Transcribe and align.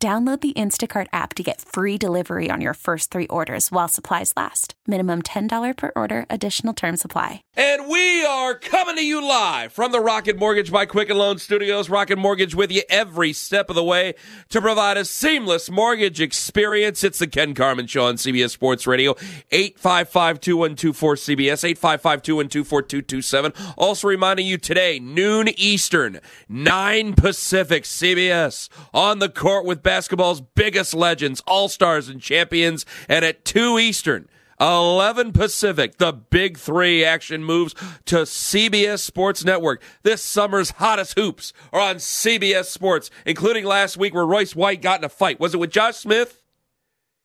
Download 0.00 0.40
the 0.40 0.52
Instacart 0.52 1.08
app 1.12 1.34
to 1.34 1.42
get 1.42 1.60
free 1.60 1.98
delivery 1.98 2.52
on 2.52 2.60
your 2.60 2.74
first 2.74 3.10
three 3.10 3.26
orders 3.26 3.72
while 3.72 3.88
supplies 3.88 4.32
last. 4.36 4.74
Minimum 4.86 5.22
$10 5.22 5.76
per 5.76 5.90
order, 5.96 6.24
additional 6.30 6.72
term 6.72 6.96
supply. 6.96 7.42
And 7.56 7.88
we 7.88 8.24
are 8.24 8.54
coming 8.54 8.94
to 8.94 9.04
you 9.04 9.20
live 9.20 9.72
from 9.72 9.90
the 9.90 9.98
Rocket 9.98 10.38
Mortgage 10.38 10.70
by 10.70 10.86
Quicken 10.86 11.18
Loan 11.18 11.38
Studios. 11.38 11.90
Rocket 11.90 12.16
Mortgage 12.16 12.54
with 12.54 12.70
you 12.70 12.82
every 12.88 13.32
step 13.32 13.70
of 13.70 13.74
the 13.74 13.82
way 13.82 14.14
to 14.50 14.60
provide 14.60 14.96
a 14.96 15.04
seamless 15.04 15.68
mortgage 15.68 16.20
experience. 16.20 17.02
It's 17.02 17.18
the 17.18 17.26
Ken 17.26 17.52
Carman 17.52 17.88
Show 17.88 18.06
on 18.06 18.14
CBS 18.14 18.50
Sports 18.50 18.86
Radio, 18.86 19.16
855 19.50 20.40
2124 20.40 21.14
CBS, 21.16 21.64
855 21.64 22.22
212 22.22 23.74
Also 23.76 24.06
reminding 24.06 24.46
you 24.46 24.58
today, 24.58 25.00
noon 25.00 25.48
Eastern, 25.56 26.20
9 26.48 27.14
Pacific, 27.14 27.82
CBS 27.82 28.68
on 28.94 29.18
the 29.18 29.28
court 29.28 29.64
with 29.64 29.82
basketball's 29.88 30.42
biggest 30.42 30.92
legends, 30.92 31.42
all 31.46 31.66
stars, 31.66 32.10
and 32.10 32.20
champions. 32.20 32.84
And 33.08 33.24
at 33.24 33.46
2 33.46 33.78
Eastern, 33.78 34.28
11 34.60 35.32
Pacific, 35.32 35.96
the 35.96 36.12
big 36.12 36.58
three 36.58 37.02
action 37.02 37.42
moves 37.42 37.74
to 38.04 38.16
CBS 38.16 38.98
Sports 38.98 39.46
Network. 39.46 39.82
This 40.02 40.22
summer's 40.22 40.72
hottest 40.72 41.18
hoops 41.18 41.54
are 41.72 41.80
on 41.80 41.96
CBS 41.96 42.66
Sports, 42.66 43.08
including 43.24 43.64
last 43.64 43.96
week 43.96 44.12
where 44.12 44.26
Royce 44.26 44.54
White 44.54 44.82
got 44.82 45.00
in 45.00 45.04
a 45.04 45.08
fight. 45.08 45.40
Was 45.40 45.54
it 45.54 45.58
with 45.58 45.70
Josh 45.70 45.96
Smith? 45.96 46.42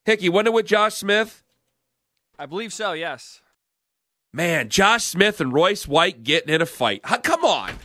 Hickey, 0.05 0.29
wasn't 0.29 0.47
it 0.47 0.53
with 0.53 0.65
Josh 0.65 0.95
Smith? 0.95 1.43
I 2.39 2.45
believe 2.45 2.71
so, 2.71 2.93
yes. 2.93 3.41
Man, 4.31 4.69
Josh 4.69 5.03
Smith 5.03 5.41
and 5.41 5.51
Royce 5.51 5.85
White 5.85 6.23
getting 6.23 6.53
in 6.55 6.61
a 6.61 6.65
fight. 6.65 7.01
Come 7.23 7.43
on. 7.43 7.71
I 7.71 7.75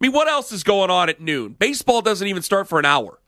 mean, 0.00 0.10
what 0.10 0.26
else 0.26 0.50
is 0.50 0.64
going 0.64 0.90
on 0.90 1.08
at 1.08 1.20
noon? 1.20 1.52
Baseball 1.52 2.02
doesn't 2.02 2.26
even 2.26 2.42
start 2.42 2.66
for 2.66 2.80
an 2.80 2.84
hour. 2.84 3.20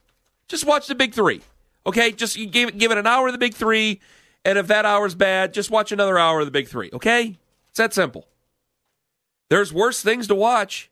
Just 0.48 0.66
watch 0.66 0.86
the 0.86 0.94
big 0.94 1.14
three. 1.14 1.42
Okay, 1.86 2.12
just 2.12 2.36
give, 2.50 2.76
give 2.76 2.90
it 2.90 2.98
an 2.98 3.06
hour 3.06 3.28
of 3.28 3.32
the 3.32 3.38
big 3.38 3.54
three, 3.54 4.00
and 4.44 4.58
if 4.58 4.66
that 4.66 4.84
hour's 4.84 5.14
bad, 5.14 5.54
just 5.54 5.70
watch 5.70 5.92
another 5.92 6.18
hour 6.18 6.40
of 6.40 6.46
the 6.46 6.50
big 6.50 6.68
three. 6.68 6.90
Okay, 6.92 7.38
it's 7.68 7.78
that 7.78 7.94
simple. 7.94 8.26
There's 9.50 9.72
worse 9.72 10.02
things 10.02 10.26
to 10.28 10.34
watch. 10.34 10.90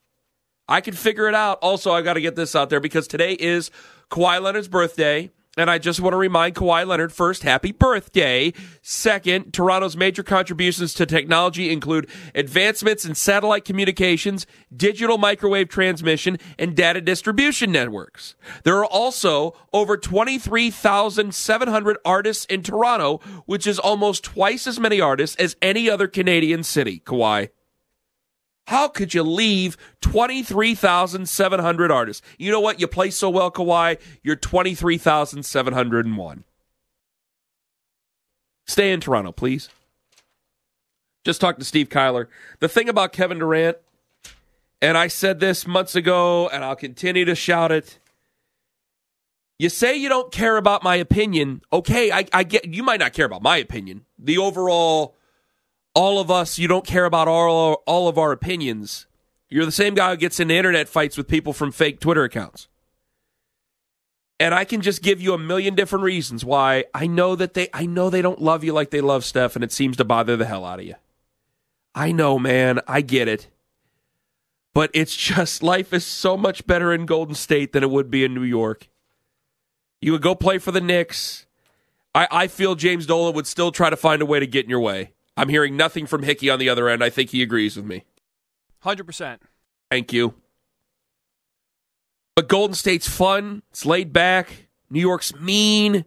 I 0.68 0.80
can 0.80 0.94
figure 0.94 1.28
it 1.28 1.34
out. 1.34 1.58
Also, 1.62 1.92
I 1.92 2.02
got 2.02 2.14
to 2.14 2.20
get 2.20 2.34
this 2.34 2.56
out 2.56 2.70
there 2.70 2.80
because 2.80 3.06
today 3.06 3.34
is 3.34 3.70
Kawhi 4.10 4.40
Leonard's 4.40 4.68
birthday. 4.68 5.30
And 5.58 5.70
I 5.70 5.78
just 5.78 6.00
want 6.00 6.12
to 6.12 6.18
remind 6.18 6.54
Kawhi 6.54 6.86
Leonard 6.86 7.14
first, 7.14 7.42
happy 7.42 7.72
birthday. 7.72 8.52
Second, 8.82 9.54
Toronto's 9.54 9.96
major 9.96 10.22
contributions 10.22 10.92
to 10.94 11.06
technology 11.06 11.72
include 11.72 12.10
advancements 12.34 13.06
in 13.06 13.14
satellite 13.14 13.64
communications, 13.64 14.46
digital 14.76 15.16
microwave 15.16 15.70
transmission, 15.70 16.36
and 16.58 16.76
data 16.76 17.00
distribution 17.00 17.72
networks. 17.72 18.34
There 18.64 18.76
are 18.76 18.84
also 18.84 19.54
over 19.72 19.96
23,700 19.96 21.96
artists 22.04 22.44
in 22.44 22.62
Toronto, 22.62 23.22
which 23.46 23.66
is 23.66 23.78
almost 23.78 24.24
twice 24.24 24.66
as 24.66 24.78
many 24.78 25.00
artists 25.00 25.36
as 25.36 25.56
any 25.62 25.88
other 25.88 26.06
Canadian 26.06 26.64
city, 26.64 27.00
Kawhi. 27.06 27.48
How 28.66 28.88
could 28.88 29.14
you 29.14 29.22
leave 29.22 29.76
23,700 30.00 31.90
artists? 31.90 32.26
You 32.38 32.50
know 32.50 32.60
what? 32.60 32.80
You 32.80 32.88
play 32.88 33.10
so 33.10 33.30
well, 33.30 33.50
Kawhi, 33.50 33.98
you're 34.22 34.36
23,701. 34.36 36.44
Stay 38.66 38.92
in 38.92 39.00
Toronto, 39.00 39.30
please. 39.30 39.68
Just 41.24 41.40
talk 41.40 41.58
to 41.58 41.64
Steve 41.64 41.88
Kyler. 41.88 42.26
The 42.60 42.68
thing 42.68 42.88
about 42.88 43.12
Kevin 43.12 43.38
Durant, 43.38 43.78
and 44.82 44.98
I 44.98 45.08
said 45.08 45.40
this 45.40 45.66
months 45.66 45.94
ago, 45.94 46.48
and 46.48 46.64
I'll 46.64 46.76
continue 46.76 47.24
to 47.24 47.34
shout 47.34 47.72
it. 47.72 47.98
You 49.58 49.68
say 49.68 49.96
you 49.96 50.08
don't 50.08 50.32
care 50.32 50.56
about 50.56 50.82
my 50.82 50.96
opinion. 50.96 51.62
Okay, 51.72 52.12
I, 52.12 52.26
I 52.32 52.42
get 52.42 52.66
you 52.66 52.82
might 52.82 53.00
not 53.00 53.12
care 53.12 53.26
about 53.26 53.42
my 53.42 53.56
opinion. 53.56 54.04
The 54.18 54.38
overall 54.38 55.14
all 55.96 56.20
of 56.20 56.30
us, 56.30 56.58
you 56.58 56.68
don't 56.68 56.86
care 56.86 57.06
about 57.06 57.26
all, 57.26 57.82
all 57.86 58.06
of 58.06 58.18
our 58.18 58.30
opinions. 58.30 59.06
You're 59.48 59.64
the 59.64 59.72
same 59.72 59.94
guy 59.94 60.10
who 60.10 60.18
gets 60.18 60.38
into 60.38 60.54
internet 60.54 60.90
fights 60.90 61.16
with 61.16 61.26
people 61.26 61.54
from 61.54 61.72
fake 61.72 62.00
Twitter 62.00 62.22
accounts. 62.22 62.68
And 64.38 64.54
I 64.54 64.66
can 64.66 64.82
just 64.82 65.02
give 65.02 65.22
you 65.22 65.32
a 65.32 65.38
million 65.38 65.74
different 65.74 66.04
reasons 66.04 66.44
why 66.44 66.84
I 66.92 67.06
know 67.06 67.34
that 67.36 67.54
they 67.54 67.70
I 67.72 67.86
know 67.86 68.10
they 68.10 68.20
don't 68.20 68.42
love 68.42 68.62
you 68.62 68.74
like 68.74 68.90
they 68.90 69.00
love 69.00 69.24
Steph 69.24 69.56
and 69.56 69.64
it 69.64 69.72
seems 69.72 69.96
to 69.96 70.04
bother 70.04 70.36
the 70.36 70.44
hell 70.44 70.66
out 70.66 70.80
of 70.80 70.84
you. 70.84 70.96
I 71.94 72.12
know, 72.12 72.38
man, 72.38 72.80
I 72.86 73.00
get 73.00 73.26
it. 73.26 73.48
But 74.74 74.90
it's 74.92 75.16
just 75.16 75.62
life 75.62 75.94
is 75.94 76.04
so 76.04 76.36
much 76.36 76.66
better 76.66 76.92
in 76.92 77.06
Golden 77.06 77.34
State 77.34 77.72
than 77.72 77.82
it 77.82 77.90
would 77.90 78.10
be 78.10 78.22
in 78.22 78.34
New 78.34 78.42
York. 78.42 78.90
You 80.02 80.12
would 80.12 80.20
go 80.20 80.34
play 80.34 80.58
for 80.58 80.72
the 80.72 80.82
Knicks. 80.82 81.46
I, 82.14 82.28
I 82.30 82.46
feel 82.48 82.74
James 82.74 83.06
Dolan 83.06 83.34
would 83.34 83.46
still 83.46 83.72
try 83.72 83.88
to 83.88 83.96
find 83.96 84.20
a 84.20 84.26
way 84.26 84.38
to 84.40 84.46
get 84.46 84.66
in 84.66 84.70
your 84.70 84.80
way. 84.80 85.14
I'm 85.36 85.48
hearing 85.48 85.76
nothing 85.76 86.06
from 86.06 86.22
Hickey 86.22 86.48
on 86.48 86.58
the 86.58 86.68
other 86.68 86.88
end. 86.88 87.04
I 87.04 87.10
think 87.10 87.30
he 87.30 87.42
agrees 87.42 87.76
with 87.76 87.84
me. 87.84 88.04
100%. 88.84 89.38
Thank 89.90 90.12
you. 90.12 90.34
But 92.34 92.48
Golden 92.48 92.74
State's 92.74 93.08
fun. 93.08 93.62
It's 93.70 93.86
laid 93.86 94.12
back. 94.12 94.68
New 94.90 95.00
York's 95.00 95.34
mean. 95.34 96.04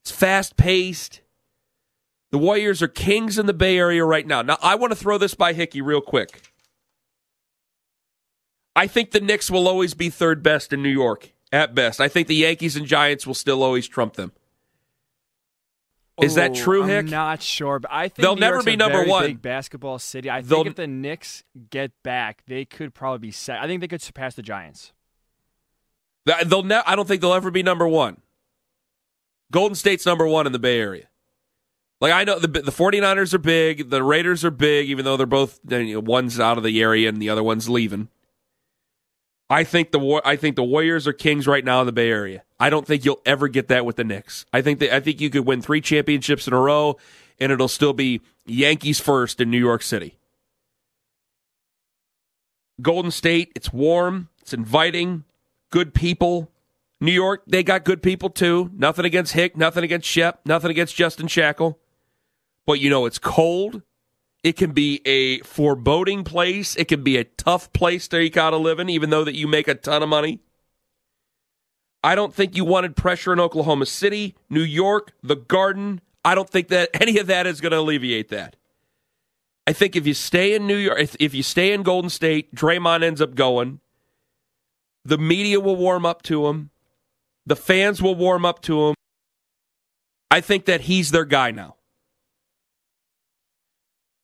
It's 0.00 0.10
fast 0.10 0.56
paced. 0.56 1.20
The 2.30 2.38
Warriors 2.38 2.82
are 2.82 2.88
kings 2.88 3.38
in 3.38 3.46
the 3.46 3.54
Bay 3.54 3.78
Area 3.78 4.04
right 4.04 4.26
now. 4.26 4.42
Now, 4.42 4.58
I 4.62 4.74
want 4.74 4.92
to 4.92 4.98
throw 4.98 5.18
this 5.18 5.34
by 5.34 5.54
Hickey 5.54 5.80
real 5.80 6.00
quick. 6.00 6.52
I 8.76 8.86
think 8.86 9.10
the 9.10 9.20
Knicks 9.20 9.50
will 9.50 9.66
always 9.66 9.94
be 9.94 10.10
third 10.10 10.42
best 10.42 10.72
in 10.72 10.82
New 10.82 10.90
York 10.90 11.32
at 11.52 11.74
best. 11.74 12.00
I 12.00 12.08
think 12.08 12.28
the 12.28 12.36
Yankees 12.36 12.76
and 12.76 12.86
Giants 12.86 13.26
will 13.26 13.34
still 13.34 13.62
always 13.62 13.88
trump 13.88 14.14
them. 14.14 14.32
Is 16.20 16.34
that 16.34 16.50
oh, 16.52 16.54
true, 16.54 16.82
Hick? 16.82 17.04
I'm 17.04 17.10
not 17.10 17.42
sure, 17.42 17.78
but 17.78 17.92
I 17.92 18.08
think 18.08 18.16
they'll 18.16 18.34
New 18.34 18.40
never 18.40 18.54
York's 18.56 18.64
be 18.66 18.72
a 18.74 18.76
number 18.76 19.04
one. 19.04 19.26
Big 19.26 19.42
basketball 19.42 19.98
city. 19.98 20.28
I 20.28 20.40
They'll- 20.40 20.58
think 20.58 20.68
if 20.68 20.76
the 20.76 20.86
Knicks 20.86 21.44
get 21.70 21.92
back, 22.02 22.42
they 22.46 22.64
could 22.64 22.94
probably 22.94 23.18
be 23.18 23.30
set. 23.30 23.60
I 23.60 23.66
think 23.66 23.80
they 23.80 23.88
could 23.88 24.02
surpass 24.02 24.34
the 24.34 24.42
Giants. 24.42 24.92
They'll 26.46 26.62
ne- 26.62 26.82
I 26.84 26.94
don't 26.94 27.08
think 27.08 27.22
they'll 27.22 27.32
ever 27.32 27.50
be 27.50 27.62
number 27.62 27.88
one. 27.88 28.20
Golden 29.50 29.74
State's 29.74 30.04
number 30.04 30.26
one 30.26 30.46
in 30.46 30.52
the 30.52 30.58
Bay 30.58 30.78
Area. 30.78 31.08
Like 32.00 32.12
I 32.12 32.24
know 32.24 32.38
the 32.38 32.48
the 32.48 32.70
49ers 32.70 33.34
are 33.34 33.38
big, 33.38 33.90
the 33.90 34.02
Raiders 34.02 34.44
are 34.44 34.50
big, 34.50 34.88
even 34.88 35.04
though 35.04 35.16
they're 35.16 35.26
both 35.26 35.58
you 35.68 35.94
know, 35.94 36.00
one's 36.00 36.38
out 36.38 36.58
of 36.58 36.64
the 36.64 36.80
area 36.80 37.08
and 37.08 37.20
the 37.20 37.30
other 37.30 37.42
one's 37.42 37.68
leaving. 37.68 38.08
I 39.50 39.64
think 39.64 39.90
the 39.90 40.20
I 40.24 40.36
think 40.36 40.56
the 40.56 40.62
Warriors 40.64 41.06
are 41.08 41.12
kings 41.12 41.46
right 41.46 41.64
now 41.64 41.80
in 41.80 41.86
the 41.86 41.92
Bay 41.92 42.10
Area. 42.10 42.44
I 42.60 42.70
don't 42.70 42.86
think 42.86 43.04
you'll 43.04 43.22
ever 43.24 43.48
get 43.48 43.68
that 43.68 43.86
with 43.86 43.96
the 43.96 44.04
Knicks. 44.04 44.44
I 44.52 44.62
think 44.62 44.80
that 44.80 44.94
I 44.94 45.00
think 45.00 45.20
you 45.20 45.30
could 45.30 45.46
win 45.46 45.62
three 45.62 45.80
championships 45.80 46.46
in 46.46 46.52
a 46.52 46.60
row, 46.60 46.96
and 47.38 47.52
it'll 47.52 47.68
still 47.68 47.92
be 47.92 48.20
Yankees 48.46 48.98
first 48.98 49.40
in 49.40 49.50
New 49.50 49.58
York 49.58 49.82
City. 49.82 50.18
Golden 52.80 53.10
State, 53.10 53.52
it's 53.54 53.72
warm, 53.72 54.28
it's 54.40 54.52
inviting, 54.52 55.24
good 55.70 55.94
people. 55.94 56.50
New 57.00 57.12
York, 57.12 57.42
they 57.46 57.62
got 57.62 57.84
good 57.84 58.02
people 58.02 58.28
too. 58.28 58.70
Nothing 58.74 59.04
against 59.04 59.32
Hick, 59.32 59.56
nothing 59.56 59.84
against 59.84 60.08
Shep, 60.08 60.40
nothing 60.44 60.70
against 60.70 60.96
Justin 60.96 61.28
Shackle. 61.28 61.78
But 62.66 62.80
you 62.80 62.90
know, 62.90 63.06
it's 63.06 63.18
cold. 63.18 63.82
It 64.42 64.56
can 64.56 64.72
be 64.72 65.00
a 65.04 65.40
foreboding 65.40 66.24
place. 66.24 66.76
It 66.76 66.86
can 66.86 67.02
be 67.02 67.16
a 67.16 67.24
tough 67.24 67.72
place 67.72 68.08
to 68.08 68.18
eke 68.18 68.36
out 68.36 68.52
a 68.52 68.56
living, 68.56 68.88
even 68.88 69.10
though 69.10 69.24
that 69.24 69.34
you 69.34 69.48
make 69.48 69.68
a 69.68 69.74
ton 69.74 70.02
of 70.02 70.08
money. 70.08 70.40
I 72.02 72.14
don't 72.14 72.32
think 72.32 72.56
you 72.56 72.64
wanted 72.64 72.96
pressure 72.96 73.32
in 73.32 73.40
Oklahoma 73.40 73.86
City, 73.86 74.36
New 74.48 74.62
York, 74.62 75.12
the 75.22 75.36
Garden. 75.36 76.00
I 76.24 76.34
don't 76.34 76.48
think 76.48 76.68
that 76.68 76.90
any 77.00 77.18
of 77.18 77.26
that 77.26 77.46
is 77.46 77.60
going 77.60 77.72
to 77.72 77.78
alleviate 77.78 78.28
that. 78.28 78.56
I 79.66 79.72
think 79.72 79.96
if 79.96 80.06
you 80.06 80.14
stay 80.14 80.54
in 80.54 80.66
New 80.66 80.76
York, 80.76 80.98
if, 80.98 81.16
if 81.20 81.34
you 81.34 81.42
stay 81.42 81.72
in 81.72 81.82
Golden 81.82 82.08
State, 82.08 82.54
Draymond 82.54 83.02
ends 83.02 83.20
up 83.20 83.34
going. 83.34 83.80
The 85.04 85.18
media 85.18 85.60
will 85.60 85.76
warm 85.76 86.06
up 86.06 86.22
to 86.22 86.46
him. 86.46 86.70
The 87.44 87.56
fans 87.56 88.00
will 88.00 88.14
warm 88.14 88.44
up 88.44 88.62
to 88.62 88.88
him. 88.88 88.94
I 90.30 90.40
think 90.40 90.66
that 90.66 90.82
he's 90.82 91.10
their 91.10 91.24
guy 91.24 91.50
now. 91.50 91.76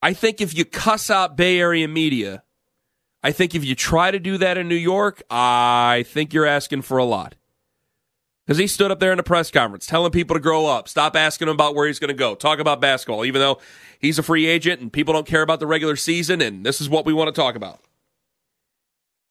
I 0.03 0.13
think 0.13 0.41
if 0.41 0.55
you 0.55 0.67
cuss 0.67 1.09
out 1.11 1.37
Bay 1.37 1.59
Area 1.59 1.89
media, 1.89 2.43
I 3.23 3.33
think 3.33 3.55
if 3.55 3.65
you 3.65 3.75
try 3.75 4.11
to 4.11 4.19
do 4.19 4.37
that 4.37 4.59
in 4.59 4.69
New 4.69 4.75
York, 4.75 5.23
I 5.31 6.05
think 6.09 6.35
you're 6.35 6.45
asking 6.45 6.83
for 6.83 6.99
a 6.99 7.05
lot. 7.05 7.37
Because 8.47 8.59
he 8.59 8.67
stood 8.67 8.91
up 8.91 9.01
there 9.01 9.13
in 9.13 9.17
the 9.17 9.23
press 9.23 9.51
conference 9.51 9.87
telling 9.87 10.13
people 10.13 10.35
to 10.35 10.41
grow 10.41 10.67
up, 10.67 10.89
stop 10.89 11.17
asking 11.17 11.49
him 11.49 11.55
about 11.55 11.75
where 11.75 11.87
he's 11.87 11.99
going 11.99 12.09
to 12.09 12.15
go, 12.15 12.35
talk 12.35 12.59
about 12.59 12.81
basketball, 12.81 13.25
even 13.25 13.41
though 13.41 13.59
he's 13.99 14.19
a 14.19 14.23
free 14.23 14.47
agent 14.47 14.81
and 14.81 14.93
people 14.93 15.15
don't 15.15 15.27
care 15.27 15.43
about 15.43 15.61
the 15.61 15.67
regular 15.67 15.97
season, 15.97 16.43
and 16.43 16.65
this 16.65 16.81
is 16.81 16.89
what 16.89 17.07
we 17.07 17.15
want 17.15 17.35
to 17.35 17.41
talk 17.41 17.55
about. 17.55 17.81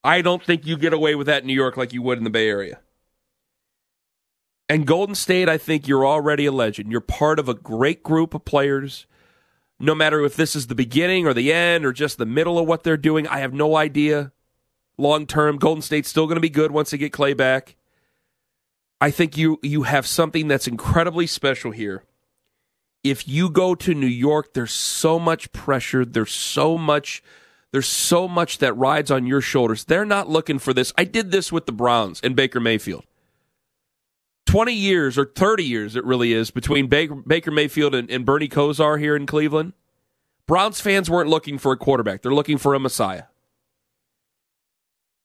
I 0.04 0.22
don't 0.22 0.44
think 0.44 0.66
you 0.66 0.78
get 0.78 0.94
away 0.94 1.16
with 1.16 1.28
that 1.28 1.44
in 1.44 1.48
New 1.48 1.54
York 1.54 1.78
like 1.78 1.94
you 1.94 2.02
would 2.02 2.18
in 2.18 2.24
the 2.24 2.30
Bay 2.30 2.50
Area. 2.50 2.80
And 4.68 4.88
Golden 4.88 5.16
State, 5.16 5.48
I 5.48 5.58
think 5.58 5.88
you're 5.88 6.06
already 6.06 6.46
a 6.46 6.52
legend. 6.52 6.92
You're 6.92 7.02
part 7.02 7.38
of 7.38 7.48
a 7.48 7.54
great 7.54 8.02
group 8.02 8.34
of 8.34 8.46
players. 8.46 9.06
No 9.80 9.94
matter 9.94 10.22
if 10.22 10.36
this 10.36 10.56
is 10.56 10.68
the 10.68 10.76
beginning 10.76 11.28
or 11.28 11.34
the 11.34 11.54
end 11.54 11.86
or 11.86 11.94
just 11.94 12.18
the 12.18 12.26
middle 12.26 12.58
of 12.58 12.68
what 12.68 12.84
they're 12.84 12.98
doing, 12.98 13.28
I 13.28 13.40
have 13.40 13.54
no 13.54 13.76
idea. 13.76 14.32
Long 14.98 15.28
term, 15.28 15.58
Golden 15.58 15.82
State's 15.82 16.10
still 16.10 16.26
going 16.26 16.38
to 16.38 16.42
be 16.42 16.50
good 16.50 16.72
once 16.72 16.92
they 16.92 16.98
get 16.98 17.14
Clay 17.14 17.34
back. 17.34 17.76
I 19.04 19.12
think 19.12 19.36
you 19.36 19.60
you 19.62 19.84
have 19.84 20.08
something 20.08 20.48
that's 20.48 20.66
incredibly 20.66 21.28
special 21.28 21.72
here. 21.72 22.06
If 23.04 23.28
you 23.28 23.50
go 23.50 23.76
to 23.76 23.94
New 23.94 24.08
York, 24.08 24.54
there's 24.54 24.72
so 24.72 25.20
much 25.20 25.52
pressure, 25.52 26.06
there's 26.06 26.32
so 26.32 26.78
much 26.78 27.22
there's 27.74 27.90
so 27.90 28.30
much 28.30 28.60
that 28.60 28.72
rides 28.78 29.12
on 29.12 29.28
your 29.28 29.42
shoulders. 29.42 29.84
They're 29.84 30.06
not 30.06 30.30
looking 30.30 30.58
for 30.58 30.74
this. 30.74 30.94
I 30.98 31.04
did 31.04 31.32
this 31.32 31.52
with 31.52 31.66
the 31.66 31.74
Browns 31.74 32.22
and 32.24 32.34
Baker 32.34 32.62
Mayfield. 32.62 33.04
20 34.46 34.72
years 34.72 35.18
or 35.18 35.26
30 35.26 35.66
years 35.66 35.98
it 35.98 36.06
really 36.06 36.32
is 36.32 36.50
between 36.50 36.88
Baker, 36.88 37.16
Baker 37.16 37.52
Mayfield 37.52 37.94
and, 37.94 38.10
and 38.10 38.26
Bernie 38.26 38.48
Kosar 38.48 38.98
here 38.98 39.18
in 39.18 39.26
Cleveland. 39.26 39.74
Browns 40.48 40.80
fans 40.80 41.10
weren't 41.10 41.30
looking 41.30 41.58
for 41.58 41.74
a 41.74 41.78
quarterback. 41.78 42.22
They're 42.22 42.34
looking 42.34 42.58
for 42.58 42.74
a 42.74 42.80
messiah. 42.80 43.24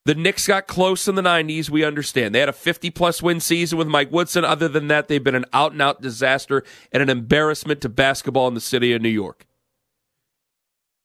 The 0.08 0.14
Knicks 0.14 0.46
got 0.46 0.66
close 0.66 1.06
in 1.06 1.16
the 1.16 1.22
90s, 1.22 1.68
we 1.68 1.84
understand. 1.84 2.34
They 2.34 2.40
had 2.40 2.48
a 2.48 2.54
50 2.54 2.88
plus 2.88 3.22
win 3.22 3.40
season 3.40 3.76
with 3.76 3.88
Mike 3.88 4.10
Woodson. 4.10 4.42
Other 4.42 4.66
than 4.66 4.88
that, 4.88 5.06
they've 5.06 5.22
been 5.22 5.34
an 5.34 5.44
out 5.52 5.72
and 5.72 5.82
out 5.82 6.00
disaster 6.00 6.64
and 6.90 7.02
an 7.02 7.10
embarrassment 7.10 7.82
to 7.82 7.90
basketball 7.90 8.48
in 8.48 8.54
the 8.54 8.60
city 8.62 8.94
of 8.94 9.02
New 9.02 9.10
York. 9.10 9.46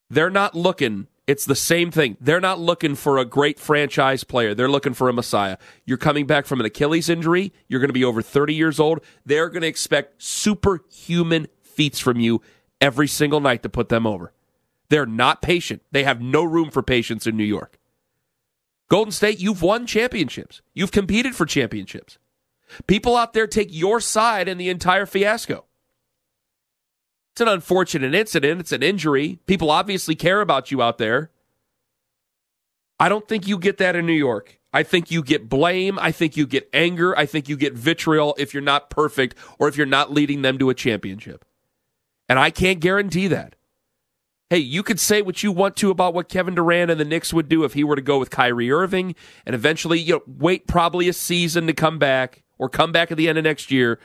They're 0.10 0.30
not 0.30 0.56
looking, 0.56 1.08
it's 1.28 1.44
the 1.44 1.54
same 1.54 1.92
thing. 1.92 2.16
They're 2.22 2.40
not 2.40 2.62
looking 2.62 2.96
for 2.96 3.18
a 3.18 3.26
great 3.26 3.60
franchise 3.60 4.24
player. 4.24 4.56
They're 4.56 4.72
looking 4.72 4.94
for 4.94 5.10
a 5.10 5.14
messiah. 5.14 5.58
You're 5.84 5.98
coming 5.98 6.26
back 6.26 6.46
from 6.46 6.62
an 6.62 6.66
Achilles 6.66 7.10
injury. 7.10 7.52
You're 7.68 7.82
going 7.82 7.90
to 7.90 7.94
be 7.94 8.06
over 8.06 8.22
30 8.22 8.54
years 8.54 8.80
old. 8.80 9.02
They're 9.26 9.50
going 9.50 9.64
to 9.64 9.68
expect 9.68 10.24
superhuman 10.24 11.50
feats 11.62 12.00
from 12.00 12.22
you 12.22 12.42
every 12.80 13.10
single 13.10 13.42
night 13.42 13.64
to 13.64 13.70
put 13.70 13.90
them 13.90 14.08
over. 14.08 14.32
They're 14.88 15.06
not 15.06 15.42
patient. 15.42 15.82
They 15.92 16.06
have 16.06 16.22
no 16.22 16.46
room 16.46 16.72
for 16.72 16.82
patience 16.82 17.28
in 17.28 17.36
New 17.36 17.44
York. 17.44 17.80
Golden 18.94 19.12
State, 19.12 19.40
you've 19.40 19.64
won 19.64 19.88
championships. 19.88 20.62
You've 20.76 20.92
competed 20.92 21.36
for 21.36 21.48
championships. 21.48 22.20
People 22.86 23.18
out 23.18 23.34
there 23.34 23.48
take 23.48 23.70
your 23.72 24.00
side 24.00 24.48
in 24.48 24.60
the 24.60 24.70
entire 24.70 25.08
fiasco. 25.08 25.66
It's 27.32 27.42
an 27.42 27.48
unfortunate 27.48 28.14
incident. 28.14 28.60
It's 28.60 28.72
an 28.72 28.84
injury. 28.84 29.40
People 29.48 29.72
obviously 29.72 30.14
care 30.14 30.42
about 30.42 30.70
you 30.70 30.84
out 30.84 31.00
there. 31.00 31.32
I 33.00 33.10
don't 33.10 33.28
think 33.28 33.48
you 33.48 33.58
get 33.58 33.80
that 33.80 33.96
in 33.96 34.06
New 34.06 34.14
York. 34.14 34.60
I 34.72 34.84
think 34.84 35.10
you 35.10 35.24
get 35.24 35.50
blame. 35.50 35.98
I 35.98 36.12
think 36.12 36.38
you 36.38 36.46
get 36.46 36.70
anger. 36.72 37.18
I 37.18 37.26
think 37.26 37.50
you 37.50 37.58
get 37.58 37.74
vitriol 37.74 38.36
if 38.38 38.54
you're 38.54 38.62
not 38.62 38.92
perfect 38.92 39.36
or 39.58 39.68
if 39.68 39.76
you're 39.76 39.88
not 39.88 40.12
leading 40.12 40.44
them 40.44 40.60
to 40.60 40.70
a 40.70 40.76
championship. 40.76 41.46
And 42.30 42.38
I 42.38 42.52
can't 42.52 42.80
guarantee 42.80 43.28
that. 43.30 43.56
Hey, 44.54 44.60
you 44.60 44.84
could 44.84 45.00
say 45.00 45.24
what 45.24 45.42
you 45.42 45.52
want 45.52 45.76
to 45.78 45.90
about 45.90 46.14
what 46.14 46.30
Kevin 46.30 46.54
Durant 46.54 46.92
and 46.92 47.00
the 47.00 47.06
Knicks 47.06 47.34
would 47.34 47.50
do 47.50 47.64
if 47.64 47.74
he 47.74 47.84
were 47.84 47.96
to 47.96 48.04
go 48.04 48.20
with 48.20 48.30
Kyrie 48.30 48.72
Irving 48.72 49.16
and 49.48 49.56
eventually 49.56 50.00
you 50.00 50.14
know, 50.14 50.22
wait 50.28 50.68
probably 50.68 51.10
a 51.10 51.14
season 51.14 51.66
to 51.66 51.74
come 51.74 51.98
back 51.98 52.44
or 52.60 52.70
come 52.70 52.92
back 52.92 53.10
at 53.10 53.18
the 53.18 53.28
end 53.28 53.40
of 53.40 53.46
next 53.46 53.72
year. 53.72 54.00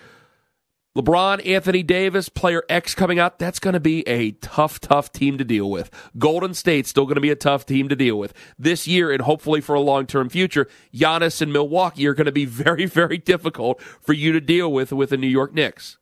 LeBron, 0.96 1.46
Anthony 1.46 1.82
Davis, 1.82 2.30
player 2.30 2.62
X 2.70 2.94
coming 2.94 3.18
out, 3.18 3.38
that's 3.38 3.58
going 3.58 3.74
to 3.74 3.78
be 3.78 4.08
a 4.08 4.30
tough, 4.30 4.80
tough 4.80 5.12
team 5.12 5.36
to 5.36 5.44
deal 5.44 5.70
with. 5.70 5.90
Golden 6.16 6.54
State's 6.54 6.88
still 6.88 7.04
going 7.04 7.16
to 7.16 7.20
be 7.20 7.28
a 7.30 7.36
tough 7.36 7.66
team 7.66 7.90
to 7.90 7.94
deal 7.94 8.18
with. 8.18 8.32
This 8.58 8.88
year, 8.88 9.12
and 9.12 9.20
hopefully 9.20 9.60
for 9.60 9.74
a 9.74 9.80
long 9.80 10.06
term 10.06 10.30
future, 10.30 10.66
Giannis 10.94 11.42
and 11.42 11.52
Milwaukee 11.52 12.06
are 12.06 12.14
going 12.14 12.24
to 12.24 12.32
be 12.32 12.44
very, 12.46 12.86
very 12.86 13.18
difficult 13.18 13.82
for 13.82 14.14
you 14.14 14.32
to 14.32 14.40
deal 14.40 14.72
with 14.72 14.92
with 14.92 15.10
the 15.10 15.18
New 15.18 15.26
York 15.26 15.52
Knicks. 15.52 15.98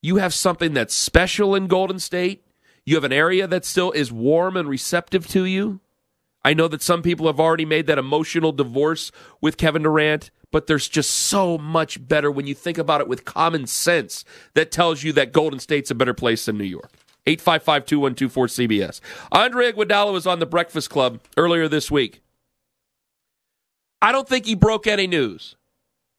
You 0.00 0.16
have 0.16 0.32
something 0.32 0.72
that's 0.72 0.94
special 0.94 1.54
in 1.54 1.66
Golden 1.66 1.98
State 1.98 2.46
you 2.84 2.96
have 2.96 3.04
an 3.04 3.12
area 3.12 3.46
that 3.46 3.64
still 3.64 3.92
is 3.92 4.10
warm 4.12 4.56
and 4.56 4.68
receptive 4.68 5.26
to 5.28 5.44
you. 5.44 5.80
I 6.44 6.54
know 6.54 6.66
that 6.68 6.82
some 6.82 7.02
people 7.02 7.26
have 7.26 7.38
already 7.38 7.64
made 7.64 7.86
that 7.86 7.98
emotional 7.98 8.50
divorce 8.50 9.12
with 9.40 9.56
Kevin 9.56 9.82
Durant, 9.82 10.30
but 10.50 10.66
there's 10.66 10.88
just 10.88 11.10
so 11.10 11.56
much 11.56 12.06
better 12.06 12.30
when 12.30 12.46
you 12.46 12.54
think 12.54 12.78
about 12.78 13.00
it 13.00 13.08
with 13.08 13.24
common 13.24 13.66
sense 13.66 14.24
that 14.54 14.72
tells 14.72 15.04
you 15.04 15.12
that 15.12 15.32
Golden 15.32 15.60
State's 15.60 15.90
a 15.90 15.94
better 15.94 16.14
place 16.14 16.46
than 16.46 16.58
New 16.58 16.64
York. 16.64 16.90
855 17.24 17.86
2124 17.86 18.46
CBS. 18.48 19.00
Andre 19.30 19.70
Iguodala 19.70 20.12
was 20.12 20.26
on 20.26 20.40
the 20.40 20.46
Breakfast 20.46 20.90
Club 20.90 21.20
earlier 21.36 21.68
this 21.68 21.88
week. 21.88 22.20
I 24.00 24.10
don't 24.10 24.28
think 24.28 24.46
he 24.46 24.56
broke 24.56 24.88
any 24.88 25.06
news. 25.06 25.54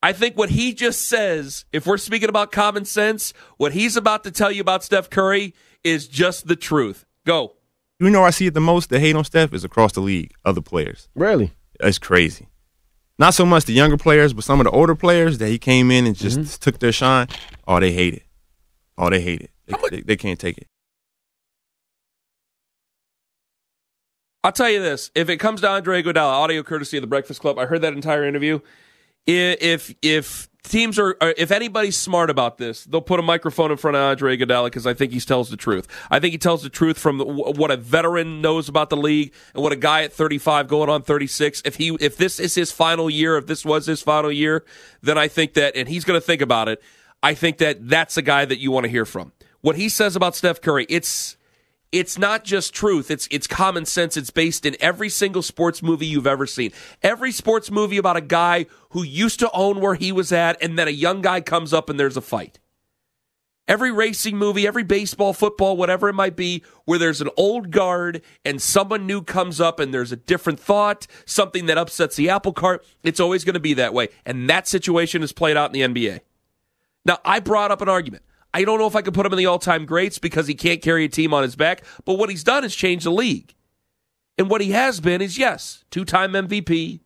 I 0.02 0.14
think 0.14 0.38
what 0.38 0.50
he 0.50 0.74
just 0.74 1.08
says, 1.08 1.66
if 1.74 1.86
we're 1.86 1.98
speaking 1.98 2.30
about 2.30 2.54
common 2.54 2.86
sense, 2.86 3.34
what 3.58 3.74
he's 3.74 3.98
about 3.98 4.24
to 4.24 4.32
tell 4.32 4.52
you 4.52 4.62
about 4.62 4.84
Steph 4.84 5.10
Curry 5.10 5.54
is 5.84 6.08
just 6.08 6.48
the 6.48 6.56
truth. 6.56 7.06
Go. 7.26 7.54
You 8.00 8.10
know, 8.10 8.24
I 8.24 8.32
see 8.32 8.48
it 8.48 8.54
the 8.54 8.62
most. 8.62 8.90
The 8.90 9.00
hate 9.00 9.16
on 9.16 9.24
Steph 9.24 9.54
is 9.54 9.64
across 9.64 9.94
the 9.94 10.02
league. 10.02 10.34
Other 10.44 10.62
players. 10.62 11.08
Really? 11.16 11.52
It's 11.80 12.00
crazy. 12.00 12.48
Not 13.20 13.34
so 13.34 13.46
much 13.46 13.66
the 13.66 13.74
younger 13.74 13.98
players, 13.98 14.34
but 14.34 14.44
some 14.44 14.60
of 14.60 14.66
the 14.66 14.72
older 14.72 14.96
players 14.96 15.38
that 15.38 15.48
he 15.48 15.60
came 15.60 15.92
in 15.92 16.06
and 16.06 16.16
just 16.16 16.40
mm-hmm. 16.40 16.60
took 16.60 16.80
their 16.80 16.92
shine. 16.92 17.28
Oh, 17.68 17.80
they 17.80 17.92
hate 17.92 18.16
it. 18.16 18.24
Oh, 18.98 19.10
they 19.10 19.22
hate 19.22 19.42
it. 19.42 19.52
They, 19.68 19.76
they, 19.90 20.02
they 20.02 20.16
can't 20.16 20.40
take 20.40 20.58
it. 20.58 20.68
I'll 24.44 24.52
tell 24.52 24.70
you 24.70 24.82
this: 24.82 25.12
if 25.16 25.30
it 25.30 25.38
comes 25.38 25.62
to 25.62 25.70
Andre 25.70 26.04
Iguodala, 26.04 26.32
audio 26.32 26.64
courtesy 26.64 26.98
of 26.98 27.02
the 27.02 27.08
Breakfast 27.08 27.40
Club, 27.40 27.58
I 27.58 27.66
heard 27.66 27.82
that 27.82 27.94
entire 27.94 28.26
interview. 28.26 28.60
If 29.26 29.94
if 30.02 30.50
teams 30.64 30.98
are, 30.98 31.16
uh, 31.22 31.34
if 31.38 31.52
anybody's 31.52 31.96
smart 31.98 32.30
about 32.30 32.58
this, 32.58 32.86
they'll 32.86 33.02
put 33.02 33.20
a 33.20 33.24
microphone 33.24 33.72
in 33.72 33.78
front 33.78 33.96
of 33.96 34.04
Andre 34.04 34.38
Iguodala 34.38 34.66
because 34.66 34.88
I 34.88 34.94
think 34.94 35.12
he 35.12 35.20
tells 35.20 35.50
the 35.50 35.58
truth. 35.58 35.88
I 36.10 36.20
think 36.20 36.32
he 36.32 36.38
tells 36.38 36.64
the 36.64 36.70
truth 36.70 36.98
from 36.98 37.20
what 37.20 37.72
a 37.72 37.78
veteran 37.78 38.42
knows 38.42 38.70
about 38.70 38.90
the 38.90 38.98
league 38.98 39.34
and 39.54 39.62
what 39.62 39.72
a 39.72 39.78
guy 39.78 40.04
at 40.04 40.14
35 40.14 40.68
going 40.68 40.90
on 40.90 41.04
36. 41.04 41.62
If 41.66 41.76
he, 41.76 41.96
if 42.00 42.18
this 42.18 42.40
is 42.40 42.56
his 42.56 42.72
final 42.72 43.10
year, 43.10 43.38
if 43.38 43.46
this 43.48 43.66
was 43.66 43.86
his 43.86 44.02
final 44.02 44.32
year, 44.32 44.64
then 45.02 45.18
I 45.18 45.28
think 45.28 45.54
that, 45.54 45.76
and 45.76 45.88
he's 45.88 46.06
going 46.06 46.20
to 46.20 46.26
think 46.26 46.42
about 46.42 46.70
it. 46.70 46.82
I 47.22 47.34
think 47.34 47.58
that 47.60 47.88
that's 47.88 48.18
a 48.18 48.22
guy 48.22 48.46
that 48.46 48.60
you 48.60 48.72
want 48.72 48.86
to 48.86 48.90
hear 48.90 49.06
from. 49.06 49.32
What 49.62 49.78
he 49.78 49.88
says 49.88 50.16
about 50.16 50.36
Steph 50.36 50.60
Curry, 50.60 50.86
it's 50.90 51.38
it's 51.94 52.18
not 52.18 52.44
just 52.44 52.74
truth. 52.74 53.12
It's 53.12 53.28
it's 53.30 53.46
common 53.46 53.86
sense. 53.86 54.18
It's 54.18 54.32
based 54.32 54.66
in 54.66 54.76
every 54.80 55.10
single 55.10 55.44
sports 55.44 55.84
movie 55.84 56.08
you've 56.08 56.28
ever 56.28 56.48
seen. 56.48 56.72
Every 57.04 57.32
sports 57.32 57.70
movie 57.70 57.98
about 57.98 58.18
a 58.18 58.22
guy 58.22 58.66
who 58.90 59.04
used 59.04 59.40
to 59.40 59.52
own 59.52 59.80
where 59.80 59.94
he 59.94 60.12
was 60.12 60.32
at 60.32 60.62
and 60.62 60.78
then 60.78 60.88
a 60.88 60.92
young 60.92 61.22
guy 61.22 61.40
comes 61.40 61.72
up 61.72 61.90
and 61.90 62.00
there's 62.00 62.18
a 62.18 62.22
fight. 62.22 62.60
Every 63.68 63.92
racing 63.92 64.38
movie 64.38 64.68
every 64.68 64.84
baseball 64.84 65.34
football 65.34 65.78
whatever 65.78 66.10
it 66.10 66.14
might 66.14 66.36
be 66.36 66.64
where 66.86 66.98
there's 66.98 67.22
an 67.22 67.30
old 67.38 67.70
guard 67.70 68.24
and 68.44 68.62
someone 68.62 69.06
new 69.06 69.22
comes 69.22 69.62
up 69.62 69.80
and 69.80 69.94
there's 69.94 70.12
a 70.12 70.18
different 70.18 70.60
thought 70.60 71.08
something 71.26 71.68
that 71.68 71.78
upsets 71.78 72.18
the 72.18 72.28
apple 72.28 72.52
cart 72.52 72.84
it's 73.04 73.22
always 73.22 73.46
going 73.46 73.54
to 73.54 73.62
be 73.62 73.76
that 73.76 73.94
way. 73.94 74.10
And 74.26 74.50
that 74.50 74.68
situation 74.68 75.24
is 75.24 75.32
played 75.32 75.56
out 75.56 75.74
in 75.74 75.94
the 75.94 75.94
nba 75.94 76.22
now 77.06 77.20
i 77.24 77.40
brought 77.40 77.72
up 77.72 77.82
an 77.82 77.88
argument 77.88 78.24
I 78.54 78.64
don't 78.64 78.80
know 78.80 78.88
if 78.88 78.96
I 78.96 79.02
could 79.02 79.14
put 79.14 79.26
him 79.26 79.34
in 79.34 79.38
the 79.38 79.48
all 79.48 79.60
time 79.60 79.86
greats 79.86 80.20
because 80.20 80.48
he 80.48 80.54
can't 80.54 80.82
carry 80.82 81.06
a 81.06 81.10
team 81.10 81.34
on 81.34 81.44
his 81.44 81.56
back, 81.56 81.84
but 82.06 82.16
what 82.16 82.30
he's 82.30 82.44
done 82.44 82.64
is 82.64 82.76
change 82.76 83.04
the 83.04 83.12
league. 83.12 83.54
And 84.38 84.50
what 84.50 84.62
he 84.62 84.72
has 84.72 85.00
been 85.00 85.22
is, 85.22 85.38
yes, 85.38 85.84
two 85.92 86.06
time 86.06 86.34
MVP, 86.34 87.00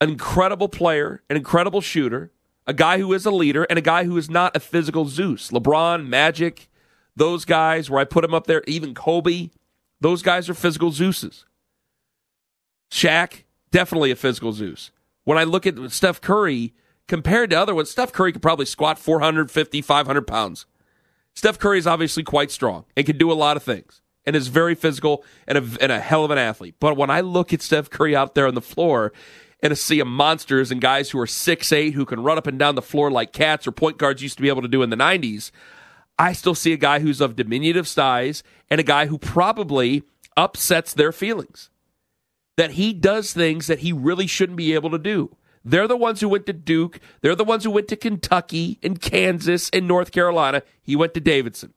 an 0.00 0.10
incredible 0.10 0.68
player, 0.68 1.22
an 1.28 1.36
incredible 1.36 1.80
shooter, 1.80 2.32
a 2.66 2.72
guy 2.72 2.98
who 2.98 3.12
is 3.12 3.26
a 3.26 3.30
leader, 3.30 3.64
and 3.64 3.78
a 3.78 3.82
guy 3.82 4.04
who 4.04 4.16
is 4.16 4.30
not 4.30 4.56
a 4.56 4.60
physical 4.60 5.06
Zeus. 5.06 5.50
LeBron, 5.50 6.06
Magic, 6.06 6.68
those 7.16 7.44
guys, 7.44 7.90
where 7.90 8.00
I 8.00 8.04
put 8.04 8.24
him 8.24 8.34
up 8.34 8.46
there, 8.46 8.62
even 8.66 8.94
Kobe, 8.94 9.50
those 10.00 10.22
guys 10.22 10.48
are 10.48 10.54
physical 10.54 10.90
Zeuses. 10.90 11.44
Shaq, 12.90 13.44
definitely 13.70 14.10
a 14.10 14.16
physical 14.16 14.52
Zeus. 14.52 14.90
When 15.24 15.36
I 15.36 15.44
look 15.44 15.66
at 15.66 15.78
Steph 15.90 16.20
Curry, 16.20 16.74
compared 17.10 17.50
to 17.50 17.56
other 17.56 17.74
ones, 17.74 17.90
Steph 17.90 18.12
Curry 18.12 18.32
could 18.32 18.40
probably 18.40 18.64
squat 18.64 18.96
450, 18.96 19.82
500 19.82 20.26
pounds. 20.28 20.66
Steph 21.34 21.58
Curry 21.58 21.80
is 21.80 21.86
obviously 21.86 22.22
quite 22.22 22.52
strong 22.52 22.84
and 22.96 23.04
can 23.04 23.18
do 23.18 23.32
a 23.32 23.34
lot 23.34 23.56
of 23.56 23.64
things 23.64 24.00
and 24.24 24.36
is 24.36 24.46
very 24.46 24.76
physical 24.76 25.24
and 25.48 25.58
a, 25.58 25.82
and 25.82 25.90
a 25.90 25.98
hell 25.98 26.24
of 26.24 26.30
an 26.30 26.38
athlete. 26.38 26.76
But 26.78 26.96
when 26.96 27.10
I 27.10 27.20
look 27.20 27.52
at 27.52 27.62
Steph 27.62 27.90
Curry 27.90 28.14
out 28.14 28.36
there 28.36 28.46
on 28.46 28.54
the 28.54 28.60
floor 28.60 29.12
and 29.60 29.72
I 29.72 29.74
see 29.74 29.98
a 29.98 30.04
monsters 30.04 30.70
and 30.70 30.80
guys 30.80 31.10
who 31.10 31.18
are 31.18 31.26
six 31.26 31.72
eight 31.72 31.94
who 31.94 32.06
can 32.06 32.22
run 32.22 32.38
up 32.38 32.46
and 32.46 32.60
down 32.60 32.76
the 32.76 32.80
floor 32.80 33.10
like 33.10 33.32
cats 33.32 33.66
or 33.66 33.72
point 33.72 33.98
guards 33.98 34.22
used 34.22 34.36
to 34.36 34.42
be 34.42 34.48
able 34.48 34.62
to 34.62 34.68
do 34.68 34.84
in 34.84 34.90
the 34.90 34.96
90s, 34.96 35.50
I 36.16 36.32
still 36.32 36.54
see 36.54 36.72
a 36.72 36.76
guy 36.76 37.00
who's 37.00 37.20
of 37.20 37.34
diminutive 37.34 37.88
size 37.88 38.44
and 38.70 38.78
a 38.78 38.84
guy 38.84 39.06
who 39.06 39.18
probably 39.18 40.04
upsets 40.36 40.94
their 40.94 41.10
feelings 41.10 41.70
that 42.56 42.72
he 42.72 42.92
does 42.92 43.32
things 43.32 43.66
that 43.66 43.80
he 43.80 43.92
really 43.92 44.28
shouldn't 44.28 44.56
be 44.58 44.74
able 44.74 44.90
to 44.90 44.98
do. 44.98 45.34
They're 45.64 45.88
the 45.88 45.96
ones 45.96 46.20
who 46.20 46.28
went 46.28 46.46
to 46.46 46.52
Duke. 46.52 47.00
They're 47.20 47.34
the 47.34 47.44
ones 47.44 47.64
who 47.64 47.70
went 47.70 47.88
to 47.88 47.96
Kentucky 47.96 48.78
and 48.82 49.00
Kansas 49.00 49.70
and 49.70 49.86
North 49.86 50.12
Carolina. 50.12 50.62
He 50.82 50.96
went 50.96 51.14
to 51.14 51.20
Davidson. 51.20 51.74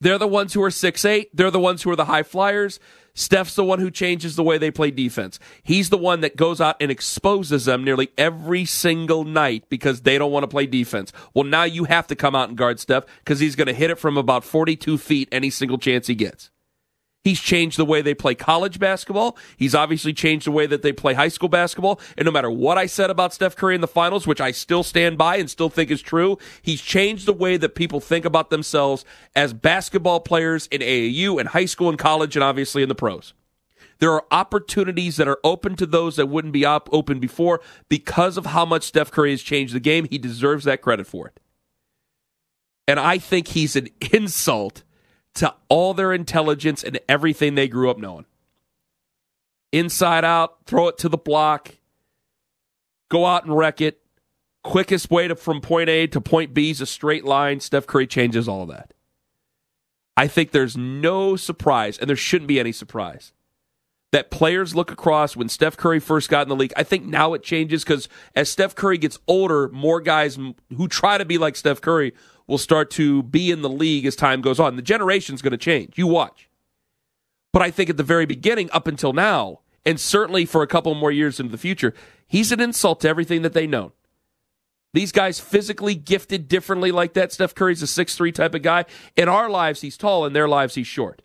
They're 0.00 0.18
the 0.18 0.28
ones 0.28 0.52
who 0.52 0.62
are 0.62 0.70
six 0.70 1.04
eight. 1.04 1.34
They're 1.34 1.50
the 1.50 1.58
ones 1.58 1.82
who 1.82 1.90
are 1.90 1.96
the 1.96 2.04
high 2.04 2.22
flyers. 2.22 2.78
Steph's 3.14 3.54
the 3.54 3.64
one 3.64 3.78
who 3.78 3.90
changes 3.90 4.36
the 4.36 4.42
way 4.42 4.58
they 4.58 4.70
play 4.70 4.90
defense. 4.90 5.38
He's 5.62 5.88
the 5.88 5.96
one 5.96 6.20
that 6.20 6.36
goes 6.36 6.60
out 6.60 6.76
and 6.80 6.90
exposes 6.90 7.64
them 7.64 7.82
nearly 7.82 8.10
every 8.18 8.66
single 8.66 9.24
night 9.24 9.64
because 9.70 10.02
they 10.02 10.18
don't 10.18 10.30
want 10.30 10.42
to 10.44 10.48
play 10.48 10.66
defense. 10.66 11.12
Well, 11.32 11.44
now 11.44 11.64
you 11.64 11.84
have 11.84 12.06
to 12.08 12.14
come 12.14 12.34
out 12.34 12.50
and 12.50 12.58
guard 12.58 12.78
Steph 12.78 13.06
because 13.24 13.40
he's 13.40 13.56
going 13.56 13.68
to 13.68 13.72
hit 13.72 13.90
it 13.90 13.98
from 13.98 14.18
about 14.18 14.44
42 14.44 14.98
feet 14.98 15.30
any 15.32 15.48
single 15.48 15.78
chance 15.78 16.08
he 16.08 16.14
gets. 16.14 16.50
He's 17.26 17.40
changed 17.40 17.76
the 17.76 17.84
way 17.84 18.02
they 18.02 18.14
play 18.14 18.36
college 18.36 18.78
basketball. 18.78 19.36
He's 19.56 19.74
obviously 19.74 20.12
changed 20.12 20.46
the 20.46 20.52
way 20.52 20.68
that 20.68 20.82
they 20.82 20.92
play 20.92 21.14
high 21.14 21.26
school 21.26 21.48
basketball. 21.48 21.98
And 22.16 22.24
no 22.24 22.30
matter 22.30 22.48
what 22.48 22.78
I 22.78 22.86
said 22.86 23.10
about 23.10 23.34
Steph 23.34 23.56
Curry 23.56 23.74
in 23.74 23.80
the 23.80 23.88
finals, 23.88 24.28
which 24.28 24.40
I 24.40 24.52
still 24.52 24.84
stand 24.84 25.18
by 25.18 25.34
and 25.34 25.50
still 25.50 25.68
think 25.68 25.90
is 25.90 26.00
true, 26.00 26.38
he's 26.62 26.80
changed 26.80 27.26
the 27.26 27.32
way 27.32 27.56
that 27.56 27.74
people 27.74 27.98
think 27.98 28.24
about 28.24 28.50
themselves 28.50 29.04
as 29.34 29.52
basketball 29.52 30.20
players 30.20 30.68
in 30.68 30.80
AAU 30.80 31.40
and 31.40 31.48
high 31.48 31.64
school 31.64 31.88
and 31.88 31.98
college 31.98 32.36
and 32.36 32.44
obviously 32.44 32.84
in 32.84 32.88
the 32.88 32.94
pros. 32.94 33.34
There 33.98 34.12
are 34.12 34.24
opportunities 34.30 35.16
that 35.16 35.26
are 35.26 35.40
open 35.42 35.74
to 35.78 35.86
those 35.86 36.14
that 36.14 36.26
wouldn't 36.26 36.52
be 36.52 36.64
op- 36.64 36.88
open 36.92 37.18
before 37.18 37.60
because 37.88 38.36
of 38.36 38.46
how 38.46 38.64
much 38.64 38.84
Steph 38.84 39.10
Curry 39.10 39.32
has 39.32 39.42
changed 39.42 39.74
the 39.74 39.80
game. 39.80 40.06
He 40.08 40.18
deserves 40.18 40.64
that 40.66 40.80
credit 40.80 41.08
for 41.08 41.26
it. 41.26 41.40
And 42.86 43.00
I 43.00 43.18
think 43.18 43.48
he's 43.48 43.74
an 43.74 43.88
insult 44.12 44.84
to 45.36 45.54
all 45.68 45.94
their 45.94 46.12
intelligence 46.12 46.82
and 46.82 46.98
everything 47.08 47.54
they 47.54 47.68
grew 47.68 47.90
up 47.90 47.98
knowing. 47.98 48.26
Inside 49.72 50.24
out, 50.24 50.58
throw 50.66 50.88
it 50.88 50.98
to 50.98 51.08
the 51.08 51.18
block, 51.18 51.76
go 53.08 53.26
out 53.26 53.44
and 53.44 53.56
wreck 53.56 53.80
it. 53.80 54.00
Quickest 54.62 55.10
way 55.10 55.28
to 55.28 55.36
from 55.36 55.60
point 55.60 55.88
A 55.88 56.08
to 56.08 56.20
point 56.20 56.52
B 56.52 56.70
is 56.70 56.80
a 56.80 56.86
straight 56.86 57.24
line. 57.24 57.60
Steph 57.60 57.86
Curry 57.86 58.06
changes 58.06 58.48
all 58.48 58.62
of 58.62 58.68
that. 58.68 58.92
I 60.16 60.26
think 60.26 60.50
there's 60.50 60.76
no 60.76 61.36
surprise, 61.36 61.98
and 61.98 62.08
there 62.08 62.16
shouldn't 62.16 62.48
be 62.48 62.58
any 62.58 62.72
surprise, 62.72 63.32
that 64.12 64.30
players 64.30 64.74
look 64.74 64.90
across 64.90 65.36
when 65.36 65.48
Steph 65.48 65.76
Curry 65.76 66.00
first 66.00 66.30
got 66.30 66.42
in 66.42 66.48
the 66.48 66.56
league. 66.56 66.72
I 66.76 66.82
think 66.84 67.04
now 67.04 67.34
it 67.34 67.42
changes 67.42 67.84
because 67.84 68.08
as 68.34 68.48
Steph 68.48 68.74
Curry 68.74 68.98
gets 68.98 69.18
older, 69.28 69.68
more 69.68 70.00
guys 70.00 70.38
who 70.74 70.88
try 70.88 71.18
to 71.18 71.24
be 71.24 71.38
like 71.38 71.54
Steph 71.54 71.80
Curry 71.80 72.14
will 72.46 72.58
start 72.58 72.90
to 72.92 73.22
be 73.24 73.50
in 73.50 73.62
the 73.62 73.68
league 73.68 74.06
as 74.06 74.16
time 74.16 74.40
goes 74.40 74.60
on. 74.60 74.76
The 74.76 74.82
generation's 74.82 75.42
going 75.42 75.52
to 75.52 75.56
change. 75.56 75.98
You 75.98 76.06
watch. 76.06 76.48
But 77.52 77.62
I 77.62 77.70
think 77.70 77.90
at 77.90 77.96
the 77.96 78.02
very 78.02 78.26
beginning, 78.26 78.70
up 78.72 78.86
until 78.86 79.12
now, 79.12 79.60
and 79.84 79.98
certainly 79.98 80.44
for 80.44 80.62
a 80.62 80.66
couple 80.66 80.94
more 80.94 81.12
years 81.12 81.40
into 81.40 81.52
the 81.52 81.58
future, 81.58 81.94
he's 82.26 82.52
an 82.52 82.60
insult 82.60 83.00
to 83.00 83.08
everything 83.08 83.42
that 83.42 83.52
they 83.52 83.66
know. 83.66 83.92
These 84.92 85.12
guys 85.12 85.40
physically 85.40 85.94
gifted 85.94 86.48
differently 86.48 86.90
like 86.90 87.14
that. 87.14 87.32
Steph 87.32 87.54
Curry's 87.54 87.82
a 87.82 87.86
six-three 87.86 88.32
type 88.32 88.54
of 88.54 88.62
guy. 88.62 88.84
In 89.16 89.28
our 89.28 89.50
lives, 89.50 89.82
he's 89.82 89.96
tall. 89.96 90.24
In 90.24 90.32
their 90.32 90.48
lives, 90.48 90.74
he's 90.74 90.86
short. 90.86 91.22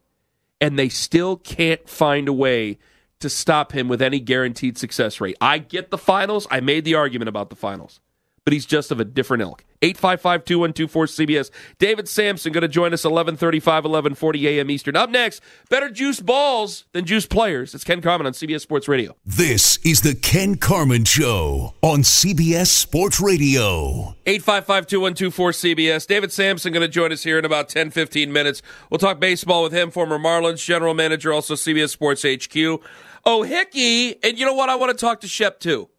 And 0.60 0.78
they 0.78 0.90
still 0.90 1.38
can't 1.38 1.88
find 1.88 2.28
a 2.28 2.34
way 2.34 2.80
to 3.20 3.30
stop 3.30 3.72
him 3.72 3.88
with 3.88 4.02
any 4.02 4.20
guaranteed 4.20 4.78
success 4.78 5.22
rate. 5.22 5.38
I 5.40 5.60
get 5.60 5.90
the 5.90 5.98
finals. 5.98 6.48
I 6.52 6.60
made 6.60 6.86
the 6.86 6.96
argument 6.96 7.30
about 7.30 7.50
the 7.50 7.56
finals 7.56 8.00
but 8.44 8.54
he's 8.54 8.66
just 8.66 8.92
of 8.92 9.00
a 9.00 9.06
different 9.06 9.44
ilk. 9.44 9.64
855-2124-CBS. 9.82 11.50
David 11.80 12.08
Samson 12.08 12.54
going 12.54 12.62
to 12.62 12.68
join 12.68 12.94
us 12.94 13.04
1135, 13.04 13.84
1140 13.84 14.48
a.m. 14.48 14.70
Eastern. 14.70 14.96
Up 14.96 15.10
next, 15.10 15.42
better 15.70 15.90
juice 15.90 16.20
balls 16.20 16.86
than 16.94 17.06
juice 17.06 17.26
players. 17.26 17.74
It's 17.74 17.84
Ken 17.84 18.00
Carman 18.02 18.28
on 18.28 18.34
CBS 18.34 18.62
Sports 18.62 18.88
Radio. 18.88 19.16
This 19.26 19.78
is 19.78 20.02
the 20.02 20.14
Ken 20.14 20.56
Carman 20.56 21.06
Show 21.06 21.74
on 21.82 22.02
CBS 22.02 22.68
Sports 22.68 23.20
Radio. 23.20 24.16
855-2124-CBS. 24.26 26.06
David 26.06 26.32
Samson 26.32 26.72
going 26.72 26.82
to 26.82 26.88
join 26.88 27.12
us 27.12 27.24
here 27.24 27.40
in 27.40 27.46
about 27.46 27.70
10, 27.70 27.90
15 27.90 28.32
minutes. 28.32 28.62
We'll 28.92 29.00
talk 29.00 29.20
baseball 29.20 29.64
with 29.64 29.74
him, 29.74 29.90
former 29.90 30.20
Marlins 30.20 30.64
general 30.64 30.94
manager, 30.94 31.34
also 31.34 31.56
CBS 31.56 31.90
Sports 31.90 32.24
HQ. 32.24 32.82
Oh, 33.26 33.42
Hickey, 33.44 34.24
and 34.24 34.38
you 34.38 34.46
know 34.46 34.54
what? 34.54 34.70
I 34.70 34.76
want 34.76 34.92
to 34.92 34.98
talk 34.98 35.22
to 35.22 35.28
Shep 35.28 35.60
too. 35.60 35.90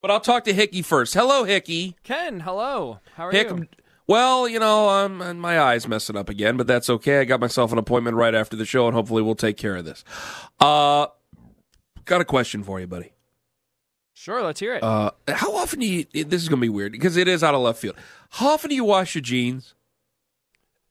But 0.00 0.10
I'll 0.12 0.20
talk 0.20 0.44
to 0.44 0.52
Hickey 0.52 0.82
first. 0.82 1.14
Hello, 1.14 1.44
Hickey. 1.44 1.96
Ken, 2.04 2.40
hello. 2.40 3.00
How 3.14 3.26
are 3.26 3.32
Hick, 3.32 3.50
you? 3.50 3.66
Well, 4.06 4.48
you 4.48 4.58
know, 4.60 4.88
I'm 4.88 5.38
my 5.38 5.60
eyes 5.60 5.88
messing 5.88 6.16
up 6.16 6.28
again, 6.28 6.56
but 6.56 6.66
that's 6.66 6.88
okay. 6.88 7.20
I 7.20 7.24
got 7.24 7.40
myself 7.40 7.72
an 7.72 7.78
appointment 7.78 8.16
right 8.16 8.34
after 8.34 8.56
the 8.56 8.64
show, 8.64 8.86
and 8.86 8.94
hopefully 8.94 9.22
we'll 9.22 9.34
take 9.34 9.56
care 9.56 9.76
of 9.76 9.84
this. 9.84 10.04
Uh, 10.60 11.08
got 12.04 12.20
a 12.20 12.24
question 12.24 12.62
for 12.62 12.78
you, 12.80 12.86
buddy. 12.86 13.12
Sure, 14.14 14.42
let's 14.42 14.60
hear 14.60 14.74
it. 14.74 14.82
Uh, 14.82 15.10
how 15.28 15.56
often 15.56 15.80
do 15.80 15.86
you? 15.86 16.04
This 16.12 16.42
is 16.42 16.48
gonna 16.48 16.60
be 16.60 16.68
weird 16.68 16.92
because 16.92 17.16
it 17.16 17.28
is 17.28 17.44
out 17.44 17.54
of 17.54 17.60
left 17.60 17.80
field. 17.80 17.96
How 18.30 18.50
often 18.50 18.70
do 18.70 18.74
you 18.76 18.84
wash 18.84 19.14
your 19.14 19.22
jeans? 19.22 19.74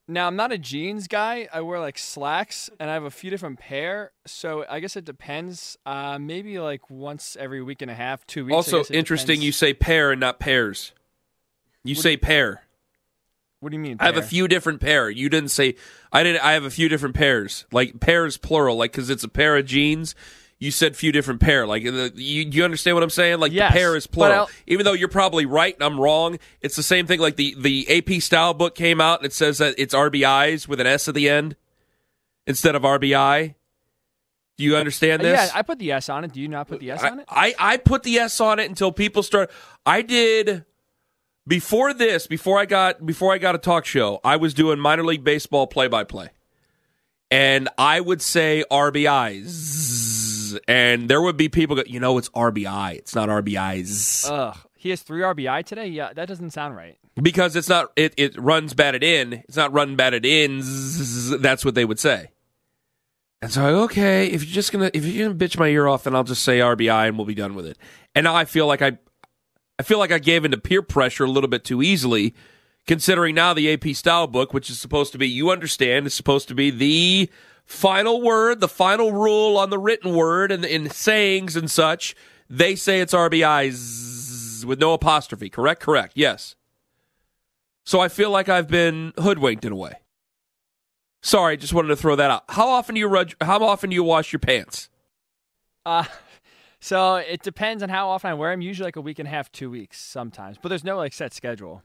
Now 0.08 0.28
I'm 0.28 0.36
not 0.38 0.52
a 0.52 0.58
jeans 0.58 1.08
guy. 1.08 1.50
I 1.52 1.62
wear 1.62 1.80
like 1.80 1.98
slacks, 1.98 2.70
and 2.80 2.90
I 2.90 2.94
have 2.94 3.04
a 3.04 3.12
few 3.12 3.30
different 3.30 3.60
pair. 3.60 4.12
So 4.26 4.66
I 4.70 4.80
guess 4.80 4.96
it 4.96 5.04
depends. 5.04 5.78
Uh, 5.86 6.18
maybe 6.18 6.60
like 6.60 6.90
once 6.90 7.36
every 7.40 7.62
week 7.62 7.82
and 7.82 7.92
a 7.92 7.94
half, 7.94 8.26
two 8.26 8.46
weeks. 8.46 8.56
Also 8.56 8.84
interesting, 8.86 9.36
depends. 9.36 9.46
you 9.46 9.52
say 9.52 9.74
pair 9.74 10.12
and 10.12 10.20
not 10.20 10.40
pairs. 10.40 10.94
You 11.84 11.96
What 11.96 12.02
say 12.02 12.16
do 12.16 12.22
pair. 12.22 12.62
What 13.60 13.70
do 13.70 13.76
you 13.76 13.82
mean? 13.82 13.98
I 14.00 14.06
have 14.06 14.18
a 14.18 14.22
few 14.22 14.48
different 14.48 14.82
pair. 14.82 15.10
You 15.10 15.30
didn't 15.30 15.50
say 15.50 15.76
I 16.12 16.24
didn't. 16.24 16.44
I 16.44 16.54
have 16.54 16.64
a 16.64 16.70
few 16.70 16.88
different 16.90 17.16
pairs. 17.16 17.66
Like 17.72 18.00
pairs 18.00 18.38
plural. 18.38 18.78
Like 18.78 18.92
because 18.92 19.10
it's 19.10 19.24
a 19.24 19.30
pair 19.30 19.58
of 19.58 19.66
jeans. 19.66 20.16
You 20.60 20.72
said 20.72 20.96
few 20.96 21.12
different 21.12 21.40
pair. 21.40 21.68
Like 21.68 21.84
the, 21.84 22.12
you, 22.16 22.50
you 22.50 22.64
understand 22.64 22.96
what 22.96 23.04
I'm 23.04 23.12
saying? 23.12 23.40
Like 23.40 23.52
Yes, 23.52 23.72
the 23.72 23.78
pair 23.78 23.96
is 23.96 24.08
plural. 24.08 24.50
Even 24.66 24.86
though 24.86 24.94
you're 24.94 25.08
probably 25.08 25.46
right 25.46 25.74
and 25.74 25.84
I'm 25.84 26.00
wrong, 26.00 26.40
it's 26.62 26.76
the 26.76 26.84
same 26.84 27.06
thing. 27.06 27.20
Like 27.20 27.36
the 27.36 27.56
the 27.60 27.88
AP 27.98 28.22
style 28.22 28.54
book 28.56 28.74
came 28.74 29.00
out 29.00 29.20
and 29.20 29.28
it 29.28 29.34
says 29.34 29.60
that 29.60 29.76
it's 29.78 29.94
RBIs 29.94 30.68
with 30.68 30.80
an 30.80 30.88
S 30.88 31.08
at 31.08 31.14
the 31.14 31.30
end 31.30 31.56
instead 32.48 32.76
of 32.76 32.82
RBI. 32.82 33.54
Do 34.58 34.64
you 34.64 34.76
understand 34.76 35.22
this? 35.22 35.52
Yeah, 35.52 35.60
I 35.60 35.62
put 35.62 35.78
the 35.78 35.92
S 35.92 36.10
on 36.10 36.24
it. 36.24 36.34
Do 36.34 36.42
you 36.42 36.48
not 36.48 36.68
put 36.68 36.80
the 36.80 36.90
S 36.90 37.04
on 37.04 37.20
it? 37.20 37.26
I, 37.30 37.54
I 37.60 37.78
put 37.78 38.02
the 38.02 38.18
S 38.18 38.42
on 38.42 38.58
it 38.58 38.68
until 38.68 38.92
people 38.92 39.22
start. 39.22 39.52
I 39.86 40.02
did 40.02 40.66
before 41.46 41.94
this, 41.94 42.26
before 42.26 42.58
I 42.58 42.66
got 42.66 43.06
before 43.06 43.32
I 43.34 43.38
got 43.38 43.54
a 43.54 43.60
talk 43.60 43.86
show. 43.86 44.20
I 44.24 44.36
was 44.38 44.56
doing 44.56 44.80
minor 44.80 45.04
league 45.04 45.24
baseball 45.24 45.68
play 45.68 45.88
by 45.88 46.04
play, 46.06 46.30
and 47.30 47.70
I 47.78 48.00
would 48.00 48.22
say 48.24 48.64
RBIs, 48.72 49.46
and 50.68 51.10
there 51.10 51.22
would 51.22 51.38
be 51.38 51.50
people 51.50 51.76
go, 51.76 51.84
you 51.86 52.00
know, 52.00 52.18
it's 52.18 52.30
RBI, 52.30 52.96
it's 52.96 53.16
not 53.16 53.30
RBIs 53.30 54.30
Ugh. 54.30 54.58
He 54.78 54.92
has 54.92 55.02
three 55.02 55.22
RBI 55.22 55.66
today. 55.66 55.88
Yeah, 55.88 56.14
that 56.14 56.28
doesn't 56.28 56.52
sound 56.52 56.76
right. 56.76 56.98
because 57.22 57.56
it's 57.56 57.68
not 57.68 57.92
it 57.96 58.14
it 58.16 58.40
runs 58.40 58.74
batted 58.74 59.04
in. 59.04 59.34
It's 59.34 59.58
not 59.58 59.74
run 59.74 59.96
batted 59.96 60.26
in. 60.26 60.62
That's 61.42 61.66
what 61.66 61.76
they 61.76 61.84
would 61.84 62.00
say. 62.00 62.30
And 63.42 63.52
so, 63.52 63.84
okay, 63.84 64.28
if 64.28 64.44
you're 64.44 64.54
just 64.54 64.72
gonna 64.72 64.90
if 64.94 65.06
you're 65.06 65.28
gonna 65.28 65.38
bitch 65.38 65.60
my 65.60 65.68
ear 65.68 65.88
off, 65.88 66.04
then 66.04 66.16
I'll 66.16 66.24
just 66.24 66.44
say 66.44 66.60
RBI 66.60 67.08
and 67.08 67.18
we'll 67.18 67.26
be 67.26 67.36
done 67.36 67.56
with 67.56 67.66
it. 67.66 67.78
And 68.16 68.24
now 68.24 68.36
I 68.36 68.46
feel 68.46 68.66
like 68.66 68.82
I, 68.82 68.98
I 69.78 69.84
feel 69.84 70.00
like 70.00 70.12
I 70.12 70.20
gave 70.20 70.46
into 70.46 70.58
peer 70.58 70.82
pressure 70.82 71.26
a 71.26 71.30
little 71.30 71.50
bit 71.50 71.64
too 71.64 71.84
easily, 71.84 72.34
considering 72.88 73.36
now 73.36 73.54
the 73.54 73.72
AP 73.72 73.96
style 73.96 74.26
book, 74.28 74.54
which 74.54 74.70
is 74.70 74.80
supposed 74.80 75.12
to 75.12 75.18
be 75.18 75.28
you 75.28 75.52
understand, 75.52 76.08
is 76.08 76.14
supposed 76.14 76.48
to 76.48 76.56
be 76.56 76.72
the 76.72 77.30
final 77.68 78.22
word, 78.22 78.62
the 78.62 78.68
final 78.68 79.12
rule 79.12 79.58
on 79.58 79.70
the 79.70 79.78
written 79.78 80.16
word 80.16 80.52
and 80.52 80.66
in 80.66 80.90
sayings 80.90 81.56
and 81.56 81.70
such. 81.70 82.16
They 82.50 82.76
say 82.76 83.02
it's 83.02 83.14
RBIs 83.14 84.64
with 84.66 84.80
no 84.80 84.94
apostrophe. 84.94 85.50
Correct? 85.50 85.82
Correct. 85.82 86.14
Yes. 86.16 86.56
So 87.84 88.00
I 88.00 88.08
feel 88.08 88.32
like 88.32 88.50
I've 88.50 88.68
been 88.68 89.14
hoodwinked 89.18 89.66
in 89.66 89.74
a 89.74 89.76
way. 89.76 89.94
Sorry, 91.22 91.58
just 91.58 91.74
wanted 91.74 91.90
to 91.90 91.96
throw 91.96 92.16
that 92.16 92.32
out. 92.32 92.44
How 92.50 92.70
often 92.70 92.96
do 92.96 93.00
you 93.00 93.08
rug, 93.08 93.34
how 93.42 93.62
often 93.64 93.90
do 93.90 93.96
you 93.96 94.04
wash 94.04 94.32
your 94.32 94.40
pants? 94.40 94.90
Uh, 95.86 96.06
so 96.80 97.16
it 97.16 97.44
depends 97.44 97.84
on 97.84 97.90
how 97.90 98.10
often 98.10 98.30
I 98.30 98.34
wear 98.34 98.52
them. 98.52 98.62
Usually 98.62 98.88
like 98.88 98.96
a 98.96 99.02
week 99.02 99.20
and 99.20 99.28
a 99.28 99.32
half, 99.32 99.52
two 99.52 99.70
weeks 99.70 100.00
sometimes. 100.00 100.58
But 100.62 100.70
there's 100.70 100.84
no 100.84 100.96
like 100.96 101.14
set 101.14 101.34
schedule. 101.34 101.84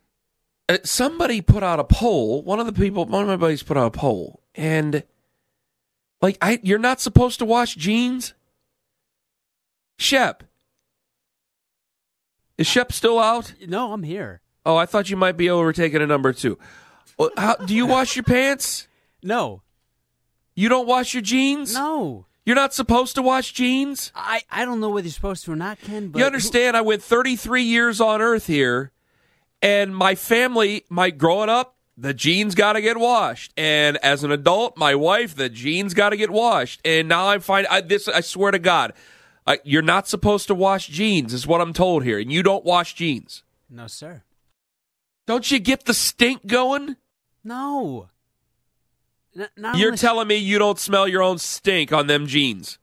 Uh, 0.68 0.78
somebody 0.84 1.40
put 1.40 1.62
out 1.62 1.80
a 1.80 1.84
poll. 1.84 2.42
One 2.42 2.60
of 2.60 2.66
the 2.66 2.72
people, 2.72 3.04
one 3.04 3.22
of 3.22 3.28
my 3.28 3.36
buddies 3.36 3.64
put 3.64 3.76
out 3.76 3.86
a 3.86 3.90
poll, 3.90 4.42
and 4.54 5.02
like, 6.22 6.38
I 6.40 6.60
you're 6.62 6.78
not 6.78 7.00
supposed 7.00 7.38
to 7.40 7.44
wash 7.44 7.74
jeans. 7.74 8.32
Shep, 9.98 10.44
is 12.58 12.66
Shep 12.66 12.92
still 12.92 13.18
out? 13.18 13.54
No, 13.66 13.92
I'm 13.92 14.02
here. 14.02 14.40
Oh, 14.64 14.76
I 14.76 14.86
thought 14.86 15.10
you 15.10 15.16
might 15.16 15.36
be 15.36 15.50
overtaking 15.50 16.00
a 16.00 16.06
number 16.06 16.32
two. 16.32 16.58
Oh, 17.18 17.30
how, 17.36 17.56
do 17.56 17.74
you 17.74 17.86
wash 17.86 18.16
your 18.16 18.22
pants? 18.22 18.88
No, 19.22 19.62
You 20.54 20.68
don't 20.68 20.86
wash 20.88 21.14
your 21.14 21.22
jeans? 21.22 21.74
no. 21.74 22.26
You're 22.44 22.56
not 22.56 22.74
supposed 22.74 23.14
to 23.14 23.22
wash 23.22 23.52
jeans? 23.52 24.10
I, 24.16 24.40
I 24.50 24.64
don't 24.64 24.80
know 24.80 24.88
whether 24.88 25.06
you're 25.06 25.12
supposed 25.12 25.44
to 25.44 25.52
or 25.52 25.56
not, 25.56 25.78
Ken. 25.80 26.08
But 26.08 26.18
you 26.18 26.24
understand? 26.24 26.76
I 26.76 26.80
went 26.80 27.00
33 27.00 27.62
years 27.62 28.00
on 28.00 28.20
Earth 28.20 28.48
here, 28.48 28.90
and 29.62 29.94
my 29.94 30.16
family, 30.16 30.84
my 30.88 31.10
growing 31.10 31.48
up, 31.48 31.76
the 32.02 32.12
jeans 32.12 32.56
got 32.56 32.72
to 32.72 32.80
get 32.80 32.98
washed. 32.98 33.52
And 33.56 33.96
as 33.98 34.24
an 34.24 34.32
adult, 34.32 34.76
my 34.76 34.94
wife, 34.96 35.36
the 35.36 35.48
jeans 35.48 35.94
got 35.94 36.10
to 36.10 36.16
get 36.16 36.30
washed. 36.30 36.80
And 36.84 37.08
now 37.08 37.28
I'm 37.28 37.40
fine. 37.40 37.64
I, 37.70 37.80
this, 37.80 38.08
I 38.08 38.20
swear 38.22 38.50
to 38.50 38.58
God, 38.58 38.92
uh, 39.46 39.56
you're 39.62 39.82
not 39.82 40.08
supposed 40.08 40.48
to 40.48 40.54
wash 40.54 40.88
jeans, 40.88 41.32
is 41.32 41.46
what 41.46 41.60
I'm 41.60 41.72
told 41.72 42.02
here. 42.02 42.18
And 42.18 42.32
you 42.32 42.42
don't 42.42 42.64
wash 42.64 42.94
jeans. 42.94 43.44
No, 43.70 43.86
sir. 43.86 44.24
Don't 45.26 45.48
you 45.48 45.60
get 45.60 45.84
the 45.84 45.94
stink 45.94 46.44
going? 46.44 46.96
No. 47.44 48.08
N- 49.38 49.48
You're 49.76 49.90
unless- 49.90 50.00
telling 50.00 50.26
me 50.26 50.36
you 50.36 50.58
don't 50.58 50.80
smell 50.80 51.06
your 51.06 51.22
own 51.22 51.38
stink 51.38 51.92
on 51.92 52.08
them 52.08 52.26
jeans. 52.26 52.78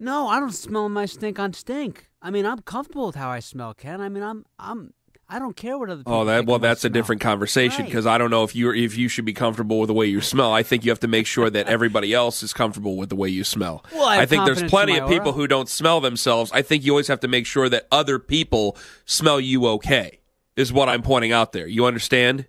No, 0.00 0.28
I 0.28 0.40
don't 0.40 0.52
smell 0.52 0.88
my 0.88 1.04
stink 1.06 1.38
on 1.38 1.52
stink. 1.52 2.08
I 2.22 2.30
mean, 2.30 2.44
I'm 2.46 2.60
comfortable 2.60 3.06
with 3.06 3.16
how 3.16 3.28
I 3.28 3.40
smell, 3.40 3.74
Ken. 3.74 4.00
I 4.00 4.08
mean, 4.08 4.22
I'm, 4.22 4.44
I'm, 4.58 4.92
I 5.28 5.40
don't 5.40 5.56
care 5.56 5.76
what 5.76 5.90
other 5.90 6.02
people. 6.02 6.14
Oh, 6.14 6.24
that 6.24 6.46
well, 6.46 6.60
that's 6.60 6.84
a 6.84 6.88
different 6.88 7.20
conversation 7.20 7.80
Right. 7.82 7.88
because 7.88 8.06
I 8.06 8.16
don't 8.16 8.30
know 8.30 8.44
if 8.44 8.54
you 8.54 8.72
if 8.72 8.96
you 8.96 9.08
should 9.08 9.24
be 9.24 9.32
comfortable 9.32 9.80
with 9.80 9.88
the 9.88 9.94
way 9.94 10.06
you 10.06 10.20
smell. 10.20 10.52
I 10.52 10.62
think 10.62 10.84
you 10.84 10.90
have 10.92 11.00
to 11.00 11.08
make 11.08 11.26
sure 11.26 11.50
that 11.50 11.66
everybody 11.66 12.14
else 12.14 12.42
is 12.44 12.52
comfortable 12.52 12.96
with 12.96 13.08
the 13.08 13.16
way 13.16 13.28
you 13.28 13.42
smell. 13.42 13.84
Well, 13.92 14.04
I 14.04 14.16
have 14.16 14.28
think 14.28 14.44
there's 14.44 14.62
plenty 14.62 14.98
of 14.98 15.08
people 15.08 15.32
who 15.32 15.48
don't 15.48 15.68
smell 15.68 16.00
themselves. 16.00 16.52
I 16.52 16.62
think 16.62 16.84
you 16.84 16.92
always 16.92 17.08
have 17.08 17.20
to 17.20 17.28
make 17.28 17.44
sure 17.46 17.68
that 17.68 17.88
other 17.90 18.18
people 18.20 18.76
smell 19.04 19.40
you 19.40 19.66
okay. 19.66 20.20
Is 20.54 20.72
what 20.72 20.88
I'm 20.88 21.02
pointing 21.02 21.32
out 21.32 21.52
there. 21.52 21.66
You 21.66 21.84
understand? 21.86 22.46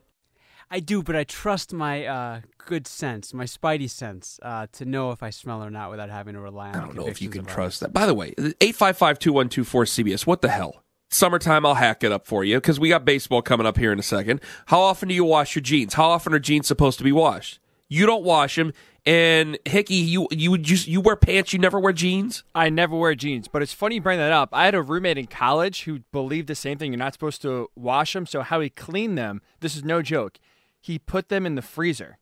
I 0.69 0.79
do, 0.79 1.01
but 1.01 1.15
I 1.15 1.24
trust 1.24 1.74
my 1.74 2.05
uh, 2.05 2.41
good 2.65 2.88
sense, 2.88 3.34
my 3.34 3.46
spidey 3.46 3.89
sense, 3.89 4.39
uh, 4.43 4.67
to 4.74 4.86
know 4.86 5.12
if 5.12 5.24
I 5.24 5.29
smell 5.29 5.63
or 5.63 5.69
not 5.69 5.89
without 5.91 6.10
having 6.10 6.34
to 6.36 6.39
rely 6.41 6.69
on. 6.69 6.75
I 6.75 6.79
don't 6.81 6.96
know 6.96 7.07
if 7.07 7.22
you 7.22 7.29
can 7.29 7.43
trust 7.46 7.57
others. 7.57 7.79
that. 7.79 7.93
By 7.93 8.05
the 8.05 8.13
way, 8.13 8.31
855-2124-CBS. 8.36 10.25
What 10.25 10.41
the 10.41 10.50
hell? 10.50 10.84
Summertime, 11.09 11.65
I'll 11.65 11.75
hack 11.75 12.03
it 12.03 12.11
up 12.11 12.27
for 12.27 12.43
you 12.43 12.57
because 12.57 12.79
we 12.79 12.89
got 12.89 13.05
baseball 13.05 13.41
coming 13.41 13.65
up 13.65 13.77
here 13.77 13.91
in 13.91 13.99
a 13.99 14.03
second. 14.03 14.41
How 14.67 14.79
often 14.81 15.07
do 15.07 15.15
you 15.15 15.23
wash 15.23 15.55
your 15.55 15.61
jeans? 15.61 15.93
How 15.93 16.09
often 16.09 16.33
are 16.33 16.39
jeans 16.39 16.67
supposed 16.67 16.97
to 16.97 17.03
be 17.03 17.13
washed? 17.13 17.59
You 17.87 18.05
don't 18.05 18.23
wash 18.23 18.55
them. 18.55 18.73
And 19.05 19.57
Hickey, 19.63 19.95
you 19.95 20.27
you 20.31 20.57
just 20.57 20.85
you 20.85 20.99
wear 20.99 21.15
pants. 21.15 21.53
You 21.53 21.59
never 21.59 21.79
wear 21.79 21.93
jeans. 21.93 22.43
I 22.53 22.69
never 22.69 22.93
wear 22.97 23.15
jeans, 23.15 23.47
but 23.47 23.61
it's 23.61 23.71
funny 23.71 23.95
you 23.95 24.01
bring 24.01 24.19
that 24.19 24.33
up. 24.33 24.49
I 24.51 24.65
had 24.65 24.75
a 24.75 24.81
roommate 24.81 25.17
in 25.17 25.27
college 25.27 25.83
who 25.85 25.99
believed 26.11 26.49
the 26.49 26.55
same 26.55 26.77
thing. 26.77 26.91
You're 26.91 26.99
not 26.99 27.13
supposed 27.13 27.41
to 27.43 27.69
wash 27.73 28.11
them. 28.11 28.25
So 28.25 28.41
how 28.41 28.59
he 28.59 28.69
cleaned 28.69 29.17
them? 29.17 29.41
This 29.61 29.77
is 29.77 29.85
no 29.85 30.01
joke. 30.01 30.39
He 30.81 30.99
put 30.99 31.29
them 31.29 31.45
in 31.45 31.55
the 31.55 31.61
freezer. 31.61 32.17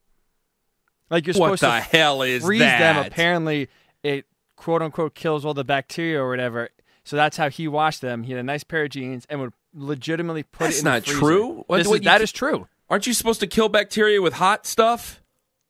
Like 1.09 1.25
you're 1.25 1.33
supposed 1.33 1.63
What 1.63 1.71
the 1.71 1.79
to 1.79 1.97
hell 1.97 2.21
is 2.21 2.43
freeze 2.43 2.59
them. 2.59 3.03
Apparently, 3.03 3.67
it 4.03 4.27
quote 4.55 4.83
unquote 4.83 5.15
kills 5.15 5.43
all 5.43 5.55
the 5.55 5.63
bacteria 5.63 6.21
or 6.21 6.29
whatever. 6.29 6.69
So 7.05 7.15
that's 7.15 7.38
how 7.38 7.50
he 7.50 7.67
washed 7.69 8.01
them. 8.01 8.24
He 8.24 8.31
had 8.33 8.39
a 8.39 8.43
nice 8.43 8.63
pair 8.65 8.83
of 8.83 8.89
jeans 8.89 9.25
and 9.29 9.39
would 9.39 9.53
legitimately 9.74 10.43
put 10.43 10.59
That's 10.65 10.77
it 10.77 10.79
in 10.79 10.85
not 10.85 11.03
the 11.03 11.12
freezer. 11.12 11.19
true. 11.19 11.63
What- 11.67 11.77
This 11.77 11.88
what 11.88 12.00
is, 12.00 12.05
that 12.05 12.21
is 12.21 12.31
true. 12.33 12.67
Aren't 12.89 13.07
you 13.07 13.13
supposed 13.13 13.39
to 13.39 13.47
kill 13.47 13.69
bacteria 13.69 14.21
with 14.21 14.33
hot 14.33 14.65
stuff? 14.65 15.21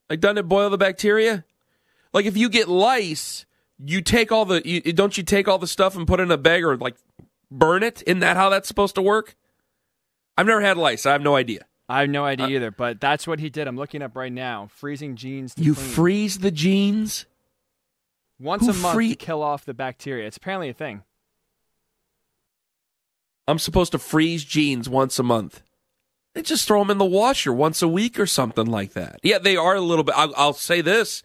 Like 0.10 0.20
doesn't 0.22 0.38
it 0.40 0.48
boil 0.48 0.70
the 0.70 0.78
bacteria? 0.78 1.46
Like 2.14 2.26
if 2.26 2.36
you 2.38 2.50
get 2.50 2.68
lice, 2.68 3.46
you 3.78 4.02
take 4.02 4.32
all 4.32 4.46
the 4.46 4.62
you, 4.66 4.82
don't 4.94 5.18
you 5.18 5.24
take 5.24 5.48
all 5.48 5.58
the 5.58 5.68
stuff 5.68 5.96
and 5.96 6.08
put 6.08 6.20
it 6.20 6.24
in 6.24 6.32
a 6.32 6.38
bag 6.38 6.64
or 6.64 6.78
like 6.78 6.96
burn 7.52 7.84
it? 7.84 8.02
Isn't 8.08 8.20
that 8.20 8.38
how 8.38 8.50
that's 8.50 8.68
supposed 8.68 8.96
to 8.96 9.02
work? 9.02 9.36
I've 10.38 10.46
never 10.48 10.62
had 10.62 10.78
lice. 10.78 11.06
I 11.06 11.12
have 11.12 11.22
no 11.22 11.36
idea. 11.36 11.66
I 11.90 12.02
have 12.02 12.10
no 12.10 12.26
idea 12.26 12.48
uh, 12.48 12.50
either, 12.50 12.72
but 12.72 13.00
that's 13.00 13.28
what 13.28 13.40
he 13.40 13.50
did. 13.50 13.68
I'm 13.68 13.78
looking 13.78 14.02
up 14.02 14.16
right 14.16 14.32
now. 14.32 14.70
Freezing 14.74 15.16
jeans. 15.16 15.54
To 15.56 15.64
You 15.64 15.76
clean. 15.76 15.88
freeze 15.88 16.40
the 16.40 16.52
jeans? 16.52 17.26
once 18.40 18.66
who 18.66 18.72
a 18.72 18.76
month 18.76 18.96
free- 18.96 19.10
to 19.10 19.16
kill 19.16 19.42
off 19.42 19.64
the 19.66 19.74
bacteria. 19.74 20.28
It's 20.28 20.38
apparently 20.38 20.70
a 20.70 20.74
thing. 20.74 21.04
I'm 23.48 23.60
supposed 23.60 23.92
to 23.92 24.00
freeze 24.00 24.44
jeans 24.44 24.90
once 24.90 25.20
a 25.20 25.24
month. 25.24 25.62
They 26.34 26.42
just 26.42 26.68
throw 26.68 26.80
them 26.80 26.92
in 26.92 26.98
the 26.98 27.06
washer 27.06 27.54
once 27.54 27.82
a 27.82 27.88
week 27.88 28.20
or 28.20 28.26
something 28.26 28.66
like 28.66 28.94
that. 28.94 29.20
Yeah, 29.24 29.38
they 29.38 29.56
are 29.56 29.76
a 29.76 29.82
little 29.82 30.04
bit. 30.04 30.16
I'll, 30.18 30.34
I'll 30.36 30.54
say 30.54 30.82
this: 30.82 31.24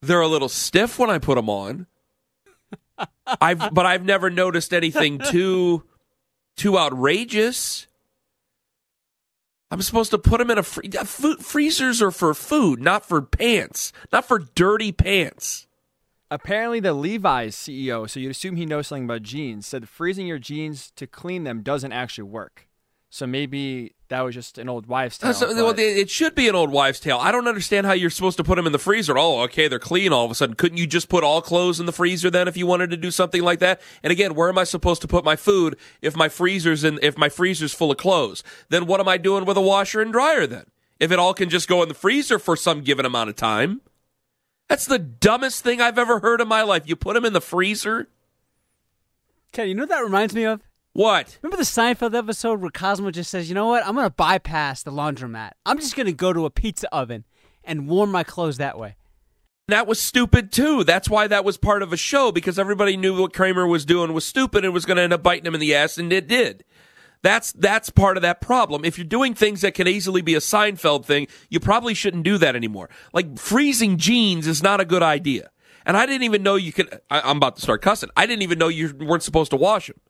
they're 0.00 0.20
a 0.20 0.28
little 0.28 0.48
stiff 0.48 0.98
when 0.98 1.10
I 1.10 1.18
put 1.18 1.36
them 1.36 1.48
on. 1.48 1.86
I've, 3.40 3.72
but 3.72 3.86
I've 3.86 4.04
never 4.04 4.30
noticed 4.30 4.74
anything 4.74 5.18
too, 5.18 5.84
too 6.56 6.76
outrageous. 6.76 7.86
I'm 9.70 9.80
supposed 9.80 10.10
to 10.10 10.18
put 10.18 10.38
them 10.38 10.50
in 10.50 10.58
a 10.58 10.62
free, 10.62 10.90
food, 10.90 11.38
freezers 11.38 12.02
are 12.02 12.10
for 12.10 12.34
food, 12.34 12.82
not 12.82 13.06
for 13.06 13.22
pants, 13.22 13.92
not 14.12 14.26
for 14.26 14.40
dirty 14.40 14.92
pants. 14.92 15.66
Apparently, 16.32 16.80
the 16.80 16.94
Levi's 16.94 17.54
CEO, 17.54 18.08
so 18.08 18.18
you'd 18.18 18.30
assume 18.30 18.56
he 18.56 18.64
knows 18.64 18.86
something 18.86 19.04
about 19.04 19.22
jeans, 19.22 19.66
said 19.66 19.86
freezing 19.86 20.26
your 20.26 20.38
jeans 20.38 20.90
to 20.96 21.06
clean 21.06 21.44
them 21.44 21.60
doesn't 21.60 21.92
actually 21.92 22.24
work. 22.24 22.68
So 23.10 23.26
maybe 23.26 23.96
that 24.08 24.22
was 24.22 24.34
just 24.34 24.56
an 24.56 24.70
old 24.70 24.86
wives' 24.86 25.18
tale. 25.18 25.34
That's- 25.34 25.54
well, 25.54 25.74
it 25.76 26.08
should 26.08 26.34
be 26.34 26.48
an 26.48 26.54
old 26.54 26.70
wives' 26.70 27.00
tale. 27.00 27.18
I 27.20 27.32
don't 27.32 27.46
understand 27.46 27.84
how 27.86 27.92
you're 27.92 28.08
supposed 28.08 28.38
to 28.38 28.44
put 28.44 28.56
them 28.56 28.64
in 28.64 28.72
the 28.72 28.78
freezer. 28.78 29.18
Oh, 29.18 29.40
okay, 29.42 29.68
they're 29.68 29.78
clean 29.78 30.10
all 30.10 30.24
of 30.24 30.30
a 30.30 30.34
sudden. 30.34 30.56
Couldn't 30.56 30.78
you 30.78 30.86
just 30.86 31.10
put 31.10 31.22
all 31.22 31.42
clothes 31.42 31.78
in 31.78 31.84
the 31.84 31.92
freezer 31.92 32.30
then 32.30 32.48
if 32.48 32.56
you 32.56 32.66
wanted 32.66 32.88
to 32.92 32.96
do 32.96 33.10
something 33.10 33.42
like 33.42 33.58
that? 33.58 33.82
And 34.02 34.10
again, 34.10 34.34
where 34.34 34.48
am 34.48 34.56
I 34.56 34.64
supposed 34.64 35.02
to 35.02 35.08
put 35.08 35.26
my 35.26 35.36
food 35.36 35.76
if 36.00 36.16
my 36.16 36.30
freezer's 36.30 36.82
in 36.82 36.98
if 37.02 37.18
my 37.18 37.28
freezer's 37.28 37.74
full 37.74 37.90
of 37.90 37.98
clothes? 37.98 38.42
Then 38.70 38.86
what 38.86 39.00
am 39.00 39.08
I 39.08 39.18
doing 39.18 39.44
with 39.44 39.58
a 39.58 39.60
washer 39.60 40.00
and 40.00 40.10
dryer 40.10 40.46
then? 40.46 40.64
If 40.98 41.12
it 41.12 41.18
all 41.18 41.34
can 41.34 41.50
just 41.50 41.68
go 41.68 41.82
in 41.82 41.90
the 41.90 41.94
freezer 41.94 42.38
for 42.38 42.56
some 42.56 42.80
given 42.80 43.04
amount 43.04 43.28
of 43.28 43.36
time? 43.36 43.82
That's 44.72 44.86
the 44.86 44.98
dumbest 44.98 45.62
thing 45.62 45.82
I've 45.82 45.98
ever 45.98 46.20
heard 46.20 46.40
in 46.40 46.48
my 46.48 46.62
life. 46.62 46.84
You 46.86 46.96
put 46.96 47.12
them 47.12 47.26
in 47.26 47.34
the 47.34 47.42
freezer? 47.42 48.08
Ken, 49.52 49.68
you 49.68 49.74
know 49.74 49.82
what 49.82 49.90
that 49.90 50.02
reminds 50.02 50.34
me 50.34 50.44
of? 50.44 50.62
What? 50.94 51.38
Remember 51.42 51.58
the 51.58 51.68
Seinfeld 51.68 52.16
episode 52.16 52.58
where 52.58 52.70
Cosmo 52.70 53.10
just 53.10 53.30
says, 53.30 53.50
"You 53.50 53.54
know 53.54 53.66
what? 53.66 53.86
I'm 53.86 53.94
going 53.94 54.06
to 54.06 54.10
bypass 54.10 54.82
the 54.82 54.90
laundromat. 54.90 55.50
I'm 55.66 55.78
just 55.78 55.94
going 55.94 56.06
to 56.06 56.12
go 56.14 56.32
to 56.32 56.46
a 56.46 56.50
pizza 56.50 56.88
oven 56.90 57.26
and 57.62 57.86
warm 57.86 58.10
my 58.10 58.24
clothes 58.24 58.56
that 58.56 58.78
way." 58.78 58.96
That 59.68 59.86
was 59.86 60.00
stupid 60.00 60.50
too. 60.50 60.84
That's 60.84 61.10
why 61.10 61.26
that 61.26 61.44
was 61.44 61.58
part 61.58 61.82
of 61.82 61.92
a 61.92 61.98
show 61.98 62.32
because 62.32 62.58
everybody 62.58 62.96
knew 62.96 63.20
what 63.20 63.34
Kramer 63.34 63.66
was 63.66 63.84
doing 63.84 64.14
was 64.14 64.24
stupid 64.24 64.64
and 64.64 64.72
was 64.72 64.86
going 64.86 64.96
to 64.96 65.02
end 65.02 65.12
up 65.12 65.22
biting 65.22 65.44
him 65.44 65.52
in 65.54 65.60
the 65.60 65.74
ass, 65.74 65.98
and 65.98 66.10
it 66.14 66.26
did. 66.26 66.64
That's 67.22 67.52
that's 67.52 67.90
part 67.90 68.16
of 68.16 68.22
that 68.22 68.40
problem. 68.40 68.84
If 68.84 68.98
you're 68.98 69.04
doing 69.04 69.34
things 69.34 69.60
that 69.60 69.74
can 69.74 69.86
easily 69.86 70.22
be 70.22 70.34
a 70.34 70.40
Seinfeld 70.40 71.04
thing, 71.04 71.28
you 71.48 71.60
probably 71.60 71.94
shouldn't 71.94 72.24
do 72.24 72.36
that 72.38 72.56
anymore. 72.56 72.90
Like 73.12 73.38
freezing 73.38 73.96
jeans 73.96 74.46
is 74.46 74.62
not 74.62 74.80
a 74.80 74.84
good 74.84 75.02
idea. 75.02 75.50
And 75.86 75.96
I 75.96 76.06
didn't 76.06 76.24
even 76.24 76.42
know 76.42 76.56
you 76.56 76.72
could. 76.72 77.00
I, 77.10 77.20
I'm 77.20 77.36
about 77.36 77.56
to 77.56 77.62
start 77.62 77.82
cussing. 77.82 78.10
I 78.16 78.26
didn't 78.26 78.42
even 78.42 78.58
know 78.58 78.68
you 78.68 78.94
weren't 78.94 79.22
supposed 79.22 79.50
to 79.50 79.56
wash 79.56 79.86
them. 79.86 80.00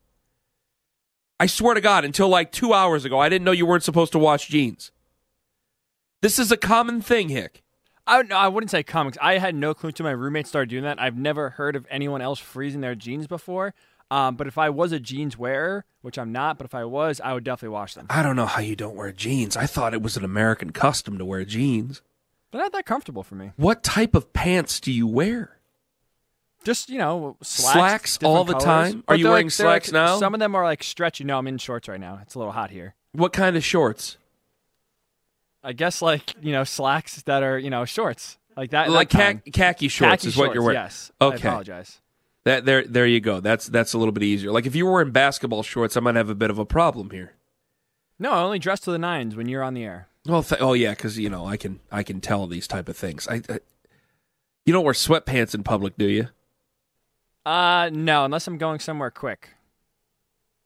I 1.39 1.45
swear 1.45 1.73
to 1.73 1.81
God, 1.81 2.05
until 2.05 2.29
like 2.29 2.51
two 2.51 2.73
hours 2.73 3.05
ago, 3.05 3.19
I 3.19 3.29
didn't 3.29 3.45
know 3.45 3.51
you 3.51 3.65
weren't 3.65 3.83
supposed 3.83 4.11
to 4.13 4.19
wash 4.19 4.47
jeans. 4.47 4.91
This 6.21 6.39
is 6.39 6.51
a 6.51 6.57
common 6.57 7.01
thing, 7.01 7.29
Hick. 7.29 7.63
I, 8.05 8.21
no, 8.23 8.35
I 8.35 8.47
wouldn't 8.47 8.71
say 8.71 8.83
comics. 8.83 9.17
I 9.21 9.37
had 9.37 9.55
no 9.55 9.73
clue 9.73 9.89
until 9.89 10.05
my 10.05 10.11
roommate 10.11 10.47
started 10.47 10.69
doing 10.69 10.83
that. 10.83 11.01
I've 11.01 11.17
never 11.17 11.51
heard 11.51 11.75
of 11.75 11.87
anyone 11.89 12.21
else 12.21 12.39
freezing 12.39 12.81
their 12.81 12.95
jeans 12.95 13.27
before. 13.27 13.73
Um, 14.13 14.35
but 14.35 14.45
if 14.47 14.57
I 14.59 14.69
was 14.69 14.91
a 14.91 14.99
jeans 14.99 15.37
wearer, 15.37 15.85
which 16.01 16.19
I'm 16.19 16.31
not, 16.31 16.57
but 16.59 16.65
if 16.65 16.75
I 16.75 16.83
was, 16.85 17.19
I 17.23 17.33
would 17.33 17.43
definitely 17.43 17.73
wash 17.73 17.95
them. 17.95 18.05
I 18.09 18.21
don't 18.21 18.35
know 18.35 18.45
how 18.45 18.59
you 18.61 18.75
don't 18.75 18.95
wear 18.95 19.11
jeans. 19.11 19.57
I 19.57 19.65
thought 19.65 19.93
it 19.93 20.01
was 20.03 20.15
an 20.17 20.23
American 20.23 20.71
custom 20.71 21.17
to 21.17 21.25
wear 21.25 21.43
jeans. 21.45 22.01
They're 22.51 22.61
not 22.61 22.71
that 22.73 22.85
comfortable 22.85 23.23
for 23.23 23.33
me. 23.35 23.51
What 23.55 23.81
type 23.81 24.13
of 24.13 24.31
pants 24.33 24.79
do 24.79 24.91
you 24.91 25.07
wear? 25.07 25.57
Just 26.63 26.89
you 26.89 26.99
know, 26.99 27.37
slacks, 27.41 28.11
Slacks 28.11 28.19
all 28.23 28.43
the 28.43 28.53
colors. 28.53 28.63
time? 28.65 29.03
Are 29.07 29.15
you 29.15 29.27
wearing 29.29 29.47
like- 29.47 29.55
they're 29.55 29.67
like- 29.67 29.83
slacks 29.85 29.91
now? 29.91 30.17
Some 30.19 30.33
of 30.35 30.39
them 30.39 30.53
are 30.55 30.63
like 30.63 30.83
stretchy. 30.83 31.23
No, 31.23 31.37
I'm 31.39 31.47
in 31.47 31.57
shorts 31.57 31.87
right 31.87 31.99
now. 31.99 32.19
It's 32.21 32.35
a 32.35 32.39
little 32.39 32.53
hot 32.53 32.69
here. 32.69 32.93
What 33.13 33.33
kind 33.33 33.57
of 33.57 33.63
shorts? 33.63 34.17
I 35.63 35.73
guess 35.73 36.01
like 36.01 36.35
you 36.41 36.51
know 36.51 36.63
slacks 36.63 37.21
that 37.23 37.41
are 37.41 37.57
you 37.57 37.69
know 37.69 37.85
shorts 37.85 38.37
like 38.55 38.69
that. 38.71 38.91
like 38.91 39.09
that 39.09 39.37
khaki, 39.45 39.51
khaki 39.51 39.87
shorts 39.87 40.23
Khaki 40.23 40.27
is 40.27 40.37
what 40.37 40.53
you're 40.53 40.61
wearing. 40.63 40.77
Yes. 40.81 41.11
I 41.19 41.25
Okay. 41.25 41.47
apologize. 41.47 41.99
That 42.45 42.65
there 42.65 42.83
there 42.83 43.07
you 43.07 43.21
go. 43.21 43.39
That's 43.39 43.67
that's 43.67 43.93
a 43.93 43.97
little 43.97 44.11
bit 44.11 44.23
easier. 44.23 44.51
Like 44.51 44.65
if 44.65 44.75
you 44.75 44.85
were 44.85 45.01
in 45.01 45.11
basketball 45.11 45.63
shorts, 45.63 45.95
I 45.95 46.01
might 46.01 46.15
have 46.15 46.29
a 46.29 46.35
bit 46.35 46.49
of 46.49 46.59
a 46.59 46.65
problem 46.65 47.11
here. 47.11 47.33
No, 48.19 48.31
I 48.31 48.41
only 48.41 48.59
dress 48.59 48.79
to 48.81 48.91
the 48.91 48.97
nines 48.99 49.35
when 49.35 49.47
you're 49.47 49.63
on 49.63 49.73
the 49.73 49.83
air. 49.83 50.07
Well, 50.25 50.43
th- 50.43 50.61
oh 50.61 50.73
yeah, 50.73 50.91
because 50.91 51.17
you 51.17 51.29
know 51.29 51.45
I 51.45 51.57
can 51.57 51.79
I 51.91 52.03
can 52.03 52.19
tell 52.21 52.47
these 52.47 52.67
type 52.67 52.89
of 52.89 52.97
things. 52.97 53.27
I, 53.27 53.41
I 53.49 53.59
you 54.65 54.73
don't 54.73 54.83
wear 54.83 54.93
sweatpants 54.93 55.55
in 55.55 55.63
public, 55.63 55.97
do 55.97 56.05
you? 56.05 56.27
Uh 57.45 57.89
no, 57.93 58.25
unless 58.25 58.47
I'm 58.47 58.57
going 58.57 58.79
somewhere 58.79 59.11
quick. 59.11 59.49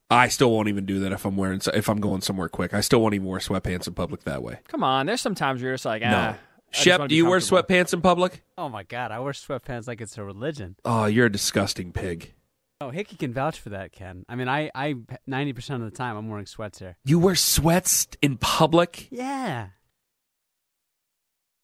I 0.10 0.30
still 0.30 0.52
won't 0.52 0.70
even 0.70 0.86
do 0.86 1.00
that 1.02 1.12
if 1.12 1.26
I'm 1.26 1.36
wearing 1.36 1.62
if 1.74 1.90
I'm 1.90 2.00
going 2.00 2.22
somewhere 2.22 2.50
quick. 2.50 2.74
I 2.74 2.82
still 2.82 3.02
won't 3.02 3.14
even 3.14 3.28
wear 3.28 3.40
sweatpants 3.40 3.88
in 3.88 3.94
public 3.94 4.24
that 4.24 4.42
way. 4.42 4.60
Come 4.68 4.84
on, 4.84 5.06
there's 5.06 5.22
some 5.22 5.36
times 5.36 5.62
you're 5.62 5.74
just 5.74 5.86
like, 5.86 6.02
ah. 6.06 6.38
No, 6.68 6.72
I 6.72 6.84
just 6.84 6.84
Shep, 6.84 7.08
do 7.10 7.16
you 7.16 7.26
wear 7.30 7.40
sweatpants 7.40 7.94
in 7.94 8.02
public? 8.02 8.44
Oh 8.58 8.70
my 8.70 8.84
God, 8.84 9.12
I 9.12 9.20
wear 9.20 9.34
sweatpants 9.34 9.88
like 9.88 10.02
it's 10.02 10.18
a 10.18 10.24
religion. 10.24 10.76
Oh, 10.86 11.06
you're 11.06 11.28
a 11.28 11.32
disgusting 11.32 11.92
pig. 11.92 12.34
Oh, 12.80 12.92
Hickey 12.92 13.16
can 13.16 13.34
vouch 13.34 13.60
for 13.60 13.70
that, 13.70 13.92
Ken. 13.92 14.24
I 14.30 14.36
mean, 14.36 14.48
I, 14.48 14.70
I, 14.76 14.96
ninety 15.26 15.54
percent 15.54 15.82
of 15.84 15.90
the 15.90 15.98
time, 15.98 16.16
I'm 16.16 16.30
wearing 16.30 16.46
sweats 16.46 16.78
here. 16.80 16.98
You 17.04 17.18
wear 17.20 17.36
sweats 17.36 18.08
in 18.22 18.38
public? 18.38 19.08
Yeah. 19.10 19.70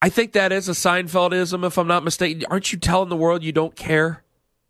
I 0.01 0.09
think 0.09 0.33
that 0.33 0.51
is 0.51 0.67
a 0.67 0.73
Seinfeldism, 0.73 1.65
if 1.65 1.77
I'm 1.77 1.87
not 1.87 2.03
mistaken. 2.03 2.43
Aren't 2.49 2.73
you 2.73 2.79
telling 2.79 3.09
the 3.09 3.15
world 3.15 3.43
you 3.43 3.51
don't 3.53 3.75
care? 3.75 4.23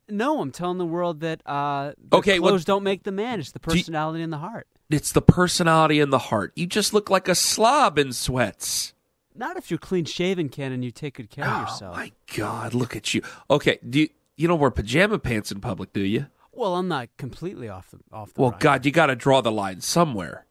No, 0.10 0.42
I'm 0.42 0.52
telling 0.52 0.78
the 0.78 0.86
world 0.86 1.22
that 1.22 1.42
uh, 1.48 1.94
the 1.98 2.18
Okay, 2.18 2.40
well- 2.40 2.52
clothes 2.52 2.66
don't 2.66 2.84
make 2.84 3.04
the 3.04 3.12
man. 3.12 3.40
It's 3.40 3.52
the 3.52 3.60
Do 3.60 3.74
you- 3.76 3.82
personality 3.82 4.22
and 4.22 4.32
the 4.34 4.38
heart. 4.38 4.68
It's 4.90 5.12
the 5.12 5.22
personality 5.24 6.00
and 6.02 6.14
the 6.14 6.20
heart. 6.20 6.52
You 6.56 6.68
just 6.68 6.94
look 6.94 7.10
like 7.10 7.28
a 7.28 7.34
slob 7.36 7.98
in 7.98 8.14
sweats. 8.14 8.94
Not 9.36 9.58
if 9.58 9.72
you're 9.72 9.78
clean 9.80 10.06
shaven, 10.06 10.50
Ken, 10.50 10.72
and 10.72 10.84
you 10.86 10.92
take 10.92 11.16
good 11.16 11.30
care 11.30 11.46
of 11.46 11.62
yourself. 11.62 11.96
Oh 11.98 12.02
yourself. 12.02 12.12
my 12.30 12.36
God, 12.36 12.74
look 12.74 12.96
at 12.96 13.14
you. 13.14 13.22
Okay, 13.50 13.80
do 13.88 14.02
you, 14.02 14.10
you 14.38 14.48
don't 14.48 14.60
wear 14.60 14.72
pajama 14.72 15.18
pants 15.20 15.52
in 15.52 15.60
public, 15.62 15.92
do 15.94 16.02
you? 16.02 16.28
Well, 16.52 16.76
I'm 16.76 16.88
not 16.88 17.10
completely 17.18 17.68
off 17.70 17.90
the 17.92 18.00
off 18.12 18.34
the. 18.34 18.42
Well, 18.42 18.52
ride. 18.52 18.60
God, 18.60 18.86
you 18.86 18.92
got 18.92 19.08
to 19.08 19.16
draw 19.16 19.42
the 19.42 19.52
line 19.52 19.82
somewhere. 19.82 20.46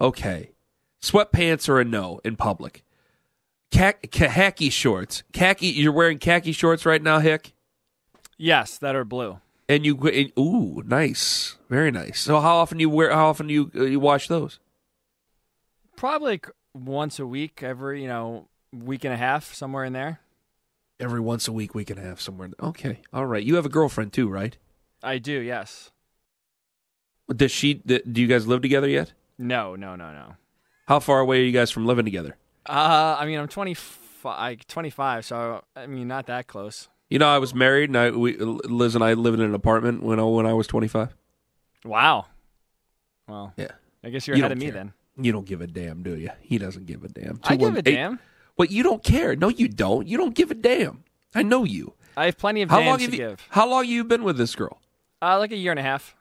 Okay, 0.00 0.50
sweatpants 1.00 1.68
are 1.68 1.78
a 1.78 1.84
no 1.84 2.20
in 2.24 2.34
public. 2.36 2.82
Kha- 3.72 3.94
khaki 4.10 4.70
shorts, 4.70 5.22
khaki. 5.32 5.68
You're 5.68 5.92
wearing 5.92 6.18
khaki 6.18 6.50
shorts 6.52 6.84
right 6.84 7.00
now, 7.02 7.20
Hick, 7.20 7.52
Yes, 8.36 8.76
that 8.78 8.96
are 8.96 9.04
blue. 9.04 9.38
and 9.68 9.86
you. 9.86 9.96
And, 10.08 10.32
ooh, 10.36 10.82
nice, 10.84 11.56
very 11.68 11.92
nice. 11.92 12.18
So, 12.18 12.40
how 12.40 12.56
often 12.56 12.78
do 12.78 12.82
you 12.82 12.90
wear? 12.90 13.12
How 13.12 13.28
often 13.28 13.46
do 13.46 13.54
you 13.54 13.70
uh, 13.76 13.84
you 13.84 14.00
wash 14.00 14.26
those? 14.26 14.58
Probably 15.96 16.30
like 16.32 16.48
once 16.84 17.18
a 17.18 17.26
week, 17.26 17.62
every 17.62 18.02
you 18.02 18.08
know 18.08 18.48
week 18.72 19.04
and 19.04 19.12
a 19.12 19.16
half, 19.16 19.52
somewhere 19.54 19.84
in 19.84 19.92
there. 19.92 20.20
Every 20.98 21.20
once 21.20 21.48
a 21.48 21.52
week, 21.52 21.74
week 21.74 21.88
and 21.90 21.98
a 21.98 22.02
half, 22.02 22.20
somewhere. 22.20 22.50
Okay, 22.62 22.98
all 23.12 23.26
right. 23.26 23.42
You 23.42 23.54
have 23.56 23.64
a 23.66 23.70
girlfriend 23.70 24.12
too, 24.12 24.28
right? 24.28 24.56
I 25.02 25.18
do. 25.18 25.32
Yes. 25.32 25.90
Does 27.34 27.50
she? 27.50 27.74
Do 27.74 28.00
you 28.20 28.26
guys 28.26 28.46
live 28.46 28.60
together 28.62 28.88
yet? 28.88 29.12
No, 29.38 29.76
no, 29.76 29.96
no, 29.96 30.12
no. 30.12 30.34
How 30.88 30.98
far 31.00 31.20
away 31.20 31.40
are 31.40 31.44
you 31.44 31.52
guys 31.52 31.70
from 31.70 31.86
living 31.86 32.04
together? 32.04 32.36
Uh, 32.68 33.16
I 33.18 33.24
mean, 33.24 33.38
I'm 33.38 33.48
25, 33.48 34.66
25, 34.66 35.24
so 35.24 35.62
I 35.76 35.86
mean, 35.86 36.08
not 36.08 36.26
that 36.26 36.46
close. 36.48 36.88
You 37.08 37.18
know, 37.18 37.28
I 37.28 37.38
was 37.38 37.54
married, 37.54 37.88
and 37.90 37.96
I 37.96 38.10
we, 38.10 38.36
Liz 38.36 38.94
and 38.94 39.02
I 39.02 39.14
lived 39.14 39.38
in 39.38 39.44
an 39.46 39.54
apartment 39.54 40.02
when 40.02 40.20
I, 40.20 40.24
when 40.24 40.46
I 40.46 40.52
was 40.52 40.66
twenty 40.66 40.88
five. 40.88 41.14
Wow. 41.84 42.26
Well, 43.26 43.52
Yeah. 43.56 43.68
I 44.04 44.10
guess 44.10 44.26
you're 44.26 44.36
You 44.36 44.42
ahead 44.42 44.52
of 44.52 44.58
me 44.58 44.66
care. 44.66 44.74
then. 44.74 44.92
You 45.24 45.32
don't 45.32 45.46
give 45.46 45.60
a 45.60 45.66
damn, 45.66 46.02
do 46.02 46.16
you? 46.16 46.30
He 46.40 46.58
doesn't 46.58 46.86
give 46.86 47.04
a 47.04 47.08
damn. 47.08 47.40
I 47.44 47.56
give 47.56 47.76
a 47.76 47.82
damn. 47.82 48.18
But 48.56 48.70
you 48.70 48.82
don't 48.82 49.02
care. 49.02 49.36
No, 49.36 49.48
you 49.48 49.68
don't. 49.68 50.06
You 50.06 50.18
don't 50.18 50.34
give 50.34 50.50
a 50.50 50.54
damn. 50.54 51.04
I 51.34 51.42
know 51.42 51.64
you. 51.64 51.94
I 52.16 52.26
have 52.26 52.36
plenty 52.38 52.62
of 52.62 52.70
How 52.70 52.80
long 52.82 52.98
to 52.98 53.04
have 53.04 53.14
you? 53.14 53.18
give. 53.18 53.46
How 53.50 53.68
long 53.68 53.84
have 53.84 53.90
you 53.90 54.04
been 54.04 54.24
with 54.24 54.36
this 54.36 54.54
girl? 54.54 54.80
Uh, 55.22 55.38
like 55.38 55.52
a 55.52 55.56
year 55.56 55.72
and 55.72 55.78
a 55.78 55.82
half. 55.82 56.14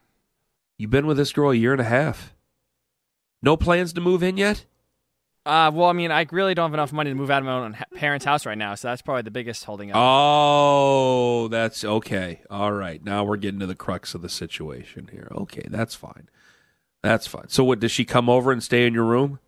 You've 0.77 0.91
been 0.91 1.07
with 1.07 1.17
this 1.17 1.33
girl 1.33 1.51
a 1.51 1.55
year 1.55 1.73
and 1.73 1.81
a 1.81 1.85
half. 1.85 2.33
No 3.41 3.57
plans 3.57 3.93
to 3.93 4.01
move 4.01 4.23
in 4.23 4.38
yet? 4.38 4.65
Uh, 5.45 5.71
well, 5.73 5.89
I 5.89 5.93
mean, 5.93 6.12
I 6.12 6.27
really 6.31 6.53
don't 6.53 6.69
have 6.69 6.73
enough 6.73 6.93
money 6.93 7.09
to 7.09 7.15
move 7.15 7.31
out 7.31 7.41
of 7.41 7.45
my 7.45 7.53
own 7.53 7.77
parents' 7.95 8.25
house 8.25 8.45
right 8.45 8.57
now, 8.57 8.75
so 8.75 8.89
that's 8.89 9.01
probably 9.01 9.23
the 9.23 9.31
biggest 9.31 9.63
holding 9.63 9.89
up. 9.91 9.97
Oh, 9.97 11.47
that's 11.47 11.83
okay. 11.83 12.41
All 12.49 12.71
right. 12.71 13.03
Now 13.03 13.23
we're 13.23 13.38
getting 13.38 13.59
to 13.62 13.65
the 13.65 13.75
crux 13.75 14.13
of 14.13 14.21
the 14.21 14.29
situation 14.29 15.09
here. 15.12 15.29
Okay, 15.31 15.63
that's 15.69 15.95
fine. 15.95 16.29
That's 17.01 17.27
fine. 17.27 17.47
So, 17.47 17.63
what 17.63 17.79
does 17.79 17.91
she 17.91 18.05
come 18.05 18.29
over 18.29 18.51
and 18.51 18.62
stay 18.62 18.85
in 18.85 18.93
your 18.93 19.05
room? 19.05 19.39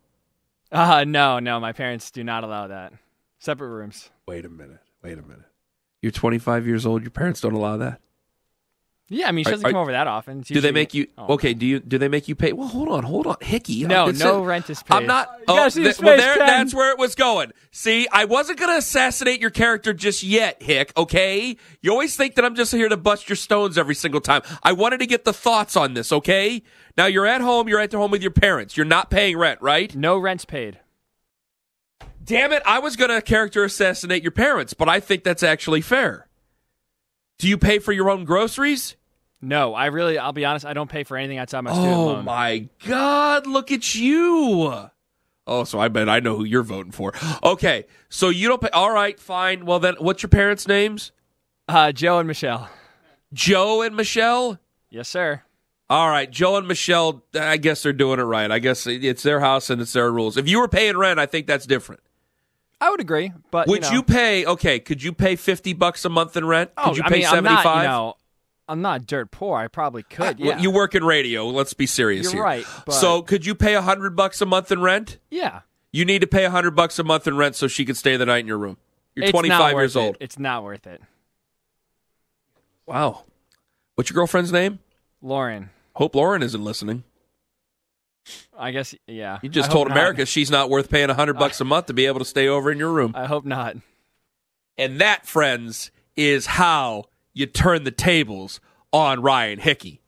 Uh, 0.70 1.04
no, 1.06 1.38
no, 1.38 1.60
my 1.60 1.72
parents 1.72 2.10
do 2.10 2.24
not 2.24 2.44
allow 2.44 2.66
that. 2.68 2.94
Separate 3.38 3.68
rooms. 3.68 4.10
Wait 4.26 4.44
a 4.44 4.48
minute. 4.48 4.80
Wait 5.02 5.18
a 5.18 5.22
minute. 5.22 5.44
You're 6.00 6.12
25 6.12 6.66
years 6.66 6.86
old. 6.86 7.02
Your 7.02 7.10
parents 7.10 7.40
don't 7.40 7.52
allow 7.52 7.76
that. 7.76 8.00
Yeah, 9.12 9.28
I 9.28 9.32
mean, 9.32 9.44
she 9.44 9.50
doesn't 9.50 9.66
are- 9.66 9.72
come 9.72 9.80
over 9.82 9.92
that 9.92 10.06
often. 10.06 10.40
It's 10.40 10.48
Do 10.48 10.62
they 10.62 10.72
make 10.72 10.94
you 10.94 11.06
Oh. 11.18 11.34
okay? 11.34 11.52
Do 11.52 11.66
you 11.66 11.80
do 11.80 11.98
they 11.98 12.08
make 12.08 12.28
you 12.28 12.34
pay? 12.34 12.54
Well, 12.54 12.66
hold 12.68 12.88
on, 12.88 13.02
hold 13.04 13.26
on, 13.26 13.36
Hickey. 13.42 13.84
No, 13.84 14.06
no 14.10 14.42
rent 14.42 14.70
is 14.70 14.82
paid. 14.82 14.94
I'm 14.94 15.06
not. 15.06 15.28
Oh, 15.46 15.68
th- 15.68 16.00
well, 16.00 16.16
there, 16.16 16.38
that's 16.38 16.72
where 16.72 16.90
it 16.92 16.98
was 16.98 17.14
going. 17.14 17.52
See, 17.72 18.08
I 18.10 18.24
wasn't 18.24 18.58
going 18.58 18.70
to 18.70 18.78
assassinate 18.78 19.38
your 19.38 19.50
character 19.50 19.92
just 19.92 20.22
yet, 20.22 20.62
Hick. 20.62 20.92
Okay, 20.96 21.58
you 21.82 21.90
always 21.90 22.16
think 22.16 22.36
that 22.36 22.44
I'm 22.46 22.54
just 22.54 22.72
here 22.72 22.88
to 22.88 22.96
bust 22.96 23.28
your 23.28 23.36
stones 23.36 23.76
every 23.76 23.94
single 23.94 24.22
time. 24.22 24.40
I 24.62 24.72
wanted 24.72 25.00
to 25.00 25.06
get 25.06 25.26
the 25.26 25.34
thoughts 25.34 25.76
on 25.76 25.92
this. 25.92 26.10
Okay, 26.10 26.62
now 26.96 27.04
you're 27.04 27.26
at 27.26 27.42
home. 27.42 27.68
You're 27.68 27.80
at 27.80 27.90
the 27.90 27.98
home 27.98 28.10
with 28.12 28.22
your 28.22 28.30
parents. 28.30 28.78
You're 28.78 28.86
not 28.86 29.10
paying 29.10 29.36
rent, 29.36 29.60
right? 29.60 29.94
No 29.94 30.16
rent's 30.16 30.46
paid. 30.46 30.78
Damn 32.24 32.52
it! 32.52 32.62
I 32.64 32.78
was 32.78 32.96
going 32.96 33.10
to 33.10 33.20
character 33.20 33.62
assassinate 33.62 34.22
your 34.22 34.32
parents, 34.32 34.72
but 34.72 34.88
I 34.88 35.00
think 35.00 35.22
that's 35.22 35.42
actually 35.42 35.82
fair. 35.82 36.28
Do 37.38 37.48
you 37.48 37.58
pay 37.58 37.78
for 37.80 37.92
your 37.92 38.08
own 38.08 38.24
groceries? 38.24 38.96
No, 39.44 39.74
I 39.74 39.86
really, 39.86 40.18
I'll 40.18 40.32
be 40.32 40.44
honest, 40.44 40.64
I 40.64 40.72
don't 40.72 40.88
pay 40.88 41.02
for 41.02 41.16
anything 41.16 41.38
outside 41.38 41.62
my 41.62 41.72
student 41.72 41.92
Oh 41.94 42.06
loan. 42.06 42.24
my 42.24 42.68
God! 42.86 43.46
Look 43.46 43.72
at 43.72 43.94
you. 43.94 44.88
Oh, 45.48 45.64
so 45.64 45.80
I 45.80 45.88
bet 45.88 46.08
I 46.08 46.20
know 46.20 46.36
who 46.36 46.44
you're 46.44 46.62
voting 46.62 46.92
for. 46.92 47.12
Okay, 47.42 47.86
so 48.08 48.28
you 48.28 48.46
don't 48.46 48.62
pay. 48.62 48.70
All 48.72 48.92
right, 48.92 49.18
fine. 49.18 49.66
Well 49.66 49.80
then, 49.80 49.96
what's 49.98 50.22
your 50.22 50.30
parents' 50.30 50.68
names? 50.68 51.10
Uh, 51.66 51.90
Joe 51.90 52.18
and 52.20 52.28
Michelle. 52.28 52.70
Joe 53.32 53.82
and 53.82 53.96
Michelle. 53.96 54.60
Yes, 54.90 55.08
sir. 55.08 55.42
All 55.90 56.08
right, 56.08 56.30
Joe 56.30 56.56
and 56.56 56.68
Michelle. 56.68 57.24
I 57.34 57.56
guess 57.56 57.82
they're 57.82 57.92
doing 57.92 58.20
it 58.20 58.24
right. 58.24 58.50
I 58.50 58.60
guess 58.60 58.86
it's 58.86 59.24
their 59.24 59.40
house 59.40 59.68
and 59.70 59.80
it's 59.82 59.92
their 59.92 60.10
rules. 60.12 60.36
If 60.36 60.48
you 60.48 60.60
were 60.60 60.68
paying 60.68 60.96
rent, 60.96 61.18
I 61.18 61.26
think 61.26 61.46
that's 61.48 61.66
different. 61.66 62.00
I 62.80 62.90
would 62.90 63.00
agree, 63.00 63.32
but 63.50 63.68
Would 63.68 63.86
you, 63.86 63.92
you, 63.98 64.02
pay? 64.02 64.44
Okay, 64.44 64.80
could 64.80 65.02
you 65.02 65.12
pay 65.12 65.36
fifty 65.36 65.72
bucks 65.72 66.04
a 66.04 66.08
month 66.08 66.36
in 66.36 66.44
rent? 66.46 66.70
Oh, 66.76 66.88
Could 66.88 66.96
you 66.98 67.02
I 67.04 67.08
pay 67.08 67.14
mean, 67.18 67.24
seventy 67.26 67.54
you 67.54 67.64
know, 67.64 68.14
I'm 68.72 68.82
not 68.82 69.06
dirt 69.06 69.30
poor. 69.30 69.58
I 69.58 69.68
probably 69.68 70.02
uh, 70.02 70.14
could. 70.14 70.40
Yeah, 70.40 70.58
You 70.58 70.70
work 70.70 70.94
in 70.94 71.04
radio. 71.04 71.46
Let's 71.46 71.74
be 71.74 71.86
serious 71.86 72.24
You're 72.24 72.32
here. 72.32 72.42
right, 72.42 72.66
but- 72.86 72.92
So, 72.92 73.20
could 73.22 73.44
you 73.44 73.54
pay 73.54 73.74
a 73.74 73.82
hundred 73.82 74.16
bucks 74.16 74.40
a 74.40 74.46
month 74.46 74.72
in 74.72 74.80
rent? 74.80 75.18
yeah. 75.30 75.60
You 75.94 76.06
need 76.06 76.22
to 76.22 76.26
pay 76.26 76.46
a 76.46 76.50
hundred 76.50 76.70
bucks 76.70 76.98
a 76.98 77.04
month 77.04 77.26
in 77.28 77.36
rent 77.36 77.54
so 77.54 77.68
she 77.68 77.84
could 77.84 77.98
stay 77.98 78.16
the 78.16 78.24
night 78.24 78.38
in 78.38 78.46
your 78.46 78.56
room. 78.56 78.78
You're 79.14 79.24
It's 79.24 79.30
25 79.30 79.74
years 79.74 79.94
it. 79.94 79.98
old. 80.00 80.16
It's 80.20 80.38
not 80.38 80.64
worth 80.64 80.86
it. 80.86 81.02
Wow. 82.86 83.24
What's 83.94 84.08
your 84.08 84.14
girlfriend's 84.14 84.50
name? 84.52 84.78
Lauren, 85.20 85.68
Hope 85.94 86.14
Lauren 86.14 86.42
isn't 86.42 86.64
listening. 86.64 87.04
I 88.58 88.70
guess, 88.70 88.94
yeah. 89.06 89.38
You 89.42 89.50
just 89.50 89.70
told 89.70 89.88
not. 89.88 89.96
America 89.98 90.24
she's 90.24 90.50
not 90.50 90.70
worth 90.70 90.88
paying 90.88 91.10
a 91.10 91.14
hundred 91.14 91.34
bucks 91.34 91.60
a 91.60 91.64
month 91.64 91.86
to 91.86 91.92
be 91.92 92.06
able 92.06 92.20
to 92.20 92.24
stay 92.24 92.48
over 92.48 92.72
in 92.72 92.78
your 92.78 92.90
room. 92.90 93.12
I 93.14 93.26
hope 93.26 93.44
not. 93.44 93.76
And 94.78 95.00
that, 95.00 95.26
friends, 95.26 95.90
is 96.16 96.46
how 96.46 97.04
you 97.34 97.46
turn 97.46 97.84
the 97.84 97.90
tables 97.90 98.60
on 98.92 99.22
Ryan 99.22 99.58
Hickey. 99.58 100.02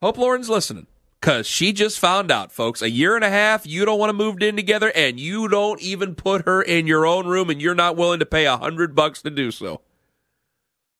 Hope 0.00 0.18
Lauren's 0.18 0.48
listening. 0.48 0.88
Cause 1.20 1.46
she 1.46 1.72
just 1.72 2.00
found 2.00 2.32
out, 2.32 2.50
folks, 2.50 2.82
a 2.82 2.90
year 2.90 3.14
and 3.14 3.24
a 3.24 3.30
half, 3.30 3.64
you 3.64 3.84
don't 3.84 4.00
want 4.00 4.10
to 4.10 4.14
move 4.14 4.42
in 4.42 4.56
together, 4.56 4.90
and 4.96 5.20
you 5.20 5.46
don't 5.46 5.80
even 5.80 6.16
put 6.16 6.46
her 6.46 6.60
in 6.60 6.88
your 6.88 7.06
own 7.06 7.28
room, 7.28 7.48
and 7.48 7.62
you're 7.62 7.76
not 7.76 7.96
willing 7.96 8.18
to 8.18 8.26
pay 8.26 8.44
a 8.44 8.56
hundred 8.56 8.96
bucks 8.96 9.22
to 9.22 9.30
do 9.30 9.52
so. 9.52 9.82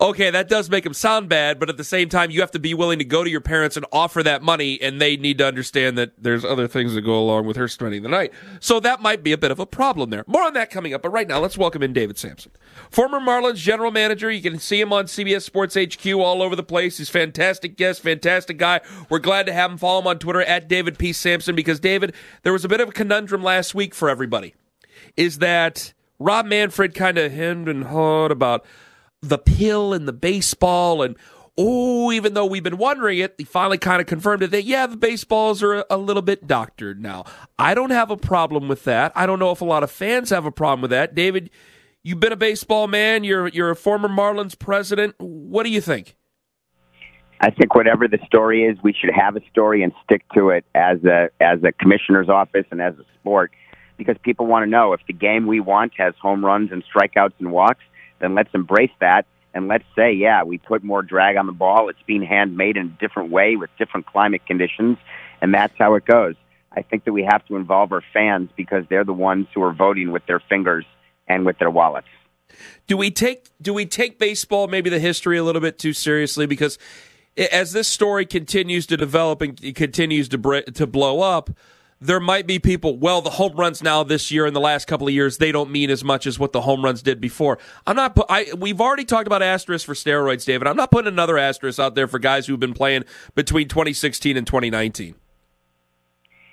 "Okay, 0.00 0.30
that 0.30 0.48
does 0.48 0.70
make 0.70 0.84
him 0.84 0.94
sound 0.94 1.28
bad, 1.28 1.58
but 1.58 1.68
at 1.68 1.76
the 1.76 1.84
same 1.84 2.08
time, 2.08 2.30
you 2.30 2.40
have 2.40 2.50
to 2.52 2.58
be 2.58 2.74
willing 2.74 2.98
to 2.98 3.04
go 3.04 3.24
to 3.24 3.30
your 3.30 3.40
parents 3.40 3.76
and 3.76 3.86
offer 3.92 4.22
that 4.22 4.42
money, 4.42 4.80
and 4.80 5.00
they 5.00 5.16
need 5.16 5.38
to 5.38 5.46
understand 5.46 5.96
that 5.98 6.12
there's 6.22 6.44
other 6.44 6.66
things 6.68 6.94
that 6.94 7.02
go 7.02 7.18
along 7.18 7.46
with 7.46 7.56
her 7.56 7.68
spending 7.68 8.02
the 8.02 8.08
night. 8.08 8.32
So 8.60 8.80
that 8.80 9.00
might 9.00 9.22
be 9.22 9.32
a 9.32 9.38
bit 9.38 9.50
of 9.50 9.58
a 9.58 9.66
problem 9.66 10.10
there. 10.10 10.24
More 10.26 10.42
on 10.42 10.54
that 10.54 10.70
coming 10.70 10.94
up. 10.94 11.02
But 11.02 11.10
right 11.10 11.28
now, 11.28 11.40
let's 11.40 11.58
welcome 11.58 11.82
in 11.82 11.92
David 11.92 12.18
Samson, 12.18 12.52
former 12.90 13.20
Marlins 13.20 13.56
general 13.56 13.90
manager. 13.90 14.30
You 14.30 14.42
can 14.42 14.58
see 14.58 14.80
him 14.80 14.92
on 14.92 15.06
CBS 15.06 15.42
Sports 15.42 15.76
HQ 15.76 16.06
all 16.14 16.42
over 16.42 16.56
the 16.56 16.62
place. 16.62 16.98
He's 16.98 17.10
fantastic 17.10 17.76
guest, 17.76 18.02
fantastic 18.02 18.58
guy. 18.58 18.80
We're 19.08 19.18
glad 19.18 19.46
to 19.46 19.52
have 19.52 19.70
him. 19.70 19.78
Follow 19.78 20.00
him 20.00 20.06
on 20.06 20.18
Twitter 20.18 20.42
at 20.42 20.68
David 20.68 20.98
P 20.98 21.12
Samson 21.12 21.54
because 21.54 21.80
David, 21.80 22.14
there 22.42 22.52
was 22.52 22.64
a 22.64 22.68
bit 22.68 22.80
of 22.80 22.88
a 22.88 22.92
conundrum 22.92 23.42
last 23.42 23.74
week 23.74 23.94
for 23.94 24.08
everybody. 24.08 24.54
Is 25.16 25.38
that 25.38 25.92
Rob 26.18 26.46
Manfred 26.46 26.94
kind 26.94 27.18
of 27.18 27.32
hemmed 27.32 27.68
and 27.68 27.84
hawed 27.84 28.30
about 28.30 28.64
the 29.28 29.38
pill 29.38 29.92
and 29.92 30.06
the 30.06 30.12
baseball 30.12 31.02
and 31.02 31.16
Oh, 31.56 32.10
even 32.10 32.34
though 32.34 32.46
we've 32.46 32.64
been 32.64 32.78
wondering 32.78 33.18
it, 33.18 33.36
he 33.38 33.44
finally 33.44 33.78
kind 33.78 34.00
of 34.00 34.08
confirmed 34.08 34.42
it 34.42 34.50
that, 34.50 34.64
yeah, 34.64 34.88
the 34.88 34.96
baseballs 34.96 35.62
are 35.62 35.74
a, 35.74 35.84
a 35.90 35.96
little 35.96 36.20
bit 36.20 36.48
doctored 36.48 37.00
now. 37.00 37.24
I 37.56 37.74
don't 37.74 37.90
have 37.90 38.10
a 38.10 38.16
problem 38.16 38.66
with 38.66 38.82
that. 38.84 39.12
I 39.14 39.24
don't 39.24 39.38
know 39.38 39.52
if 39.52 39.60
a 39.60 39.64
lot 39.64 39.84
of 39.84 39.90
fans 39.92 40.30
have 40.30 40.46
a 40.46 40.50
problem 40.50 40.80
with 40.80 40.90
that. 40.90 41.14
David, 41.14 41.50
you've 42.02 42.18
been 42.18 42.32
a 42.32 42.36
baseball 42.36 42.88
man. 42.88 43.22
You're, 43.22 43.46
you're 43.46 43.70
a 43.70 43.76
former 43.76 44.08
Marlins 44.08 44.58
president. 44.58 45.14
What 45.18 45.62
do 45.62 45.70
you 45.70 45.80
think? 45.80 46.16
I 47.40 47.50
think 47.50 47.76
whatever 47.76 48.08
the 48.08 48.18
story 48.26 48.64
is, 48.64 48.76
we 48.82 48.92
should 48.92 49.12
have 49.14 49.36
a 49.36 49.40
story 49.50 49.84
and 49.84 49.92
stick 50.02 50.24
to 50.34 50.50
it 50.50 50.64
as 50.74 51.04
a 51.04 51.30
as 51.40 51.62
a 51.62 51.72
commissioner's 51.72 52.28
office 52.28 52.64
and 52.70 52.80
as 52.80 52.94
a 52.94 53.04
sport, 53.20 53.52
because 53.96 54.16
people 54.22 54.46
want 54.46 54.64
to 54.64 54.70
know 54.70 54.92
if 54.92 55.00
the 55.06 55.12
game 55.12 55.46
we 55.46 55.60
want 55.60 55.92
has 55.98 56.14
home 56.20 56.44
runs 56.44 56.72
and 56.72 56.82
strikeouts 56.84 57.34
and 57.40 57.52
walks, 57.52 57.84
then 58.20 58.34
let's 58.34 58.50
embrace 58.54 58.92
that 59.00 59.26
and 59.54 59.68
let's 59.68 59.84
say, 59.96 60.12
yeah, 60.12 60.42
we 60.42 60.58
put 60.58 60.82
more 60.82 61.00
drag 61.00 61.36
on 61.36 61.46
the 61.46 61.52
ball. 61.52 61.88
It's 61.88 62.02
being 62.06 62.22
handmade 62.22 62.76
in 62.76 62.86
a 62.86 63.00
different 63.00 63.30
way 63.30 63.54
with 63.54 63.70
different 63.78 64.06
climate 64.06 64.44
conditions, 64.46 64.98
and 65.40 65.54
that's 65.54 65.72
how 65.78 65.94
it 65.94 66.04
goes. 66.04 66.34
I 66.72 66.82
think 66.82 67.04
that 67.04 67.12
we 67.12 67.22
have 67.22 67.46
to 67.46 67.54
involve 67.54 67.92
our 67.92 68.02
fans 68.12 68.50
because 68.56 68.84
they're 68.90 69.04
the 69.04 69.12
ones 69.12 69.46
who 69.54 69.62
are 69.62 69.72
voting 69.72 70.10
with 70.10 70.26
their 70.26 70.40
fingers 70.40 70.84
and 71.28 71.46
with 71.46 71.58
their 71.58 71.70
wallets. 71.70 72.08
Do 72.88 72.96
we 72.96 73.10
take 73.10 73.48
do 73.62 73.72
we 73.72 73.86
take 73.86 74.18
baseball 74.18 74.66
maybe 74.66 74.90
the 74.90 74.98
history 74.98 75.38
a 75.38 75.44
little 75.44 75.62
bit 75.62 75.78
too 75.78 75.92
seriously 75.92 76.46
because 76.46 76.78
as 77.36 77.72
this 77.72 77.88
story 77.88 78.26
continues 78.26 78.86
to 78.86 78.96
develop 78.96 79.40
and 79.40 79.56
continues 79.74 80.28
to 80.30 80.62
to 80.62 80.86
blow 80.86 81.20
up, 81.20 81.50
there 82.00 82.20
might 82.20 82.46
be 82.46 82.58
people. 82.58 82.96
Well, 82.96 83.20
the 83.20 83.30
home 83.30 83.54
runs 83.54 83.82
now 83.82 84.02
this 84.02 84.30
year 84.30 84.46
and 84.46 84.54
the 84.54 84.60
last 84.60 84.86
couple 84.86 85.06
of 85.06 85.14
years 85.14 85.38
they 85.38 85.52
don't 85.52 85.70
mean 85.70 85.90
as 85.90 86.04
much 86.04 86.26
as 86.26 86.38
what 86.38 86.52
the 86.52 86.62
home 86.62 86.84
runs 86.84 87.02
did 87.02 87.20
before. 87.20 87.58
I'm 87.86 87.96
not. 87.96 88.18
I 88.28 88.52
we've 88.56 88.80
already 88.80 89.04
talked 89.04 89.26
about 89.26 89.42
asterisks 89.42 89.84
for 89.84 89.94
steroids, 89.94 90.44
David. 90.44 90.68
I'm 90.68 90.76
not 90.76 90.90
putting 90.90 91.08
another 91.08 91.38
asterisk 91.38 91.78
out 91.78 91.94
there 91.94 92.08
for 92.08 92.18
guys 92.18 92.46
who've 92.46 92.60
been 92.60 92.74
playing 92.74 93.04
between 93.34 93.68
2016 93.68 94.36
and 94.36 94.46
2019. 94.46 95.14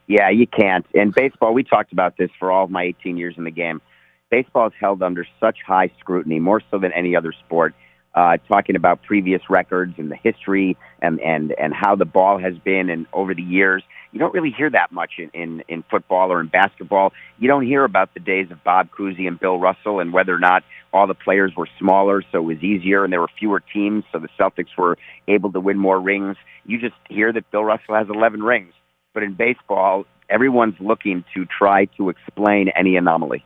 Yeah, 0.07 0.29
you 0.29 0.47
can't. 0.47 0.85
In 0.93 1.11
baseball, 1.11 1.53
we 1.53 1.63
talked 1.63 1.93
about 1.93 2.17
this 2.17 2.29
for 2.37 2.51
all 2.51 2.65
of 2.65 2.71
my 2.71 2.83
18 2.83 3.17
years 3.17 3.35
in 3.37 3.43
the 3.43 3.51
game. 3.51 3.81
Baseball 4.29 4.67
is 4.67 4.73
held 4.79 5.03
under 5.03 5.25
such 5.39 5.57
high 5.65 5.89
scrutiny, 5.99 6.39
more 6.39 6.61
so 6.71 6.79
than 6.79 6.91
any 6.93 7.15
other 7.15 7.33
sport 7.45 7.73
uh, 8.13 8.37
talking 8.47 8.75
about 8.75 9.01
previous 9.03 9.41
records 9.49 9.93
and 9.97 10.11
the 10.11 10.17
history 10.17 10.77
and, 11.01 11.19
and, 11.21 11.53
and 11.57 11.73
how 11.73 11.95
the 11.95 12.05
ball 12.05 12.39
has 12.39 12.57
been 12.59 12.89
and 12.89 13.05
over 13.13 13.33
the 13.33 13.41
years. 13.41 13.83
You 14.11 14.19
don't 14.19 14.33
really 14.33 14.51
hear 14.51 14.69
that 14.69 14.91
much 14.91 15.11
in, 15.17 15.29
in, 15.33 15.63
in 15.67 15.83
football 15.89 16.31
or 16.31 16.41
in 16.41 16.47
basketball. 16.47 17.13
You 17.39 17.47
don't 17.47 17.65
hear 17.65 17.83
about 17.83 18.13
the 18.13 18.19
days 18.19 18.51
of 18.51 18.63
Bob 18.63 18.89
Cousy 18.91 19.27
and 19.27 19.39
Bill 19.39 19.57
Russell 19.57 19.99
and 19.99 20.11
whether 20.11 20.35
or 20.35 20.39
not 20.39 20.63
all 20.93 21.07
the 21.07 21.13
players 21.13 21.53
were 21.55 21.69
smaller, 21.79 22.21
so 22.31 22.39
it 22.39 22.41
was 22.41 22.57
easier, 22.57 23.05
and 23.05 23.13
there 23.13 23.21
were 23.21 23.29
fewer 23.39 23.61
teams, 23.61 24.03
so 24.11 24.19
the 24.19 24.27
Celtics 24.37 24.77
were 24.77 24.97
able 25.27 25.51
to 25.53 25.59
win 25.59 25.77
more 25.77 25.99
rings. 25.99 26.35
You 26.65 26.79
just 26.79 26.95
hear 27.07 27.31
that 27.31 27.49
Bill 27.51 27.63
Russell 27.63 27.95
has 27.95 28.07
11 28.09 28.43
rings. 28.43 28.73
But 29.13 29.23
in 29.23 29.33
baseball, 29.33 30.05
everyone's 30.29 30.75
looking 30.79 31.23
to 31.33 31.45
try 31.45 31.85
to 31.97 32.09
explain 32.09 32.69
any 32.75 32.97
anomaly. 32.97 33.45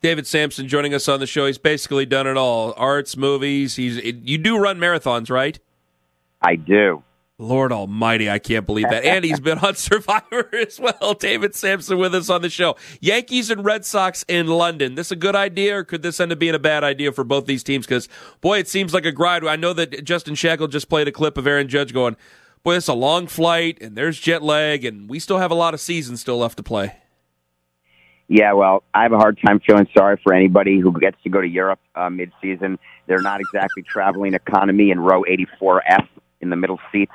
David 0.00 0.26
Samson 0.26 0.68
joining 0.68 0.94
us 0.94 1.08
on 1.08 1.18
the 1.18 1.26
show. 1.26 1.46
He's 1.46 1.58
basically 1.58 2.06
done 2.06 2.26
it 2.28 2.36
all: 2.36 2.72
arts, 2.76 3.16
movies. 3.16 3.74
He's 3.74 3.96
you 3.96 4.38
do 4.38 4.56
run 4.56 4.78
marathons, 4.78 5.28
right? 5.28 5.58
I 6.40 6.54
do. 6.54 7.02
Lord 7.40 7.70
Almighty, 7.70 8.28
I 8.28 8.40
can't 8.40 8.66
believe 8.66 8.90
that. 8.90 9.04
And 9.04 9.24
he's 9.24 9.38
been 9.38 9.58
on 9.58 9.74
Survivor 9.76 10.50
as 10.56 10.80
well. 10.80 11.14
David 11.14 11.54
Samson 11.54 11.96
with 11.96 12.12
us 12.12 12.28
on 12.28 12.42
the 12.42 12.50
show. 12.50 12.76
Yankees 13.00 13.48
and 13.48 13.64
Red 13.64 13.84
Sox 13.84 14.24
in 14.26 14.48
London. 14.48 14.96
This 14.96 15.12
a 15.12 15.16
good 15.16 15.36
idea, 15.36 15.78
or 15.78 15.84
could 15.84 16.02
this 16.02 16.18
end 16.18 16.32
up 16.32 16.40
being 16.40 16.56
a 16.56 16.58
bad 16.58 16.82
idea 16.82 17.12
for 17.12 17.22
both 17.22 17.46
these 17.46 17.62
teams? 17.62 17.86
Because 17.86 18.08
boy, 18.40 18.58
it 18.58 18.66
seems 18.66 18.92
like 18.92 19.04
a 19.04 19.12
grind. 19.12 19.48
I 19.48 19.54
know 19.54 19.72
that 19.72 20.04
Justin 20.04 20.34
Shackle 20.34 20.66
just 20.66 20.88
played 20.88 21.06
a 21.06 21.12
clip 21.12 21.38
of 21.38 21.46
Aaron 21.46 21.68
Judge 21.68 21.94
going, 21.94 22.16
"Boy, 22.64 22.76
it's 22.76 22.88
a 22.88 22.94
long 22.94 23.28
flight, 23.28 23.78
and 23.80 23.94
there's 23.94 24.18
jet 24.18 24.42
lag, 24.42 24.84
and 24.84 25.08
we 25.08 25.20
still 25.20 25.38
have 25.38 25.52
a 25.52 25.54
lot 25.54 25.74
of 25.74 25.80
seasons 25.80 26.20
still 26.20 26.38
left 26.38 26.56
to 26.56 26.64
play." 26.64 26.96
Yeah, 28.26 28.52
well, 28.54 28.82
I 28.92 29.04
have 29.04 29.12
a 29.12 29.16
hard 29.16 29.38
time 29.46 29.60
feeling 29.60 29.86
sorry 29.96 30.20
for 30.22 30.34
anybody 30.34 30.80
who 30.80 30.92
gets 30.98 31.16
to 31.22 31.30
go 31.30 31.40
to 31.40 31.48
Europe 31.48 31.80
uh, 31.94 32.10
mid-season. 32.10 32.78
They're 33.06 33.22
not 33.22 33.40
exactly 33.40 33.84
traveling 33.84 34.34
economy 34.34 34.90
in 34.90 34.98
row 35.00 35.22
84F 35.22 36.06
in 36.40 36.50
the 36.50 36.56
middle 36.56 36.78
seat. 36.92 37.08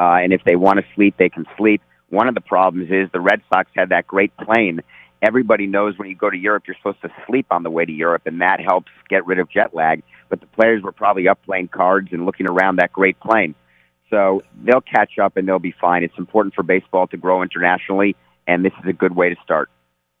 Uh, 0.00 0.16
and 0.22 0.32
if 0.32 0.42
they 0.44 0.56
want 0.56 0.78
to 0.78 0.84
sleep, 0.94 1.14
they 1.18 1.28
can 1.28 1.44
sleep. 1.58 1.82
One 2.08 2.26
of 2.26 2.34
the 2.34 2.40
problems 2.40 2.90
is 2.90 3.10
the 3.12 3.20
Red 3.20 3.42
Sox 3.52 3.70
had 3.76 3.90
that 3.90 4.06
great 4.06 4.34
plane. 4.38 4.80
Everybody 5.20 5.66
knows 5.66 5.98
when 5.98 6.08
you 6.08 6.16
go 6.16 6.30
to 6.30 6.38
Europe, 6.38 6.64
you're 6.66 6.76
supposed 6.76 7.02
to 7.02 7.10
sleep 7.26 7.46
on 7.50 7.64
the 7.64 7.70
way 7.70 7.84
to 7.84 7.92
Europe, 7.92 8.22
and 8.24 8.40
that 8.40 8.60
helps 8.60 8.90
get 9.10 9.26
rid 9.26 9.38
of 9.38 9.50
jet 9.50 9.74
lag. 9.74 10.02
But 10.30 10.40
the 10.40 10.46
players 10.46 10.82
were 10.82 10.92
probably 10.92 11.28
up 11.28 11.44
playing 11.44 11.68
cards 11.68 12.08
and 12.12 12.24
looking 12.24 12.48
around 12.48 12.76
that 12.76 12.94
great 12.94 13.20
plane. 13.20 13.54
So 14.08 14.42
they'll 14.64 14.80
catch 14.80 15.18
up 15.18 15.36
and 15.36 15.46
they'll 15.46 15.58
be 15.58 15.74
fine. 15.78 16.02
It's 16.02 16.16
important 16.16 16.54
for 16.54 16.62
baseball 16.62 17.06
to 17.08 17.18
grow 17.18 17.42
internationally, 17.42 18.16
and 18.46 18.64
this 18.64 18.72
is 18.82 18.88
a 18.88 18.94
good 18.94 19.14
way 19.14 19.28
to 19.28 19.36
start. 19.44 19.68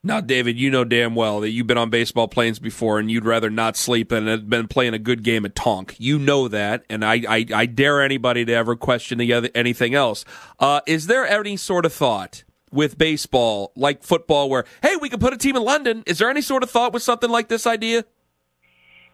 Now, 0.02 0.22
David, 0.22 0.58
you 0.58 0.70
know 0.70 0.84
damn 0.84 1.14
well 1.14 1.40
that 1.40 1.50
you've 1.50 1.66
been 1.66 1.76
on 1.76 1.90
baseball 1.90 2.26
planes 2.26 2.58
before, 2.58 2.98
and 2.98 3.10
you'd 3.10 3.26
rather 3.26 3.50
not 3.50 3.76
sleep 3.76 4.10
and 4.12 4.28
have 4.28 4.48
been 4.48 4.66
playing 4.66 4.94
a 4.94 4.98
good 4.98 5.22
game 5.22 5.44
at 5.44 5.54
Tonk. 5.54 5.94
You 5.98 6.18
know 6.18 6.48
that, 6.48 6.84
and 6.88 7.04
I, 7.04 7.22
I, 7.28 7.46
I 7.54 7.66
dare 7.66 8.00
anybody 8.00 8.46
to 8.46 8.52
ever 8.52 8.76
question 8.76 9.18
the 9.18 9.30
other, 9.34 9.50
anything 9.54 9.94
else. 9.94 10.24
Uh, 10.58 10.80
is 10.86 11.06
there 11.06 11.26
any 11.26 11.58
sort 11.58 11.84
of 11.84 11.92
thought 11.92 12.44
with 12.72 12.96
baseball, 12.96 13.72
like 13.76 14.02
football, 14.02 14.48
where 14.48 14.64
hey, 14.82 14.96
we 14.96 15.10
could 15.10 15.20
put 15.20 15.34
a 15.34 15.36
team 15.36 15.54
in 15.54 15.62
London? 15.62 16.02
Is 16.06 16.16
there 16.16 16.30
any 16.30 16.40
sort 16.40 16.62
of 16.62 16.70
thought 16.70 16.94
with 16.94 17.02
something 17.02 17.28
like 17.28 17.48
this 17.48 17.66
idea? 17.66 18.06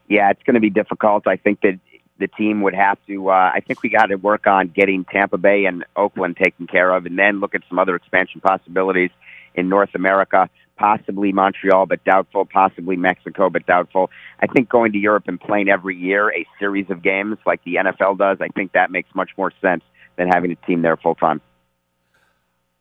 Yeah, 0.09 0.31
it's 0.31 0.43
going 0.45 0.55
to 0.55 0.61
be 0.61 0.71
difficult. 0.71 1.27
I 1.27 1.35
think 1.37 1.63
that 1.63 1.81
the 2.21 2.29
team 2.29 2.63
would 2.63 2.75
have 2.75 2.99
to. 3.09 3.31
Uh, 3.31 3.51
I 3.53 3.61
think 3.67 3.83
we 3.83 3.89
got 3.89 4.07
to 4.07 4.17
work 4.17 4.47
on 4.47 4.69
getting 4.69 5.05
Tampa 5.05 5.37
Bay 5.37 5.65
and 5.65 5.85
Oakland 5.97 6.37
taken 6.37 6.69
care 6.69 6.95
of, 6.95 7.07
and 7.07 7.19
then 7.19 7.41
look 7.41 7.57
at 7.57 7.63
some 7.69 7.81
other 7.81 7.97
expansion 7.97 8.41
possibilities 8.41 9.11
in 9.57 9.69
North 9.69 9.91
America 9.97 10.49
possibly 10.77 11.33
Montreal, 11.33 11.87
but 11.87 12.05
doubtful, 12.05 12.45
possibly 12.45 12.97
Mexico, 12.97 13.51
but 13.51 13.67
doubtful. 13.67 14.11
I 14.41 14.47
think 14.47 14.69
going 14.69 14.93
to 14.93 14.99
Europe 14.99 15.25
and 15.27 15.41
playing 15.41 15.69
every 15.69 15.97
year 15.97 16.33
a 16.33 16.47
series 16.59 16.87
of 16.91 17.03
games 17.03 17.39
like 17.47 17.63
the 17.65 17.77
NFL 17.77 18.19
does, 18.19 18.39
I 18.41 18.49
think 18.49 18.73
that 18.73 18.91
makes 18.91 19.09
much 19.15 19.31
more 19.37 19.53
sense 19.61 19.83
than 20.17 20.29
having 20.29 20.51
a 20.53 20.57
team 20.67 20.83
there 20.83 20.97
full 20.97 21.15
time. 21.15 21.41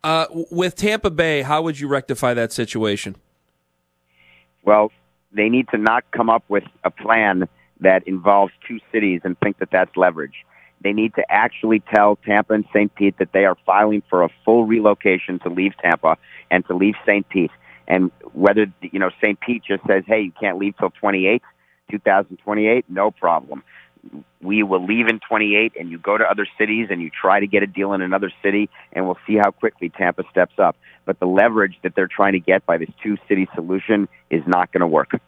Uh, 0.04 0.26
with 0.50 0.76
Tampa 0.76 1.10
Bay, 1.10 1.42
how 1.42 1.62
would 1.62 1.80
you 1.80 1.88
rectify 1.88 2.32
that 2.34 2.52
situation? 2.52 3.16
Well, 4.62 4.92
they 5.32 5.48
need 5.48 5.68
to 5.70 5.78
not 5.78 6.04
come 6.12 6.30
up 6.30 6.44
with 6.48 6.64
a 6.84 6.90
plan 6.90 7.48
that 7.80 8.06
involves 8.06 8.52
two 8.66 8.78
cities 8.92 9.20
and 9.24 9.38
think 9.40 9.58
that 9.58 9.70
that's 9.70 9.96
leverage. 9.96 10.44
They 10.82 10.92
need 10.92 11.14
to 11.14 11.24
actually 11.30 11.80
tell 11.80 12.16
Tampa 12.16 12.54
and 12.54 12.64
St. 12.72 12.94
Pete 12.94 13.18
that 13.18 13.32
they 13.32 13.44
are 13.44 13.56
filing 13.66 14.02
for 14.08 14.22
a 14.22 14.28
full 14.44 14.66
relocation 14.66 15.38
to 15.40 15.48
leave 15.48 15.72
Tampa 15.82 16.16
and 16.50 16.66
to 16.66 16.74
leave 16.74 16.94
St. 17.04 17.28
Pete. 17.28 17.50
And 17.88 18.10
whether, 18.32 18.66
you 18.80 18.98
know, 18.98 19.10
St. 19.20 19.38
Pete 19.40 19.62
just 19.66 19.84
says, 19.86 20.04
hey, 20.06 20.22
you 20.22 20.32
can't 20.38 20.58
leave 20.58 20.76
till 20.78 20.90
28, 20.90 21.42
2028, 21.90 22.84
no 22.88 23.10
problem. 23.10 23.62
We 24.40 24.62
will 24.62 24.84
leave 24.84 25.08
in 25.08 25.20
28 25.20 25.72
and 25.78 25.90
you 25.90 25.98
go 25.98 26.16
to 26.16 26.24
other 26.24 26.46
cities 26.58 26.88
and 26.90 27.00
you 27.00 27.10
try 27.10 27.40
to 27.40 27.46
get 27.46 27.62
a 27.62 27.66
deal 27.66 27.92
in 27.92 28.02
another 28.02 28.30
city 28.42 28.68
and 28.92 29.06
we'll 29.06 29.18
see 29.26 29.36
how 29.36 29.50
quickly 29.50 29.88
Tampa 29.88 30.22
steps 30.30 30.54
up. 30.58 30.76
But 31.04 31.18
the 31.18 31.26
leverage 31.26 31.76
that 31.82 31.94
they're 31.96 32.08
trying 32.08 32.34
to 32.34 32.40
get 32.40 32.64
by 32.66 32.78
this 32.78 32.90
two 33.02 33.16
city 33.28 33.48
solution 33.54 34.08
is 34.30 34.42
not 34.46 34.72
going 34.72 34.80
to 34.80 34.86
work. 34.86 35.20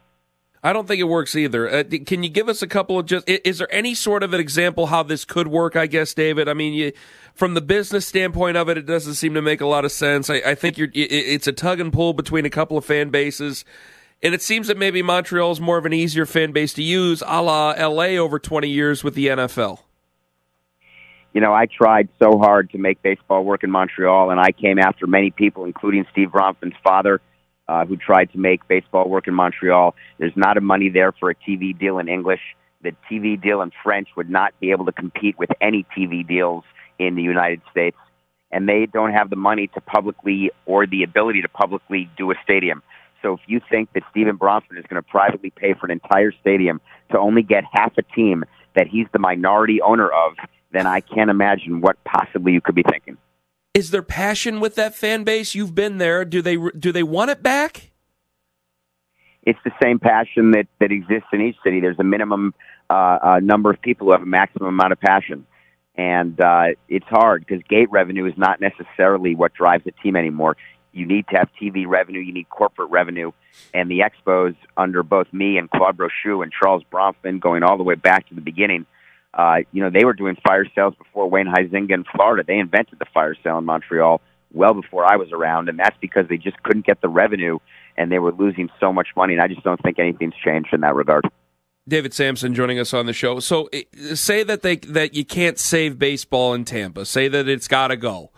I 0.63 0.73
don't 0.73 0.89
think 0.89 1.01
it 1.01 1.05
works 1.05 1.37
either. 1.37 1.69
Uh, 1.69 1.85
can 2.05 2.23
you 2.23 2.29
give 2.29 2.49
us 2.49 2.63
a 2.63 2.67
couple 2.67 2.99
of 2.99 3.07
just? 3.07 3.29
Is 3.29 3.59
there 3.59 3.73
any 3.73 3.95
sort 3.95 4.23
of 4.23 4.35
an 4.35 4.41
example 4.41 4.87
how 4.87 5.03
this 5.05 5.25
could 5.25 5.49
work? 5.49 5.77
I 5.77 5.87
guess, 5.87 6.15
David. 6.15 6.49
I 6.49 6.55
mean, 6.55 6.75
you, 6.75 6.93
from 7.35 7.55
the 7.55 7.61
business 7.61 8.07
standpoint 8.07 8.57
of 8.57 8.69
it, 8.69 8.77
it 8.77 8.87
doesn't 8.87 9.15
seem 9.15 9.35
to 9.35 9.43
make 9.43 9.61
a 9.61 9.67
lot 9.67 9.85
of 9.85 9.93
sense. 9.93 10.29
I, 10.29 10.37
I 10.45 10.55
think 10.57 10.77
you're. 10.77 10.89
It's 10.93 11.47
a 11.47 11.53
tug 11.53 11.79
and 11.79 11.93
pull 11.93 12.13
between 12.13 12.45
a 12.45 12.51
couple 12.51 12.77
of 12.77 12.85
fan 12.85 13.11
bases, 13.11 13.65
and 14.21 14.35
it 14.35 14.43
seems 14.43 14.67
that 14.67 14.77
maybe 14.77 15.01
Montreal 15.01 15.53
is 15.53 15.61
more 15.61 15.79
of 15.79 15.87
an 15.87 15.93
easier 15.93 16.27
fan 16.27 16.51
base 16.51 16.73
to 16.75 16.83
use, 16.83 17.23
a 17.25 17.41
la 17.41 17.75
L.A. 17.77 18.19
over 18.19 18.41
twenty 18.41 18.69
years 18.69 19.05
with 19.05 19.15
the 19.15 19.29
NFL. 19.29 19.81
You 21.35 21.41
know, 21.41 21.53
I 21.53 21.67
tried 21.67 22.09
so 22.21 22.37
hard 22.37 22.71
to 22.71 22.79
make 22.79 23.01
baseball 23.03 23.45
work 23.45 23.63
in 23.63 23.71
Montreal, 23.71 24.31
and 24.31 24.41
I 24.41 24.51
came 24.51 24.81
after 24.81 25.07
many 25.07 25.31
people, 25.31 25.67
including 25.67 26.05
Steve 26.11 26.31
Bronfman's 26.31 26.75
father 26.83 27.21
uh, 27.69 27.85
who 27.85 27.97
tried 27.97 28.33
to 28.33 28.39
make 28.39 28.67
baseball 28.69 29.09
work 29.09 29.29
in 29.29 29.35
Montreal. 29.35 29.95
There's 30.19 30.37
not 30.37 30.57
a 30.57 30.61
money 30.61 30.89
there 30.89 31.13
for 31.13 31.31
a 31.31 31.35
TV 31.35 31.79
deal 31.79 31.99
in 31.99 32.09
English. 32.09 32.41
The 32.83 32.93
TV 33.11 33.41
deal 33.41 33.61
in 33.63 33.73
French 33.83 34.09
would 34.17 34.31
not 34.31 34.59
be 34.61 34.71
able 34.71 34.87
to 34.87 34.93
compete 34.93 35.39
with 35.39 35.51
any 35.61 35.85
TV 35.97 36.27
deals 36.27 36.65
in 36.99 37.15
the 37.15 37.23
United 37.23 37.61
States. 37.71 37.97
And 38.51 38.69
they 38.69 38.87
don't 38.87 39.13
have 39.13 39.31
the 39.31 39.37
money 39.37 39.67
to 39.75 39.81
publicly 39.81 40.51
or 40.65 40.87
the 40.87 41.03
ability 41.03 41.43
to 41.43 41.49
publicly 41.49 42.09
do 42.17 42.31
a 42.31 42.35
stadium. 42.43 42.83
So 43.23 43.35
if 43.35 43.41
you 43.47 43.61
think 43.69 43.93
that 43.93 44.05
Stephen 44.11 44.39
Bronfman 44.39 44.79
is 44.79 44.85
going 44.89 45.03
to 45.03 45.09
privately 45.09 45.51
pay 45.51 45.75
for 45.75 45.87
an 45.87 45.93
entire 45.93 46.33
stadium 46.41 46.81
to 47.11 47.19
only 47.19 47.43
get 47.43 47.65
half 47.73 47.93
a 47.99 48.03
team 48.03 48.45
that 48.77 48.87
he's 48.87 49.07
the 49.13 49.19
minority 49.19 49.83
owner 49.83 50.09
of, 50.09 50.35
then 50.73 50.87
I 50.87 51.01
can't 51.01 51.31
imagine 51.31 51.81
what 51.81 51.97
possibly 52.05 52.53
you 52.53 52.61
could 52.61 52.75
be 52.75 52.85
thinking. 52.85 53.19
Is 53.75 53.91
there 53.91 54.03
passion 54.03 54.61
with 54.61 54.75
that 54.77 54.95
fan 54.95 55.25
base? 55.25 55.55
You've 55.55 55.75
been 55.75 55.99
there. 55.99 56.25
Do 56.25 56.43
they 56.43 56.57
do 56.57 56.91
they 56.93 57.03
want 57.03 57.31
it 57.31 57.43
back? 57.43 57.91
It's 59.43 59.59
the 59.65 59.73
same 59.83 59.99
passion 59.99 60.51
that 60.53 60.67
that 60.81 60.91
exists 60.91 61.29
in 61.33 61.41
each 61.41 61.57
city. 61.63 61.81
There's 61.81 61.99
a 61.99 62.05
minimum 62.05 62.55
uh, 62.91 63.19
uh, 63.23 63.41
number 63.43 63.71
of 63.71 63.81
people 63.81 64.07
who 64.07 64.13
have 64.13 64.23
a 64.23 64.27
maximum 64.27 64.69
amount 64.69 64.93
of 64.93 65.01
passion. 65.01 65.47
and 65.95 66.41
uh, 66.41 66.69
it's 66.89 67.07
hard 67.09 67.45
because 67.47 67.63
gate 67.69 67.91
revenue 67.91 68.27
is 68.27 68.35
not 68.37 68.61
necessarily 68.61 69.35
what 69.35 69.53
drives 69.53 69.85
the 69.85 69.93
team 70.03 70.17
anymore. 70.17 70.57
You 70.93 71.07
need 71.07 71.27
to 71.29 71.37
have 71.37 71.49
TV 71.61 71.87
revenue, 71.87 72.21
you 72.21 72.33
need 72.33 72.49
corporate 72.49 72.91
revenue, 72.91 73.33
and 73.75 73.91
the 73.91 74.01
Expos 74.01 74.57
under 74.77 75.03
both 75.03 75.27
me 75.33 75.59
and 75.59 75.71
Claude 75.71 75.97
Brochu 75.97 76.43
and 76.43 76.51
Charles 76.53 76.83
Bronfman, 76.91 77.41
going 77.41 77.63
all 77.63 77.77
the 77.77 77.83
way 77.83 77.95
back 77.95 78.29
to 78.29 78.35
the 78.35 78.41
beginning. 78.41 78.87
Uh, 79.35 79.59
you 79.73 79.83
know, 79.83 79.91
they 79.91 80.05
were 80.05 80.15
doing 80.15 80.37
fire 80.47 80.67
sales 80.75 80.95
before 80.97 81.29
Wayne 81.29 81.47
Huizenga 81.47 81.93
in 81.93 82.05
Florida. 82.05 82.45
They 82.47 82.59
invented 82.59 82.99
the 82.99 83.07
fire 83.13 83.37
sale 83.43 83.59
in 83.59 83.65
Montreal 83.65 84.21
well 84.53 84.75
before 84.75 85.05
I 85.05 85.17
was 85.17 85.31
around, 85.33 85.69
and 85.69 85.79
that's 85.79 85.97
because 86.01 86.27
they 86.29 86.39
just 86.39 86.63
couldn't 86.63 86.87
get 86.87 87.01
the 87.01 87.09
revenue 87.09 87.59
and 87.97 88.11
they 88.11 88.19
were 88.19 88.33
losing 88.33 88.71
so 88.81 88.93
much 88.93 89.09
money. 89.17 89.35
And 89.35 89.43
I 89.43 89.49
just 89.49 89.63
don't 89.63 89.81
think 89.83 89.99
anything's 89.99 90.35
changed 90.45 90.73
in 90.73 90.81
that 90.81 90.95
regard. 90.95 91.25
David 91.87 92.13
Samson 92.15 92.55
joining 92.55 92.79
us 92.79 92.95
on 92.95 93.07
the 93.07 93.13
show. 93.13 93.41
So, 93.41 93.69
eh, 93.73 93.83
say 94.15 94.43
that 94.43 94.63
they 94.63 94.77
that 94.77 95.15
you 95.15 95.25
can't 95.25 95.59
save 95.59 95.99
baseball 95.99 96.55
in 96.55 96.65
Tampa. 96.65 97.05
Say 97.05 97.29
that 97.29 97.49
it's 97.49 97.67
got 97.67 97.89
to 97.89 97.97
go. 97.97 98.31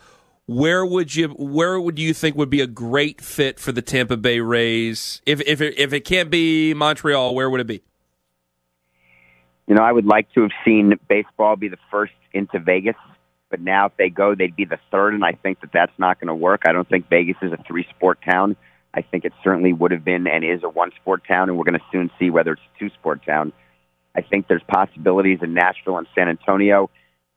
Where 0.46 0.87
would 0.87 1.14
you 1.14 1.29
Where 1.29 1.81
would 1.81 1.98
you 1.98 2.14
think 2.14 2.37
would 2.37 2.50
be 2.50 2.61
a 2.61 2.66
great 2.66 3.20
fit 3.20 3.59
for 3.59 3.72
the 3.72 3.83
Tampa 3.83 4.16
Bay 4.16 4.40
Rays? 4.40 5.20
If 5.26 5.40
if 5.42 5.61
it, 5.61 5.79
if 5.79 5.92
it 5.92 6.05
can't 6.05 6.31
be 6.31 6.74
Montreal, 6.74 7.35
where 7.35 7.50
would 7.50 7.61
it 7.61 7.66
be? 7.66 7.83
You 9.70 9.76
know, 9.76 9.85
I 9.85 9.92
would 9.92 10.04
like 10.04 10.33
to 10.33 10.42
have 10.42 10.50
seen 10.64 10.98
baseball 11.09 11.54
be 11.54 11.68
the 11.68 11.78
first 11.92 12.12
into 12.33 12.59
Vegas, 12.59 12.96
but 13.50 13.61
now 13.61 13.87
if 13.87 13.96
they 13.96 14.09
go, 14.11 14.35
they'd 14.35 14.56
be 14.56 14.64
the 14.64 14.80
third, 14.90 15.14
and 15.14 15.24
I 15.24 15.30
think 15.30 15.61
that 15.61 15.70
that's 15.72 15.96
not 15.96 16.18
going 16.18 16.26
to 16.26 16.35
work. 16.35 16.62
I 16.66 16.72
don't 16.72 16.88
think 16.88 17.09
Vegas 17.09 17.37
is 17.40 17.52
a 17.52 17.64
three 17.68 17.87
sport 17.96 18.18
town. 18.28 18.56
I 18.94 19.02
think 19.02 19.24
it 19.24 19.33
certainly 19.44 19.72
would 19.72 19.92
have 19.92 20.04
been 20.04 20.26
and 20.26 20.44
is 20.44 20.64
a 20.64 20.68
one 20.68 20.90
sport 21.00 21.22
town, 21.24 21.48
and 21.48 21.56
we're 21.56 21.66
going 21.66 21.78
to 21.78 21.85
soon 21.92 22.11
see 22.18 22.30
whether 22.30 22.54
it's 22.54 22.62
a 22.74 22.78
two 22.80 22.90
sport 22.98 23.24
town. 23.24 23.52
I 24.16 24.22
think 24.22 24.48
there's 24.48 24.64
possibilities 24.66 25.38
in 25.40 25.54
Nashville 25.54 25.98
and 25.98 26.09
San 26.16 26.28
Antonio, 26.28 26.90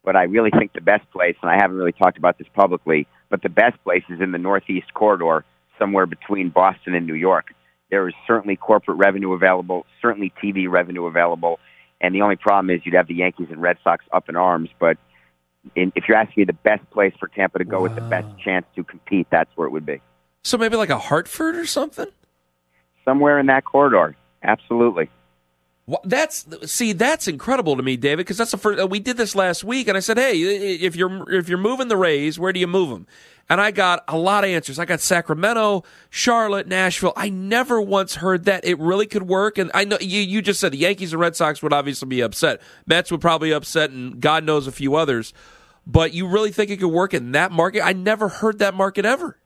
but 0.03 0.15
I 0.15 0.23
really 0.23 0.49
think 0.49 0.73
the 0.73 0.81
best 0.81 1.07
place, 1.11 1.35
and 1.43 1.51
I 1.51 1.57
haven't 1.61 1.77
really 1.77 1.91
talked 1.91 2.17
about 2.17 2.39
this 2.39 2.47
publicly, 2.55 3.05
but 3.29 3.43
the 3.43 3.49
best 3.49 3.75
place 3.83 4.05
is 4.09 4.21
in 4.21 4.31
the 4.31 4.39
Northeast 4.39 4.91
corridor, 4.95 5.45
somewhere 5.77 6.07
between 6.07 6.49
Boston 6.49 6.95
and 6.95 7.05
New 7.05 7.13
York. 7.13 7.53
There 7.91 8.07
is 8.07 8.15
certainly 8.25 8.55
corporate 8.55 8.97
revenue 8.97 9.33
available, 9.33 9.85
certainly 10.01 10.33
TV 10.43 10.67
revenue 10.67 11.05
available, 11.05 11.59
and 12.03 12.13
the 12.13 12.21
only 12.21 12.35
problem 12.35 12.69
is 12.69 12.85
you'd 12.85 12.95
have 12.95 13.07
the 13.07 13.15
Yankees 13.15 13.47
and 13.49 13.61
Red 13.61 13.77
Sox 13.81 14.05
up 14.11 14.27
in 14.27 14.35
arms. 14.35 14.69
But 14.77 14.97
in, 15.73 15.93
if 15.95 16.03
you're 16.07 16.17
asking 16.17 16.41
me 16.41 16.45
the 16.45 16.53
best 16.53 16.87
place 16.91 17.13
for 17.17 17.29
Tampa 17.29 17.59
to 17.59 17.65
go 17.65 17.77
wow. 17.77 17.83
with 17.83 17.95
the 17.95 18.01
best 18.01 18.27
chance 18.37 18.65
to 18.75 18.83
compete, 18.83 19.27
that's 19.31 19.49
where 19.55 19.65
it 19.65 19.71
would 19.71 19.85
be. 19.85 20.01
So 20.43 20.57
maybe 20.57 20.75
like 20.75 20.89
a 20.89 20.99
Hartford 20.99 21.55
or 21.55 21.65
something? 21.65 22.07
Somewhere 23.05 23.39
in 23.39 23.45
that 23.45 23.63
corridor. 23.63 24.17
Absolutely. 24.43 25.09
That's 26.05 26.45
see, 26.71 26.93
that's 26.93 27.27
incredible 27.27 27.75
to 27.75 27.83
me, 27.83 27.97
David, 27.97 28.19
because 28.19 28.37
that's 28.37 28.51
the 28.51 28.57
first. 28.57 28.79
Uh, 28.79 28.87
we 28.87 28.99
did 28.99 29.17
this 29.17 29.35
last 29.35 29.65
week, 29.65 29.89
and 29.89 29.97
I 29.97 29.99
said, 29.99 30.17
"Hey, 30.17 30.39
if 30.39 30.95
you're 30.95 31.29
if 31.29 31.49
you're 31.49 31.57
moving 31.57 31.89
the 31.89 31.97
Rays, 31.97 32.39
where 32.39 32.53
do 32.53 32.59
you 32.61 32.67
move 32.67 32.89
them?" 32.89 33.05
And 33.49 33.59
I 33.59 33.71
got 33.71 34.01
a 34.07 34.17
lot 34.17 34.45
of 34.45 34.49
answers. 34.49 34.79
I 34.79 34.85
got 34.85 35.01
Sacramento, 35.01 35.83
Charlotte, 36.09 36.67
Nashville. 36.67 37.11
I 37.17 37.27
never 37.27 37.81
once 37.81 38.15
heard 38.15 38.45
that 38.45 38.63
it 38.63 38.79
really 38.79 39.05
could 39.05 39.23
work. 39.23 39.57
And 39.57 39.71
I 39.73 39.83
know 39.83 39.97
you 39.99 40.21
you 40.21 40.41
just 40.41 40.61
said 40.61 40.71
the 40.71 40.77
Yankees 40.77 41.11
and 41.11 41.19
Red 41.19 41.35
Sox 41.35 41.61
would 41.61 41.73
obviously 41.73 42.07
be 42.07 42.21
upset. 42.21 42.61
Mets 42.85 43.11
would 43.11 43.19
probably 43.19 43.51
upset, 43.51 43.89
and 43.89 44.21
God 44.21 44.45
knows 44.45 44.67
a 44.67 44.71
few 44.71 44.95
others. 44.95 45.33
But 45.85 46.13
you 46.13 46.27
really 46.27 46.53
think 46.53 46.71
it 46.71 46.77
could 46.79 46.87
work 46.87 47.13
in 47.13 47.33
that 47.33 47.51
market? 47.51 47.83
I 47.83 47.91
never 47.91 48.29
heard 48.29 48.59
that 48.59 48.73
market 48.73 49.03
ever 49.03 49.37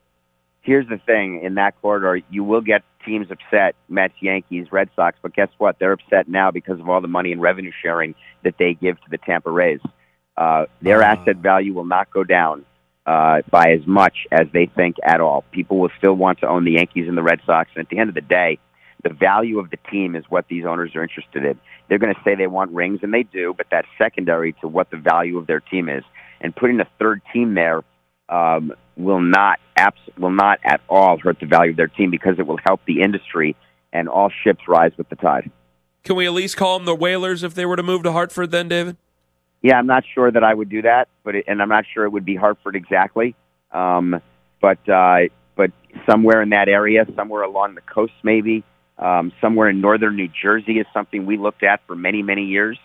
here's 0.67 0.87
the 0.89 0.99
thing 1.05 1.41
in 1.41 1.55
that 1.55 1.81
corridor, 1.81 2.21
you 2.29 2.43
will 2.43 2.61
get 2.61 2.83
teams 3.07 3.27
upset, 3.31 3.75
Mets, 3.89 4.13
Yankees, 4.19 4.67
Red 4.71 4.89
Sox, 4.95 5.17
but 5.21 5.33
guess 5.33 5.49
what? 5.57 5.79
They're 5.79 5.93
upset 5.93 6.27
now 6.27 6.51
because 6.51 6.79
of 6.79 6.87
all 6.89 7.01
the 7.01 7.07
money 7.07 7.31
and 7.31 7.41
revenue 7.41 7.71
sharing 7.81 8.13
that 8.43 8.55
they 8.59 8.73
give 8.73 8.97
to 8.97 9.09
the 9.09 9.17
Tampa 9.17 9.49
Rays. 9.49 9.79
Uh, 10.35 10.65
their 10.81 11.01
uh. 11.01 11.15
asset 11.15 11.37
value 11.37 11.73
will 11.73 11.85
not 11.85 12.11
go 12.11 12.23
down 12.23 12.65
uh, 13.07 13.41
by 13.49 13.71
as 13.71 13.87
much 13.87 14.27
as 14.31 14.47
they 14.53 14.65
think 14.67 14.97
at 15.03 15.21
all. 15.21 15.43
People 15.51 15.79
will 15.79 15.91
still 15.97 16.13
want 16.13 16.39
to 16.39 16.47
own 16.47 16.65
the 16.65 16.73
Yankees 16.73 17.07
and 17.07 17.17
the 17.17 17.23
Red 17.23 17.39
Sox, 17.45 17.71
and 17.75 17.83
at 17.83 17.89
the 17.89 17.97
end 17.97 18.09
of 18.09 18.15
the 18.15 18.21
day, 18.21 18.59
the 19.03 19.13
value 19.13 19.59
of 19.59 19.69
the 19.69 19.77
team 19.89 20.15
is 20.15 20.25
what 20.27 20.47
these 20.49 20.65
owners 20.65 20.95
are 20.95 21.03
interested 21.03 21.45
in. 21.45 21.59
They're 21.87 21.99
going 21.99 22.13
to 22.13 22.21
say 22.23 22.35
they 22.35 22.47
want 22.47 22.71
rings, 22.71 22.99
and 23.03 23.13
they 23.13 23.23
do, 23.23 23.53
but 23.55 23.67
that's 23.71 23.87
secondary 23.97 24.53
to 24.53 24.67
what 24.67 24.89
the 24.89 24.97
value 24.97 25.37
of 25.37 25.47
their 25.47 25.61
team 25.61 25.87
is. 25.87 26.03
And 26.41 26.55
putting 26.55 26.79
a 26.79 26.87
third 26.99 27.21
team 27.31 27.53
there 27.53 27.83
um, 28.29 28.73
will 28.95 29.21
not 29.21 29.59
abs- 29.75 29.97
will 30.17 30.31
not 30.31 30.59
at 30.63 30.81
all 30.89 31.17
hurt 31.17 31.39
the 31.39 31.45
value 31.45 31.71
of 31.71 31.77
their 31.77 31.87
team 31.87 32.11
because 32.11 32.39
it 32.39 32.47
will 32.47 32.59
help 32.65 32.81
the 32.85 33.01
industry 33.01 33.55
and 33.93 34.09
all 34.09 34.31
ships 34.43 34.67
rise 34.67 34.91
with 34.97 35.09
the 35.09 35.15
tide. 35.15 35.51
Can 36.03 36.15
we 36.15 36.25
at 36.25 36.33
least 36.33 36.57
call 36.57 36.77
them 36.77 36.85
the 36.85 36.95
Whalers 36.95 37.43
if 37.43 37.53
they 37.53 37.65
were 37.65 37.75
to 37.75 37.83
move 37.83 38.03
to 38.03 38.11
Hartford 38.11 38.51
then, 38.51 38.67
David? 38.67 38.97
Yeah, 39.61 39.77
I'm 39.77 39.87
not 39.87 40.03
sure 40.13 40.31
that 40.31 40.43
I 40.43 40.53
would 40.53 40.69
do 40.69 40.83
that, 40.83 41.07
but 41.23 41.35
it, 41.35 41.45
and 41.47 41.61
I'm 41.61 41.69
not 41.69 41.85
sure 41.93 42.05
it 42.05 42.09
would 42.09 42.25
be 42.25 42.35
Hartford 42.35 42.75
exactly. 42.75 43.35
Um, 43.71 44.21
but 44.61 44.87
uh, 44.87 45.23
but 45.55 45.71
somewhere 46.09 46.41
in 46.41 46.49
that 46.49 46.69
area, 46.69 47.05
somewhere 47.15 47.43
along 47.43 47.75
the 47.75 47.81
coast, 47.81 48.13
maybe 48.23 48.63
um, 48.97 49.31
somewhere 49.41 49.69
in 49.69 49.81
northern 49.81 50.15
New 50.15 50.29
Jersey 50.29 50.79
is 50.79 50.85
something 50.93 51.25
we 51.25 51.37
looked 51.37 51.63
at 51.63 51.85
for 51.87 51.95
many 51.95 52.21
many 52.21 52.45
years. 52.45 52.77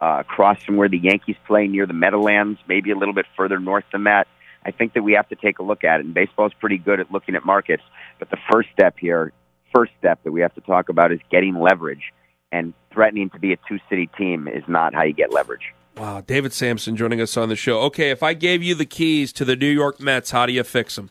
Uh, 0.00 0.18
across 0.18 0.60
from 0.64 0.74
where 0.74 0.88
the 0.88 0.98
Yankees 0.98 1.36
play, 1.46 1.68
near 1.68 1.86
the 1.86 1.92
Meadowlands, 1.92 2.58
maybe 2.66 2.90
a 2.90 2.96
little 2.96 3.14
bit 3.14 3.26
further 3.36 3.60
north 3.60 3.84
than 3.92 4.02
that. 4.04 4.26
I 4.64 4.70
think 4.70 4.94
that 4.94 5.02
we 5.02 5.12
have 5.14 5.28
to 5.28 5.36
take 5.36 5.58
a 5.58 5.62
look 5.62 5.84
at 5.84 6.00
it. 6.00 6.06
And 6.06 6.14
baseball 6.14 6.46
is 6.46 6.52
pretty 6.54 6.78
good 6.78 7.00
at 7.00 7.10
looking 7.10 7.34
at 7.34 7.44
markets. 7.44 7.82
But 8.18 8.30
the 8.30 8.38
first 8.50 8.68
step 8.72 8.96
here, 8.98 9.32
first 9.74 9.92
step 9.98 10.22
that 10.24 10.32
we 10.32 10.40
have 10.40 10.54
to 10.54 10.60
talk 10.60 10.88
about 10.88 11.12
is 11.12 11.20
getting 11.30 11.58
leverage. 11.58 12.12
And 12.52 12.74
threatening 12.92 13.30
to 13.30 13.38
be 13.38 13.52
a 13.52 13.56
two 13.68 13.78
city 13.88 14.08
team 14.18 14.46
is 14.46 14.62
not 14.68 14.94
how 14.94 15.02
you 15.02 15.14
get 15.14 15.32
leverage. 15.32 15.72
Wow, 15.96 16.22
David 16.22 16.52
Samson 16.52 16.96
joining 16.96 17.20
us 17.20 17.36
on 17.36 17.48
the 17.48 17.56
show. 17.56 17.80
Okay, 17.82 18.10
if 18.10 18.22
I 18.22 18.34
gave 18.34 18.62
you 18.62 18.74
the 18.74 18.86
keys 18.86 19.32
to 19.34 19.44
the 19.44 19.56
New 19.56 19.70
York 19.70 20.00
Mets, 20.00 20.30
how 20.30 20.46
do 20.46 20.52
you 20.52 20.64
fix 20.64 20.96
them? 20.96 21.10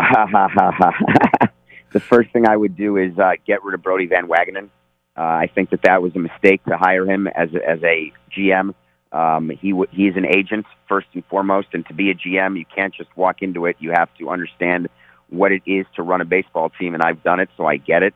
the 1.92 2.00
first 2.00 2.30
thing 2.32 2.48
I 2.48 2.56
would 2.56 2.76
do 2.76 2.96
is 2.96 3.18
uh, 3.18 3.32
get 3.46 3.62
rid 3.62 3.74
of 3.74 3.82
Brodie 3.82 4.06
Van 4.06 4.28
Wagenen. 4.28 4.70
Uh, 5.16 5.22
I 5.22 5.50
think 5.54 5.70
that 5.70 5.82
that 5.82 6.00
was 6.00 6.14
a 6.16 6.18
mistake 6.18 6.64
to 6.64 6.78
hire 6.78 7.04
him 7.04 7.26
as 7.26 7.52
a, 7.52 7.68
as 7.68 7.82
a 7.82 8.12
GM. 8.34 8.74
Um, 9.12 9.50
he 9.50 9.70
w- 9.70 9.88
he's 9.90 10.16
an 10.16 10.26
agent 10.26 10.66
first 10.88 11.08
and 11.14 11.24
foremost, 11.26 11.68
and 11.72 11.84
to 11.86 11.94
be 11.94 12.10
a 12.10 12.14
GM, 12.14 12.58
you 12.58 12.64
can't 12.64 12.94
just 12.94 13.14
walk 13.16 13.42
into 13.42 13.66
it. 13.66 13.76
You 13.80 13.90
have 13.90 14.08
to 14.18 14.30
understand 14.30 14.88
what 15.28 15.52
it 15.52 15.62
is 15.66 15.86
to 15.96 16.02
run 16.02 16.20
a 16.20 16.24
baseball 16.24 16.70
team, 16.70 16.94
and 16.94 17.02
I've 17.02 17.22
done 17.22 17.40
it, 17.40 17.48
so 17.56 17.66
I 17.66 17.76
get 17.76 18.02
it. 18.02 18.14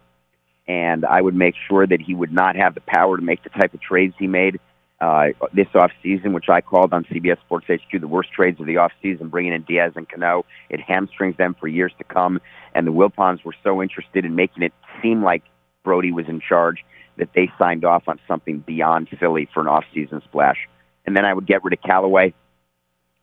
And 0.67 1.05
I 1.05 1.21
would 1.21 1.35
make 1.35 1.55
sure 1.69 1.87
that 1.87 2.01
he 2.01 2.15
would 2.15 2.33
not 2.33 2.57
have 2.57 2.75
the 2.75 2.81
power 2.81 3.17
to 3.17 3.23
make 3.23 3.43
the 3.43 3.51
type 3.51 3.75
of 3.75 3.81
trades 3.81 4.15
he 4.19 4.27
made 4.27 4.61
uh, 5.01 5.29
this 5.53 5.67
off 5.75 5.91
season, 6.03 6.33
which 6.33 6.49
I 6.49 6.61
called 6.61 6.93
on 6.95 7.05
CBS 7.05 7.39
Sports 7.41 7.67
HQ 7.69 8.01
the 8.01 8.09
worst 8.09 8.33
trades 8.33 8.61
of 8.61 8.67
the 8.67 8.79
off 8.79 8.93
season, 9.03 9.29
bringing 9.29 9.53
in 9.53 9.63
Diaz 9.63 9.93
and 9.97 10.09
Cano. 10.09 10.47
It 10.71 10.81
hamstrings 10.81 11.37
them 11.37 11.55
for 11.59 11.69
years 11.69 11.93
to 11.99 12.05
come. 12.05 12.41
And 12.75 12.87
the 12.87 12.93
Wilpons 12.93 13.45
were 13.45 13.55
so 13.63 13.83
interested 13.83 14.25
in 14.25 14.35
making 14.35 14.63
it 14.63 14.73
seem 15.03 15.23
like 15.23 15.43
Brodie 15.83 16.13
was 16.13 16.27
in 16.29 16.41
charge 16.41 16.85
that 17.19 17.29
they 17.35 17.51
signed 17.59 17.85
off 17.85 18.05
on 18.09 18.19
something 18.27 18.61
beyond 18.61 19.09
Philly 19.21 19.49
for 19.53 19.61
an 19.61 19.67
off 19.69 19.85
season 19.93 20.23
splash 20.25 20.69
and 21.07 21.17
then 21.17 21.25
I 21.25 21.33
would 21.33 21.47
get 21.47 21.65
rid 21.65 21.73
of 21.73 21.83
Callaway, 21.83 22.35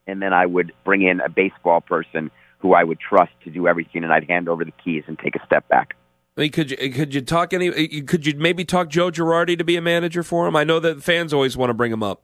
and 0.08 0.22
then 0.22 0.34
I 0.34 0.46
would 0.46 0.74
bring 0.84 1.02
in 1.02 1.22
a 1.22 1.30
baseball 1.30 1.82
person 1.82 2.32
who 2.60 2.74
I 2.74 2.84
would 2.84 3.00
trust 3.00 3.32
to 3.44 3.50
do 3.50 3.68
everything, 3.68 4.04
and 4.04 4.14
I'd 4.14 4.30
hand 4.30 4.48
over 4.48 4.64
the 4.64 4.74
keys 4.84 5.04
and 5.08 5.18
take 5.18 5.36
a 5.36 5.46
step 5.46 5.68
back. 5.68 5.96
I 6.38 6.42
mean, 6.42 6.52
could 6.52 6.72
you 6.72 6.78
could 6.92 7.14
you 7.14 7.22
talk 7.22 7.54
any? 7.54 8.02
Could 8.02 8.26
you 8.26 8.34
maybe 8.38 8.64
talk 8.64 8.90
Joe 8.90 9.12
Girardi 9.12 9.58
to 9.58 9.64
be 9.64 9.76
a 9.76 9.82
manager 9.82 10.24
for 10.24 10.48
him? 10.48 10.56
I 10.56 10.64
know 10.64 10.80
that 10.80 11.04
fans 11.04 11.34
always 11.34 11.58
want 11.58 11.72
to 11.72 11.74
bring 11.74 11.92
him 11.92 12.04
up. 12.04 12.22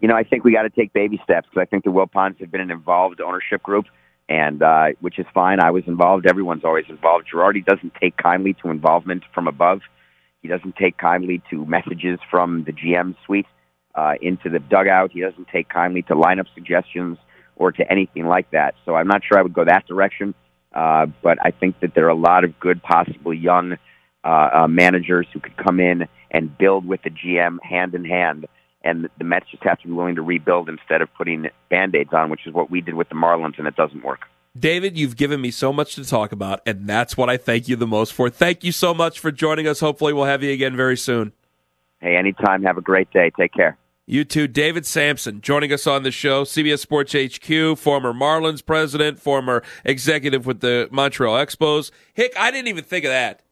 You 0.00 0.08
know, 0.08 0.14
I 0.14 0.22
think 0.22 0.44
we 0.44 0.52
got 0.52 0.62
to 0.62 0.70
take 0.70 0.92
baby 0.92 1.20
steps 1.24 1.48
because 1.50 1.62
I 1.62 1.68
think 1.68 1.84
the 1.84 1.90
Wilpons 1.90 2.38
have 2.38 2.50
been 2.50 2.60
an 2.60 2.70
involved 2.70 3.20
ownership 3.20 3.62
group, 3.62 3.86
and 4.28 4.62
uh, 4.62 4.88
which 5.00 5.18
is 5.18 5.26
fine. 5.34 5.60
I 5.60 5.72
was 5.72 5.82
involved. 5.86 6.26
Everyone's 6.26 6.64
always 6.64 6.86
involved. 6.88 7.26
Girardi 7.32 7.64
doesn't 7.64 7.94
take 8.00 8.16
kindly 8.16 8.54
to 8.62 8.70
involvement 8.70 9.24
from 9.34 9.48
above. 9.48 9.80
He 10.40 10.48
doesn't 10.48 10.76
take 10.76 10.96
kindly 10.96 11.42
to 11.50 11.66
messages 11.66 12.18
from 12.30 12.64
the 12.64 12.72
GM 12.72 13.16
suite 13.26 13.46
uh, 13.94 14.14
into 14.20 14.48
the 14.48 14.58
dugout. 14.58 15.12
He 15.12 15.20
doesn't 15.20 15.48
take 15.48 15.68
kindly 15.68 16.02
to 16.02 16.14
lineup 16.14 16.46
suggestions 16.54 17.18
or 17.56 17.72
to 17.72 17.92
anything 17.92 18.26
like 18.26 18.50
that. 18.52 18.74
So 18.84 18.94
I'm 18.94 19.06
not 19.06 19.22
sure 19.24 19.38
I 19.38 19.42
would 19.42 19.52
go 19.52 19.64
that 19.64 19.86
direction. 19.86 20.34
Uh, 20.72 21.06
but 21.22 21.38
I 21.44 21.50
think 21.50 21.80
that 21.80 21.94
there 21.94 22.06
are 22.06 22.10
a 22.10 22.14
lot 22.14 22.44
of 22.44 22.58
good, 22.60 22.82
possible 22.82 23.34
young 23.34 23.76
uh, 24.24 24.50
uh, 24.52 24.68
managers 24.68 25.26
who 25.32 25.40
could 25.40 25.56
come 25.56 25.80
in 25.80 26.06
and 26.30 26.56
build 26.56 26.86
with 26.86 27.02
the 27.02 27.10
GM 27.10 27.58
hand 27.62 27.94
in 27.94 28.04
hand. 28.04 28.46
And 28.82 29.08
the 29.18 29.24
Mets 29.24 29.46
just 29.50 29.62
have 29.64 29.78
to 29.80 29.88
be 29.88 29.92
willing 29.92 30.14
to 30.14 30.22
rebuild 30.22 30.68
instead 30.68 31.02
of 31.02 31.12
putting 31.14 31.48
band-aids 31.68 32.10
on, 32.12 32.30
which 32.30 32.46
is 32.46 32.54
what 32.54 32.70
we 32.70 32.80
did 32.80 32.94
with 32.94 33.08
the 33.08 33.14
Marlins, 33.14 33.58
and 33.58 33.66
it 33.66 33.76
doesn't 33.76 34.04
work. 34.04 34.20
David, 34.58 34.96
you've 34.96 35.16
given 35.16 35.40
me 35.40 35.50
so 35.50 35.72
much 35.72 35.94
to 35.96 36.04
talk 36.04 36.32
about, 36.32 36.60
and 36.64 36.86
that's 36.86 37.16
what 37.16 37.28
I 37.28 37.36
thank 37.36 37.68
you 37.68 37.76
the 37.76 37.86
most 37.86 38.12
for. 38.12 38.30
Thank 38.30 38.64
you 38.64 38.72
so 38.72 38.94
much 38.94 39.20
for 39.20 39.30
joining 39.30 39.68
us. 39.68 39.80
Hopefully, 39.80 40.12
we'll 40.12 40.24
have 40.24 40.42
you 40.42 40.50
again 40.50 40.76
very 40.76 40.96
soon. 40.96 41.32
Hey, 42.00 42.16
anytime. 42.16 42.62
Have 42.62 42.78
a 42.78 42.82
great 42.82 43.10
day. 43.12 43.30
Take 43.38 43.52
care. 43.52 43.76
You 44.06 44.24
too, 44.24 44.48
David 44.48 44.86
Samson, 44.86 45.40
joining 45.40 45.72
us 45.72 45.86
on 45.86 46.02
the 46.02 46.10
show. 46.10 46.42
CBS 46.42 46.80
Sports 46.80 47.12
HQ, 47.12 47.78
former 47.78 48.12
Marlins 48.12 48.64
president, 48.64 49.20
former 49.20 49.62
executive 49.84 50.46
with 50.46 50.60
the 50.60 50.88
Montreal 50.90 51.36
Expos. 51.36 51.92
Hick, 52.14 52.32
I 52.36 52.50
didn't 52.50 52.66
even 52.68 52.82
think 52.82 53.04
of 53.04 53.10
that. 53.10 53.42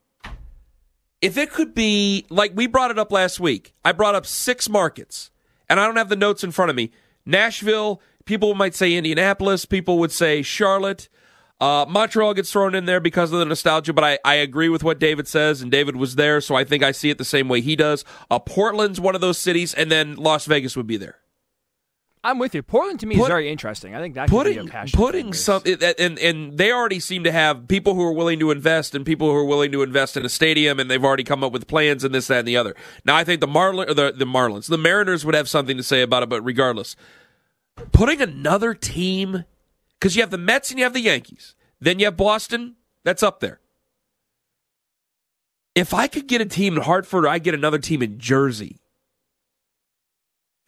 if 1.21 1.37
it 1.37 1.51
could 1.53 1.75
be 1.75 2.27
like 2.31 2.53
we 2.55 2.67
brought 2.67 2.91
it 2.91 2.99
up 2.99 3.13
last 3.13 3.39
week, 3.39 3.73
I 3.85 3.93
brought 3.93 4.15
up 4.15 4.27
six 4.27 4.69
markets, 4.69 5.31
and 5.69 5.79
I 5.79 5.87
don't 5.87 5.97
have 5.97 6.09
the 6.09 6.17
notes 6.17 6.43
in 6.43 6.51
front 6.51 6.71
of 6.71 6.77
me. 6.77 6.91
Nashville, 7.27 8.01
people 8.25 8.55
might 8.55 8.75
say 8.75 8.95
Indianapolis, 8.95 9.65
people 9.65 9.99
would 9.99 10.13
say 10.13 10.43
Charlotte. 10.43 11.09
Uh, 11.61 11.85
Montreal 11.89 12.35
gets 12.35 12.53
thrown 12.53 12.75
in 12.75 12.85
there 12.85 13.01
because 13.01 13.33
of 13.33 13.41
the 13.41 13.45
nostalgia, 13.45 13.93
but 13.93 14.05
I, 14.05 14.19
I 14.25 14.35
agree 14.35 14.69
with 14.69 14.85
what 14.85 15.01
David 15.01 15.27
says, 15.27 15.61
and 15.61 15.73
David 15.73 15.97
was 15.97 16.15
there, 16.15 16.41
so 16.41 16.55
I 16.55 16.63
think 16.65 16.85
I 16.85 16.93
see 16.93 17.11
it 17.11 17.19
the 17.19 17.25
same 17.25 17.49
way 17.49 17.61
he 17.61 17.75
does. 17.75 18.05
Uh, 18.31 18.39
Portland's 18.39 19.01
one 19.01 19.17
of 19.17 19.21
those 19.21 19.39
cities, 19.39 19.75
and 19.75 19.91
then 19.91 20.15
Las 20.15 20.47
Vegas 20.47 20.77
would 20.77 20.87
be 20.87 20.97
there. 20.97 21.17
I'm 22.23 22.39
with 22.39 22.55
you. 22.55 22.63
Portland 22.63 23.01
to 23.01 23.07
me 23.07 23.17
Put- 23.17 23.23
is 23.23 23.29
very 23.29 23.49
interesting. 23.49 23.95
I 23.95 24.01
think 24.01 24.15
that 24.15 24.29
could 24.29 24.33
be 24.33 24.37
putting 24.37 24.59
a 24.59 24.71
passion. 24.71 24.97
putting 24.97 25.33
some 25.33 25.63
and 25.65 26.19
and 26.19 26.59
they 26.59 26.73
already 26.73 26.99
seem 27.01 27.25
to 27.25 27.33
have 27.33 27.69
people 27.69 27.95
who 27.95 28.03
are 28.03 28.13
willing 28.13 28.41
to 28.41 28.51
invest 28.51 28.95
and 28.95 29.07
people 29.07 29.31
who 29.31 29.37
are 29.37 29.45
willing 29.45 29.71
to 29.73 29.83
invest 29.83 30.17
in 30.17 30.25
a 30.25 30.29
stadium 30.29 30.81
and 30.81 30.91
they've 30.91 31.05
already 31.05 31.23
come 31.23 31.45
up 31.45 31.53
with 31.53 31.69
plans 31.69 32.03
and 32.03 32.13
this 32.13 32.27
that 32.27 32.41
and 32.41 32.49
the 32.49 32.57
other. 32.57 32.75
Now 33.05 33.15
I 33.17 33.23
think 33.23 33.41
the 33.41 33.47
Marlin 33.47 33.89
or 33.89 33.95
the 33.95 34.13
the 34.13 34.25
Marlins, 34.25 34.67
the 34.67 34.77
Mariners 34.77 35.25
would 35.25 35.37
have 35.37 35.49
something 35.49 35.77
to 35.77 35.83
say 35.83 36.03
about 36.03 36.25
it, 36.25 36.29
but 36.29 36.43
regardless, 36.43 36.97
putting 37.93 38.21
another 38.21 38.75
team 38.75 39.45
because 39.99 40.17
you 40.17 40.23
have 40.23 40.31
the 40.31 40.39
Mets 40.39 40.71
and 40.71 40.79
you 40.79 40.85
have 40.85 40.95
the 40.95 41.01
Yankees, 41.01 41.55
then 41.81 41.99
you 41.99 42.07
have 42.07 42.17
Boston. 42.17 42.77
That's 43.05 43.23
up 43.23 43.41
there. 43.41 43.61
If 45.75 45.95
I 45.95 46.09
could 46.09 46.27
get 46.27 46.41
a 46.41 46.47
team 46.47 46.77
in 46.77 46.83
Hartford, 46.83 47.25
or 47.25 47.29
I 47.29 47.39
get 47.39 47.55
another 47.55 47.79
team 47.79 48.03
in 48.03 48.19
Jersey 48.19 48.81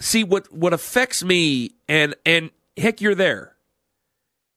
see 0.01 0.25
what 0.25 0.53
what 0.53 0.73
affects 0.73 1.23
me 1.23 1.73
and 1.89 2.15
and 2.27 2.51
heck 2.77 3.01
you're 3.01 3.15
there 3.15 3.55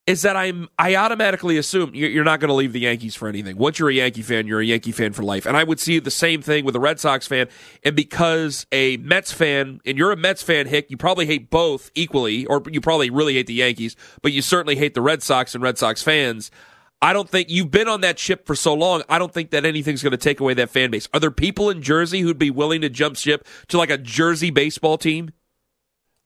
is 0.06 0.22
that 0.24 0.36
i'm 0.36 0.68
i 0.78 0.96
automatically 0.96 1.58
assume 1.58 1.92
you're 1.94 2.24
not 2.24 2.40
going 2.40 2.50
to 2.50 2.54
leave 2.54 2.74
the 2.74 2.82
yankees 2.82 3.16
for 3.16 3.28
anything 3.28 3.58
once 3.58 3.80
you're 3.80 3.90
a 3.90 3.94
yankee 3.94 4.22
fan 4.22 4.46
you're 4.48 4.60
a 4.60 4.66
yankee 4.66 4.92
fan 4.92 5.14
for 5.14 5.24
life 5.24 5.46
and 5.46 5.56
i 5.56 5.64
would 5.64 5.80
see 5.80 6.00
the 6.00 6.12
same 6.12 6.42
thing 6.42 6.66
with 6.66 6.76
a 6.76 6.80
red 6.80 7.00
sox 7.00 7.28
fan 7.28 7.48
and 7.84 7.96
because 7.96 8.66
a 8.72 8.98
mets 8.98 9.32
fan 9.32 9.80
and 9.86 9.98
you're 9.98 10.12
a 10.12 10.18
mets 10.18 10.42
fan 10.42 10.68
hick 10.68 10.90
you 10.90 10.98
probably 10.98 11.26
hate 11.26 11.50
both 11.50 11.92
equally 11.96 12.46
or 12.48 12.62
you 12.70 12.82
probably 12.82 13.10
really 13.10 13.36
hate 13.36 13.48
the 13.48 13.54
yankees 13.54 13.96
but 14.22 14.32
you 14.32 14.42
certainly 14.42 14.76
hate 14.76 14.94
the 14.94 15.02
red 15.02 15.24
sox 15.24 15.56
and 15.56 15.64
red 15.64 15.78
sox 15.78 16.02
fans 16.02 16.52
I 17.02 17.12
don't 17.12 17.28
think 17.28 17.50
you've 17.50 17.70
been 17.70 17.90
on 17.90 18.00
that 18.00 18.18
ship 18.18 18.48
for 18.48 18.56
so 18.56 18.74
long. 18.74 19.04
I 19.10 19.20
don't 19.20 19.34
think 19.34 19.50
that 19.50 19.66
anything's 19.66 20.02
going 20.02 20.12
to 20.12 20.18
take 20.18 20.40
away 20.40 20.54
that 20.54 20.70
fan 20.70 20.90
base. 20.90 21.10
Are 21.14 21.20
there 21.20 21.32
people 21.32 21.70
in 21.70 21.82
Jersey 21.82 22.22
who'd 22.22 22.40
be 22.40 22.50
willing 22.50 22.80
to 22.80 22.88
jump 22.88 23.18
ship 23.18 23.46
to 23.68 23.78
like 23.78 23.90
a 23.90 23.98
Jersey 23.98 24.52
baseball 24.52 24.98
team? 24.98 25.32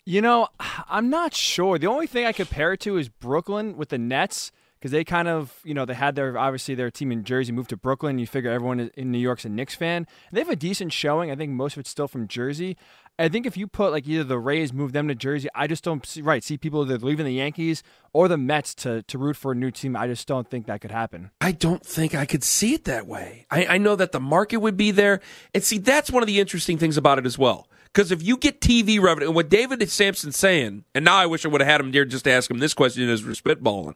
You 0.08 0.22
know, 0.22 0.48
I'm 0.90 1.10
not 1.10 1.34
sure. 1.34 1.78
The 1.78 1.88
only 1.88 2.08
thing 2.08 2.26
I 2.26 2.32
compare 2.32 2.74
it 2.74 2.80
to 2.82 2.98
is 2.98 3.10
Brooklyn 3.10 3.76
with 3.76 3.90
the 3.90 3.98
Nets 3.98 4.54
because 4.80 4.92
they 4.92 5.04
kind 5.04 5.28
of, 5.28 5.60
you 5.66 5.74
know, 5.74 5.84
they 5.84 5.96
had 5.96 6.16
their 6.16 6.38
obviously 6.38 6.76
their 6.76 6.90
team 6.90 7.12
in 7.12 7.26
Jersey 7.26 7.52
moved 7.52 7.72
to 7.72 7.78
Brooklyn. 7.78 8.18
You 8.18 8.26
figure 8.26 8.50
everyone 8.50 8.90
in 8.96 9.12
New 9.12 9.18
York's 9.18 9.44
a 9.44 9.50
Knicks 9.50 9.76
fan. 9.76 10.08
They 10.32 10.40
have 10.40 10.50
a 10.50 10.56
decent 10.56 10.94
showing. 10.94 11.30
I 11.30 11.36
think 11.36 11.52
most 11.52 11.74
of 11.74 11.82
it's 11.82 11.90
still 11.90 12.08
from 12.08 12.28
Jersey. 12.28 12.78
I 13.20 13.28
think 13.28 13.46
if 13.46 13.58
you 13.58 13.68
put 13.68 13.92
like 13.92 14.08
either 14.08 14.24
the 14.24 14.40
Rays 14.40 14.72
move 14.72 14.94
them 14.94 15.10
to 15.10 15.16
Jersey, 15.16 15.50
I 15.54 15.68
just 15.68 15.84
don't 15.84 16.06
see 16.06 16.22
right 16.22 16.42
see 16.42 16.58
people 16.58 16.84
either 16.84 17.00
leaving 17.00 17.26
the 17.26 17.34
Yankees 17.34 17.84
or 18.14 18.30
the 18.30 18.38
Mets 18.38 18.74
to 18.76 19.02
to 19.04 19.18
root 19.18 19.36
for 19.36 19.52
a 19.52 19.56
new 19.56 19.72
team. 19.72 19.98
I 19.98 20.08
just 20.08 20.26
don't 20.26 20.48
think 20.50 20.68
that 20.68 20.80
could 20.80 20.92
happen. 20.92 21.32
I 21.42 21.52
don't 21.52 21.86
think 21.86 22.16
I 22.16 22.26
could 22.26 22.46
see 22.46 22.76
it 22.76 22.86
that 22.86 23.08
way. 23.08 23.46
I, 23.52 23.66
I 23.66 23.78
know 23.78 23.98
that 23.98 24.14
the 24.14 24.22
market 24.22 24.58
would 24.58 24.78
be 24.78 24.92
there. 24.92 25.20
And 25.54 25.64
see, 25.64 25.80
that's 25.80 26.10
one 26.12 26.24
of 26.24 26.28
the 26.28 26.40
interesting 26.40 26.78
things 26.78 26.96
about 26.96 27.20
it 27.20 27.26
as 27.26 27.38
well. 27.38 27.68
Because 27.98 28.12
if 28.12 28.22
you 28.22 28.38
get 28.38 28.62
TV 28.62 29.02
revenue, 29.02 29.26
and 29.26 29.36
what 29.36 29.50
David 29.50 29.90
Samson's 29.90 30.38
saying, 30.38 30.86
and 30.94 31.04
now 31.04 31.16
I 31.16 31.26
wish 31.26 31.44
I 31.44 31.48
would 31.48 31.62
have 31.62 31.68
had 31.68 31.82
him 31.82 31.92
here 31.92 32.06
just 32.06 32.26
to 32.26 32.32
ask 32.32 32.52
him 32.52 32.60
this 32.60 32.76
question 32.76 33.10
as 33.10 33.26
we're 33.26 33.32
spitballing. 33.32 33.96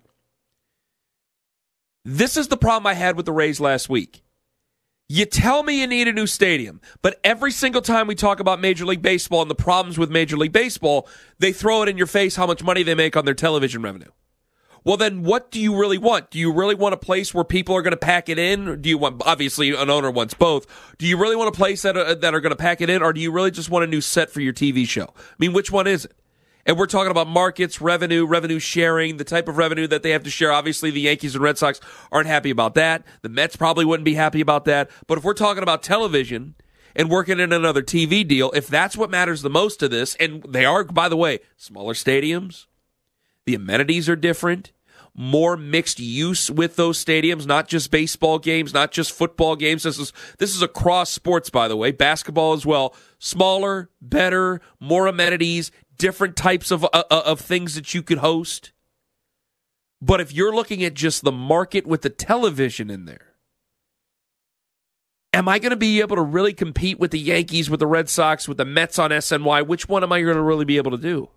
This 2.04 2.36
is 2.36 2.48
the 2.48 2.58
problem 2.58 2.88
I 2.88 2.96
had 2.96 3.16
with 3.16 3.28
the 3.28 3.32
Rays 3.32 3.60
last 3.60 3.90
week. 3.90 4.24
You 5.08 5.26
tell 5.26 5.62
me 5.62 5.82
you 5.82 5.86
need 5.86 6.08
a 6.08 6.14
new 6.14 6.26
stadium, 6.26 6.82
but 7.04 7.20
every 7.24 7.52
single 7.52 7.84
time 7.84 8.08
we 8.08 8.16
talk 8.16 8.40
about 8.40 8.60
Major 8.60 8.88
League 8.88 9.04
Baseball 9.04 9.44
and 9.44 9.52
the 9.52 9.56
problems 9.56 10.00
with 10.00 10.10
Major 10.10 10.36
League 10.36 10.52
Baseball, 10.52 11.08
they 11.38 11.54
throw 11.54 11.84
it 11.84 11.90
in 11.90 11.96
your 11.96 12.08
face 12.08 12.36
how 12.36 12.48
much 12.48 12.64
money 12.64 12.82
they 12.82 12.96
make 12.96 13.16
on 13.16 13.26
their 13.26 13.36
television 13.36 13.84
revenue. 13.84 14.10
Well, 14.84 14.98
then 14.98 15.22
what 15.22 15.52
do 15.52 15.60
you 15.60 15.80
really 15.80 16.00
want? 16.00 16.32
Do 16.32 16.40
you 16.40 16.52
really 16.52 16.74
want 16.74 16.94
a 16.94 16.98
place 16.98 17.34
where 17.34 17.44
people 17.44 17.76
are 17.76 17.84
going 17.84 17.92
to 17.92 17.98
pack 17.98 18.30
it 18.30 18.40
in? 18.40 18.82
Do 18.82 18.90
you 18.90 18.98
want, 18.98 19.22
obviously, 19.26 19.70
an 19.76 19.90
owner 19.90 20.10
wants 20.10 20.34
both. 20.34 20.66
Do 20.98 21.06
you 21.06 21.18
really 21.18 21.36
want 21.36 21.50
a 21.50 21.58
place 21.58 21.84
that 21.84 21.96
are, 21.96 22.16
that 22.16 22.34
are 22.34 22.42
going 22.42 22.52
to 22.52 22.56
pack 22.56 22.82
it 22.82 22.90
in, 22.90 23.04
or 23.04 23.14
do 23.14 23.22
you 23.22 23.32
really 23.32 23.52
just 23.52 23.70
want 23.70 23.84
a 23.84 23.88
new 23.88 24.02
set 24.02 24.32
for 24.32 24.42
your 24.42 24.54
TV 24.54 24.88
show? 24.88 25.14
I 25.16 25.36
mean, 25.38 25.54
which 25.54 25.72
one 25.72 25.86
is 25.86 26.06
it? 26.06 26.16
And 26.66 26.78
we're 26.78 26.88
talking 26.88 27.12
about 27.12 27.28
markets, 27.28 27.82
revenue, 27.82 28.26
revenue 28.26 28.60
sharing, 28.60 29.18
the 29.18 29.24
type 29.24 29.48
of 29.48 29.58
revenue 29.58 29.88
that 29.88 30.04
they 30.04 30.12
have 30.12 30.24
to 30.24 30.30
share. 30.30 30.52
Obviously, 30.52 30.92
the 30.92 31.02
Yankees 31.02 31.36
and 31.36 31.44
Red 31.44 31.58
Sox 31.58 31.80
aren't 32.12 32.28
happy 32.28 32.50
about 32.50 32.76
that. 32.76 33.04
The 33.22 33.30
Mets 33.30 33.56
probably 33.56 33.86
wouldn't 33.86 34.06
be 34.06 34.14
happy 34.14 34.42
about 34.42 34.66
that. 34.66 34.90
But 35.08 35.18
if 35.18 35.24
we're 35.24 35.34
talking 35.34 35.64
about 35.64 35.82
television 35.82 36.56
and 36.96 37.10
working 37.10 37.40
in 37.40 37.52
another 37.52 37.82
TV 37.82 38.28
deal, 38.28 38.52
if 38.52 38.68
that's 38.68 38.96
what 38.96 39.10
matters 39.10 39.42
the 39.42 39.50
most 39.50 39.80
to 39.80 39.88
this, 39.88 40.16
and 40.16 40.44
they 40.48 40.66
are, 40.66 40.84
by 40.84 41.10
the 41.10 41.18
way, 41.18 41.40
smaller 41.58 41.94
stadiums, 41.94 42.68
the 43.46 43.56
amenities 43.56 44.08
are 44.08 44.16
different, 44.16 44.72
more 45.16 45.58
mixed 45.58 46.00
use 46.00 46.50
with 46.50 46.76
those 46.76 47.04
stadiums, 47.04 47.46
not 47.46 47.68
just 47.68 47.92
baseball 47.92 48.40
games, 48.40 48.74
not 48.74 48.92
just 48.92 49.12
football 49.12 49.56
games. 49.56 49.84
This 49.84 50.00
is 50.00 50.14
this 50.38 50.56
is 50.56 50.62
across 50.62 51.10
sports, 51.10 51.50
by 51.50 51.68
the 51.68 51.76
way, 51.76 51.92
basketball 51.92 52.54
as 52.54 52.66
well. 52.66 52.96
Smaller, 53.20 53.90
better, 54.02 54.62
more 54.80 55.08
amenities, 55.08 55.72
different 55.98 56.36
types 56.36 56.72
of 56.72 56.86
uh, 56.86 57.04
of 57.10 57.40
things 57.40 57.76
that 57.76 57.94
you 57.94 58.02
could 58.02 58.20
host. 58.20 58.72
But 60.02 60.22
if 60.22 60.34
you're 60.34 60.56
looking 60.56 60.84
at 60.84 60.96
just 60.96 61.24
the 61.24 61.32
market 61.32 61.86
with 61.86 62.02
the 62.02 62.10
television 62.10 62.90
in 62.90 63.06
there, 63.06 63.36
am 65.34 65.48
I 65.48 65.60
going 65.60 65.72
to 65.72 65.76
be 65.76 66.00
able 66.02 66.16
to 66.16 66.24
really 66.24 66.54
compete 66.54 67.00
with 67.00 67.12
the 67.12 67.20
Yankees, 67.20 67.70
with 67.70 67.80
the 67.80 67.88
Red 67.88 68.10
Sox, 68.10 68.48
with 68.48 68.58
the 68.58 68.66
Mets 68.66 68.98
on 68.98 69.12
SNY? 69.12 69.68
Which 69.68 69.88
one 69.88 70.04
am 70.04 70.12
I 70.12 70.22
going 70.22 70.36
to 70.36 70.42
really 70.42 70.66
be 70.66 70.78
able 70.78 70.92
to 70.92 70.98
do? 70.98 71.30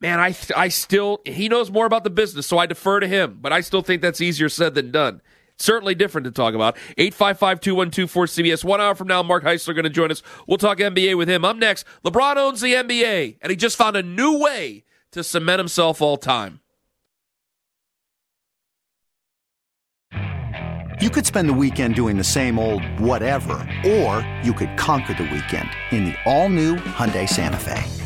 Man, 0.00 0.20
I 0.20 0.36
I 0.54 0.68
still 0.68 1.20
he 1.24 1.48
knows 1.48 1.70
more 1.70 1.86
about 1.86 2.04
the 2.04 2.10
business, 2.10 2.46
so 2.46 2.58
I 2.58 2.66
defer 2.66 3.00
to 3.00 3.08
him. 3.08 3.38
But 3.40 3.52
I 3.52 3.60
still 3.60 3.82
think 3.82 4.02
that's 4.02 4.20
easier 4.20 4.48
said 4.48 4.74
than 4.74 4.90
done. 4.90 5.22
Certainly 5.58 5.94
different 5.94 6.26
to 6.26 6.30
talk 6.30 6.54
about. 6.54 6.76
855-212-4CBS. 6.98 8.62
One 8.62 8.78
hour 8.78 8.94
from 8.94 9.08
now, 9.08 9.22
Mark 9.22 9.42
Heisler 9.42 9.74
going 9.74 9.84
to 9.84 9.90
join 9.90 10.10
us. 10.10 10.22
We'll 10.46 10.58
talk 10.58 10.78
NBA 10.78 11.16
with 11.16 11.30
him. 11.30 11.46
I'm 11.46 11.58
next. 11.58 11.86
LeBron 12.04 12.36
owns 12.36 12.60
the 12.60 12.74
NBA, 12.74 13.38
and 13.40 13.50
he 13.50 13.56
just 13.56 13.78
found 13.78 13.96
a 13.96 14.02
new 14.02 14.38
way 14.38 14.84
to 15.12 15.24
cement 15.24 15.58
himself 15.58 16.02
all 16.02 16.18
time. 16.18 16.60
You 21.00 21.10
could 21.10 21.24
spend 21.26 21.48
the 21.48 21.54
weekend 21.54 21.94
doing 21.94 22.18
the 22.18 22.24
same 22.24 22.58
old 22.58 22.82
whatever, 23.00 23.54
or 23.86 24.26
you 24.42 24.52
could 24.52 24.76
conquer 24.76 25.14
the 25.14 25.24
weekend 25.24 25.68
in 25.90 26.04
the 26.06 26.14
all-new 26.26 26.76
Hyundai 26.76 27.28
Santa 27.28 27.58
Fe. 27.58 28.05